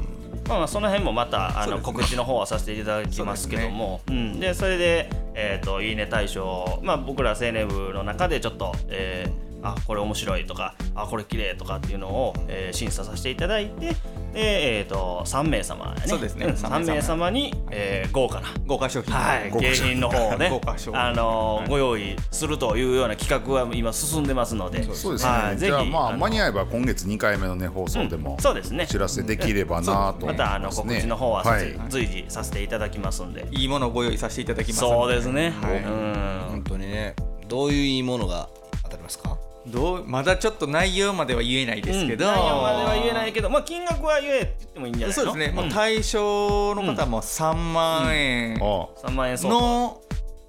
[0.47, 4.01] まあ、まあその辺もまたあの、告知の方はさせていただきますけども。
[4.07, 13.95] そ,、うん、でそれで、えーと「いいね大賞」まあ、僕ら青年部の中でちょっと、えーあこれ面白いとかあこれ綺麗とかっていうのを、えー審査させていただいて
[14.33, 16.01] で、えー、と3名様やね。
[16.07, 16.47] そうですね。
[16.47, 16.49] ん。
[16.49, 18.47] 3 3名様に、えー豪華な。
[18.65, 19.13] 豪華商品。
[19.13, 19.99] はい、景品。
[19.99, 20.91] の方をね豪華賞。
[20.91, 21.69] 品あのーはい。
[21.69, 24.83] ご用意するというような企画は今進んでますので。
[24.83, 28.85] そうですね、はい、ぜひじゃあまあの間に合えば今月2回目のね放送でも、そうですね。
[28.85, 35.77] お知らせできればなと思いまたあの告知の方ははい随時させていただきますんで、いいものをご用意させていただきますのそうですね、はい。
[35.77, 36.51] うん。
[36.51, 37.15] 本当にね
[37.47, 38.49] どういういいものが
[39.67, 45.23] どうまだちょっと内容までは言えないですけど、内容までは言えないけど、まあ、金額は言えって言ってもいいんじゃないの？
[45.23, 48.55] そうですね、対象の方も3万円。
[48.55, 49.07] ああ。
[49.07, 49.61] 3万円相当。
[49.61, 50.01] の、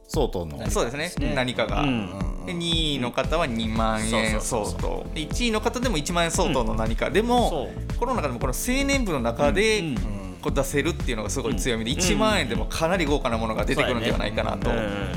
[0.08, 0.70] 相当の。
[0.70, 1.28] そうですね。
[1.28, 1.34] ね。
[1.34, 2.10] 何かが、うん。
[2.46, 5.06] で2位の方は2万円相当。
[5.14, 9.96] で1位の方でも1万円相当の何か、でもそこの中でもこの青年部の中で、うん。
[10.44, 11.98] こう出せるっていうのがすごい強みで、うん。
[11.98, 14.68] 1万円でもかなり豪華なものが出てくるんではないかなと、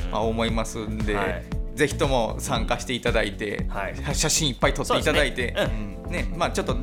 [0.09, 1.43] まあ、思いますんで、はい
[1.77, 4.15] ぜひとも参加していただいて、はい。
[4.15, 5.77] 写真いっぱい撮っていただいて、そうです
[6.09, 6.23] ね。
[6.23, 6.75] ねまあちょっと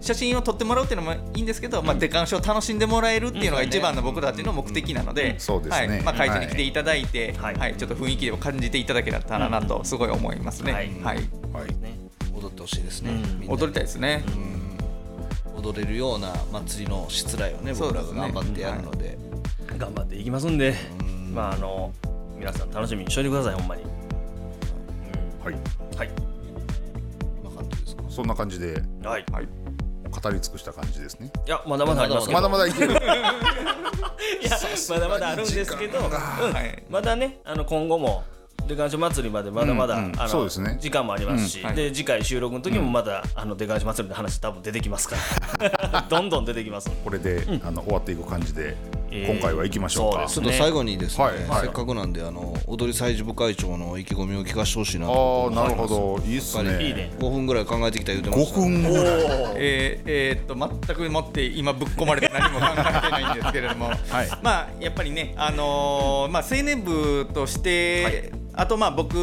[0.00, 5.88] 写真を撮ってもらうっていうのもいいんですけど、まあ、デカンシを楽しんでもらえるっていうのが一番の僕たちの目的なので、そうですね。
[5.88, 6.02] はい。
[6.02, 7.72] まあ、会場に来ていただいて、ははい。
[7.72, 10.72] いちょっと雰囲気を感じていただけたらなとすごい思いますね。
[10.72, 10.88] ははい。
[10.88, 11.24] いはい。
[12.34, 13.12] 踊ってほしいですね、
[13.48, 14.22] 踊りたいですね。
[15.56, 19.18] 踊れるような祭りのしつらいをね僕らが頑張ってやるので。
[19.78, 20.74] 頑張っていきますんで。
[21.32, 21.92] まああの
[22.38, 23.82] 皆さん楽しみにしといてくださいほんまに
[25.46, 25.54] はい。
[25.96, 26.10] はい。
[27.42, 28.02] こんな感じですか？
[28.08, 28.82] そんな感じで。
[29.04, 29.24] はい。
[29.30, 29.48] はい。
[30.10, 31.30] 語り尽くした感じですね。
[31.46, 32.40] いやまだまだありますけど。
[32.40, 32.92] まだまだいける。
[32.94, 34.58] いや
[34.90, 36.04] まだまだあるんですけど、うん。
[36.10, 36.82] はい。
[36.90, 38.24] まだねあの今後も
[38.66, 40.12] デカンショ祭りまでまだまだ、うんうん。
[40.20, 40.78] あのそうですね。
[40.80, 41.66] 時間もありますし、うん。
[41.66, 41.76] はい。
[41.76, 45.14] で次回収録の時もまだ、あのデカンショ祭りの話多分出てきますか
[45.60, 46.02] ら。
[46.10, 46.90] どんどん出てきます。
[47.04, 48.74] これで、あの終わっていく感じで、
[49.05, 50.28] えー今回は行きましょうか。
[50.28, 51.60] そうちょっと最後にですね、はいはい。
[51.62, 56.20] せっかくなんであの踊り祭事部会長の意気込みを聞かせてほしいなあとあなるほど。
[56.26, 56.82] いいっすね。
[56.82, 57.12] いいね。
[57.18, 59.04] 5分ぐらい考えてきた言うてまし5た分ぐらい。
[59.56, 60.54] えーえーっと
[60.86, 64.28] 全くもって今ぶっ込まれて何も考えてないんですけれども、 はい。
[64.42, 69.14] まあやっぱりねあのーまあ青年部として、あとまあ僕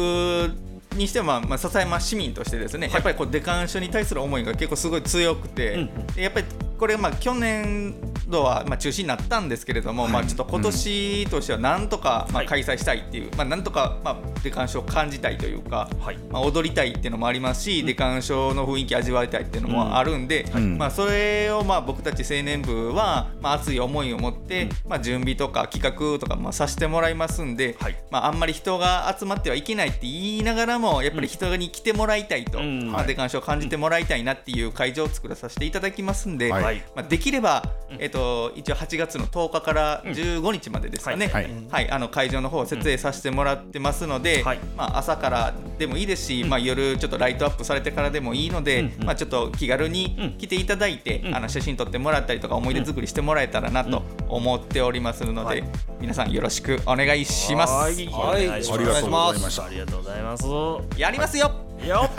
[0.96, 6.06] にしては、まあまあ、笹山市民としてですね、やっぱりこうデカンショに対する思いが結構すごい強くて、うん。
[6.14, 6.46] でやっぱり
[6.78, 7.94] これまあ去年
[8.28, 12.46] 度はまあ中止になったんですけれども、まあちょっと今年としてはなんとかまあはい。
[12.46, 16.18] 開催したいっていう、まあなんとかまあデカンショを感じたいというか、はい。
[16.30, 20.78] まあ、踊りたいっていうのもありますし、デカンショの雰囲気味わいたいっていうのもあるんで、うん。
[20.78, 27.96] まあ、それをまあ僕たち青年部は、まあ、熱い思いを持って、まあ、準備とか企画とかまあさせてもらいますんで、はい。
[28.10, 32.90] まあ、あんまり人が集まってはいけないって言いながらもやっぱり人に来てもらいたいと、うん。
[32.90, 33.06] まあ、はい。
[33.08, 36.76] デカンショを感じてもらいたいなっていう会場を作らさせていただきますんで、はい。
[36.76, 37.62] はいまあ、できれば、
[37.98, 41.50] えっと一応8月の10日から15日までですかね、はい。
[41.70, 44.58] はい、あの会場の方を設営させてもらってますので、はい。
[44.76, 51.34] まあ、朝からでもいいですし、まあ、夜ちょっとライトアップされてからでもいいので、まあ、ちょっと気軽に来ていただいて、うん。
[51.34, 55.64] あの写真撮ってもらったりとか思い出作りしてもらえたらなと思っておりますので、はい。
[56.00, 57.72] 皆さんよろしくお願いします。
[57.72, 58.06] はい。
[58.06, 58.48] はい。
[58.48, 58.74] お願いします。
[58.74, 60.46] ありがとうございましたありがとうございます。
[60.46, 61.38] よやります。
[61.38, 62.10] よっよ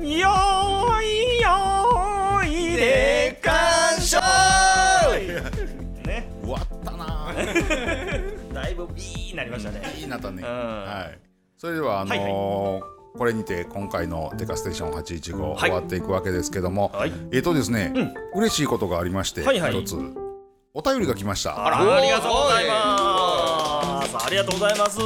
[0.00, 3.52] いよーいでか
[3.96, 6.30] んしょーね。
[6.42, 7.34] 終わったな。
[8.52, 9.82] だいぶビーになりましたね。
[9.98, 10.48] いいなったね、うん。
[10.48, 11.18] はい。
[11.56, 15.58] それではあのーはいこれにて今回の「デカステーション815」はい。
[15.58, 17.12] 終わっていくわけですけども、はい。
[17.32, 17.92] えっ、とですね、
[18.34, 19.84] 嬉しいことがありまして一、はいはい。
[19.84, 19.96] つ
[20.72, 21.66] お便りが来ました。
[21.66, 24.16] あらありがとうございます。
[24.24, 25.00] ありがとうございます。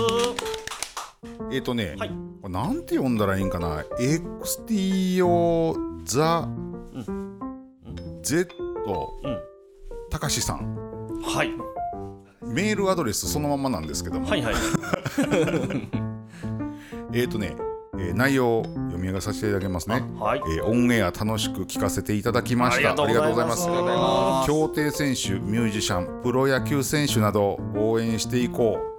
[1.52, 6.48] えっ、とね、はいなんて読んだらいいんかな？XTO ザ
[8.22, 8.48] Z
[9.24, 9.38] うん。
[10.10, 10.74] たかしさん。
[11.22, 11.50] はい。
[12.42, 14.54] メールアドレスそのままなんですけども、はいはい。
[17.14, 17.56] えっ、とね、
[17.98, 20.02] えー内容を読み上げさせていただきますね。
[20.18, 20.40] はい。
[20.40, 22.90] えーオンエア楽しく聞かせていただきました。
[22.90, 23.68] ありがとうございます。
[23.68, 24.48] ありがとうございます。
[24.48, 28.91] 競艇選手、ミュージシャン、プロ野球選手など応援していこう。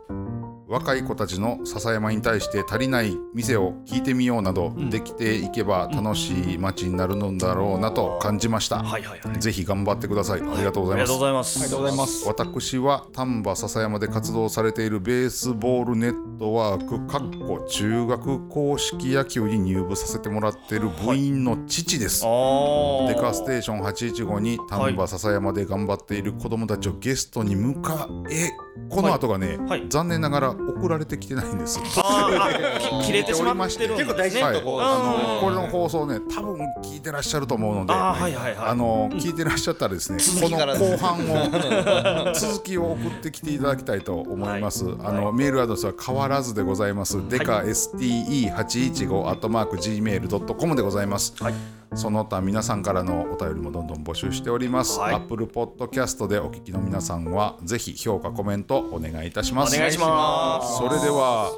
[0.74, 8.78] 若い子たちの笹山に対して足りない店を聞いてみようなど、できていけば楽しい街になるのだろうなと感じました。
[8.78, 10.42] はいはいはいぜひ頑張ってください。
[10.42, 11.60] ありがとうございます。
[11.60, 12.28] ありがとうございます。
[12.28, 22.26] 私は丹波篠山で活動されているベースボールネットワークかっこ中学硬式野球に入部させてもらっている部員の父です。
[22.26, 27.76] あーデカステーション815に丹波篠山で頑張っている子供たちをゲストに迎
[28.32, 28.52] え
[28.90, 31.80] この後がね、はい残念ながら送られてきてないんです。
[31.98, 33.88] あーあ 切れてしまってるんですね。
[33.98, 35.34] 結構大事なはい、とこあうん。
[35.36, 38.68] のこれの放送ね多分聞いてらっしゃると思うので、あーはいはいはい。
[38.70, 41.20] あの聞いてらっしゃったらですね、この後半
[42.30, 44.86] を続きを送ってきていただきたいと思います。
[45.04, 47.18] あのメールアドレスは変わらずでございます。
[47.30, 51.34] デカ STE815 アットマーク gmail.com でございます。
[51.94, 55.00] はいその他皆さんからのお便りもどんどん募集しております。
[55.00, 55.16] はい。
[55.16, 59.76] Apple Podcast でお聞きの皆さんはぜひ評価コメントお願いいたします。
[59.76, 60.78] お願いします。
[60.78, 61.56] それでは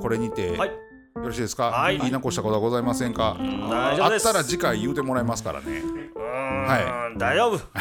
[0.00, 0.68] これにて、はい。
[0.68, 0.74] よ
[1.22, 1.98] ろしいですか、はい。
[1.98, 4.28] 言い残したことはございませんか、大丈夫です。
[4.28, 5.82] あったら次回言うてもらいますからね。
[6.14, 7.58] は大丈夫。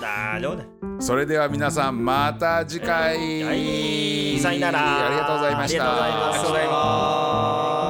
[0.00, 0.64] 大丈夫だ。
[0.98, 4.38] それでは皆さんまた次回、はい。
[4.40, 5.06] さよなら。
[5.06, 6.04] ありがとうございました。
[6.04, 7.85] ありがとうございます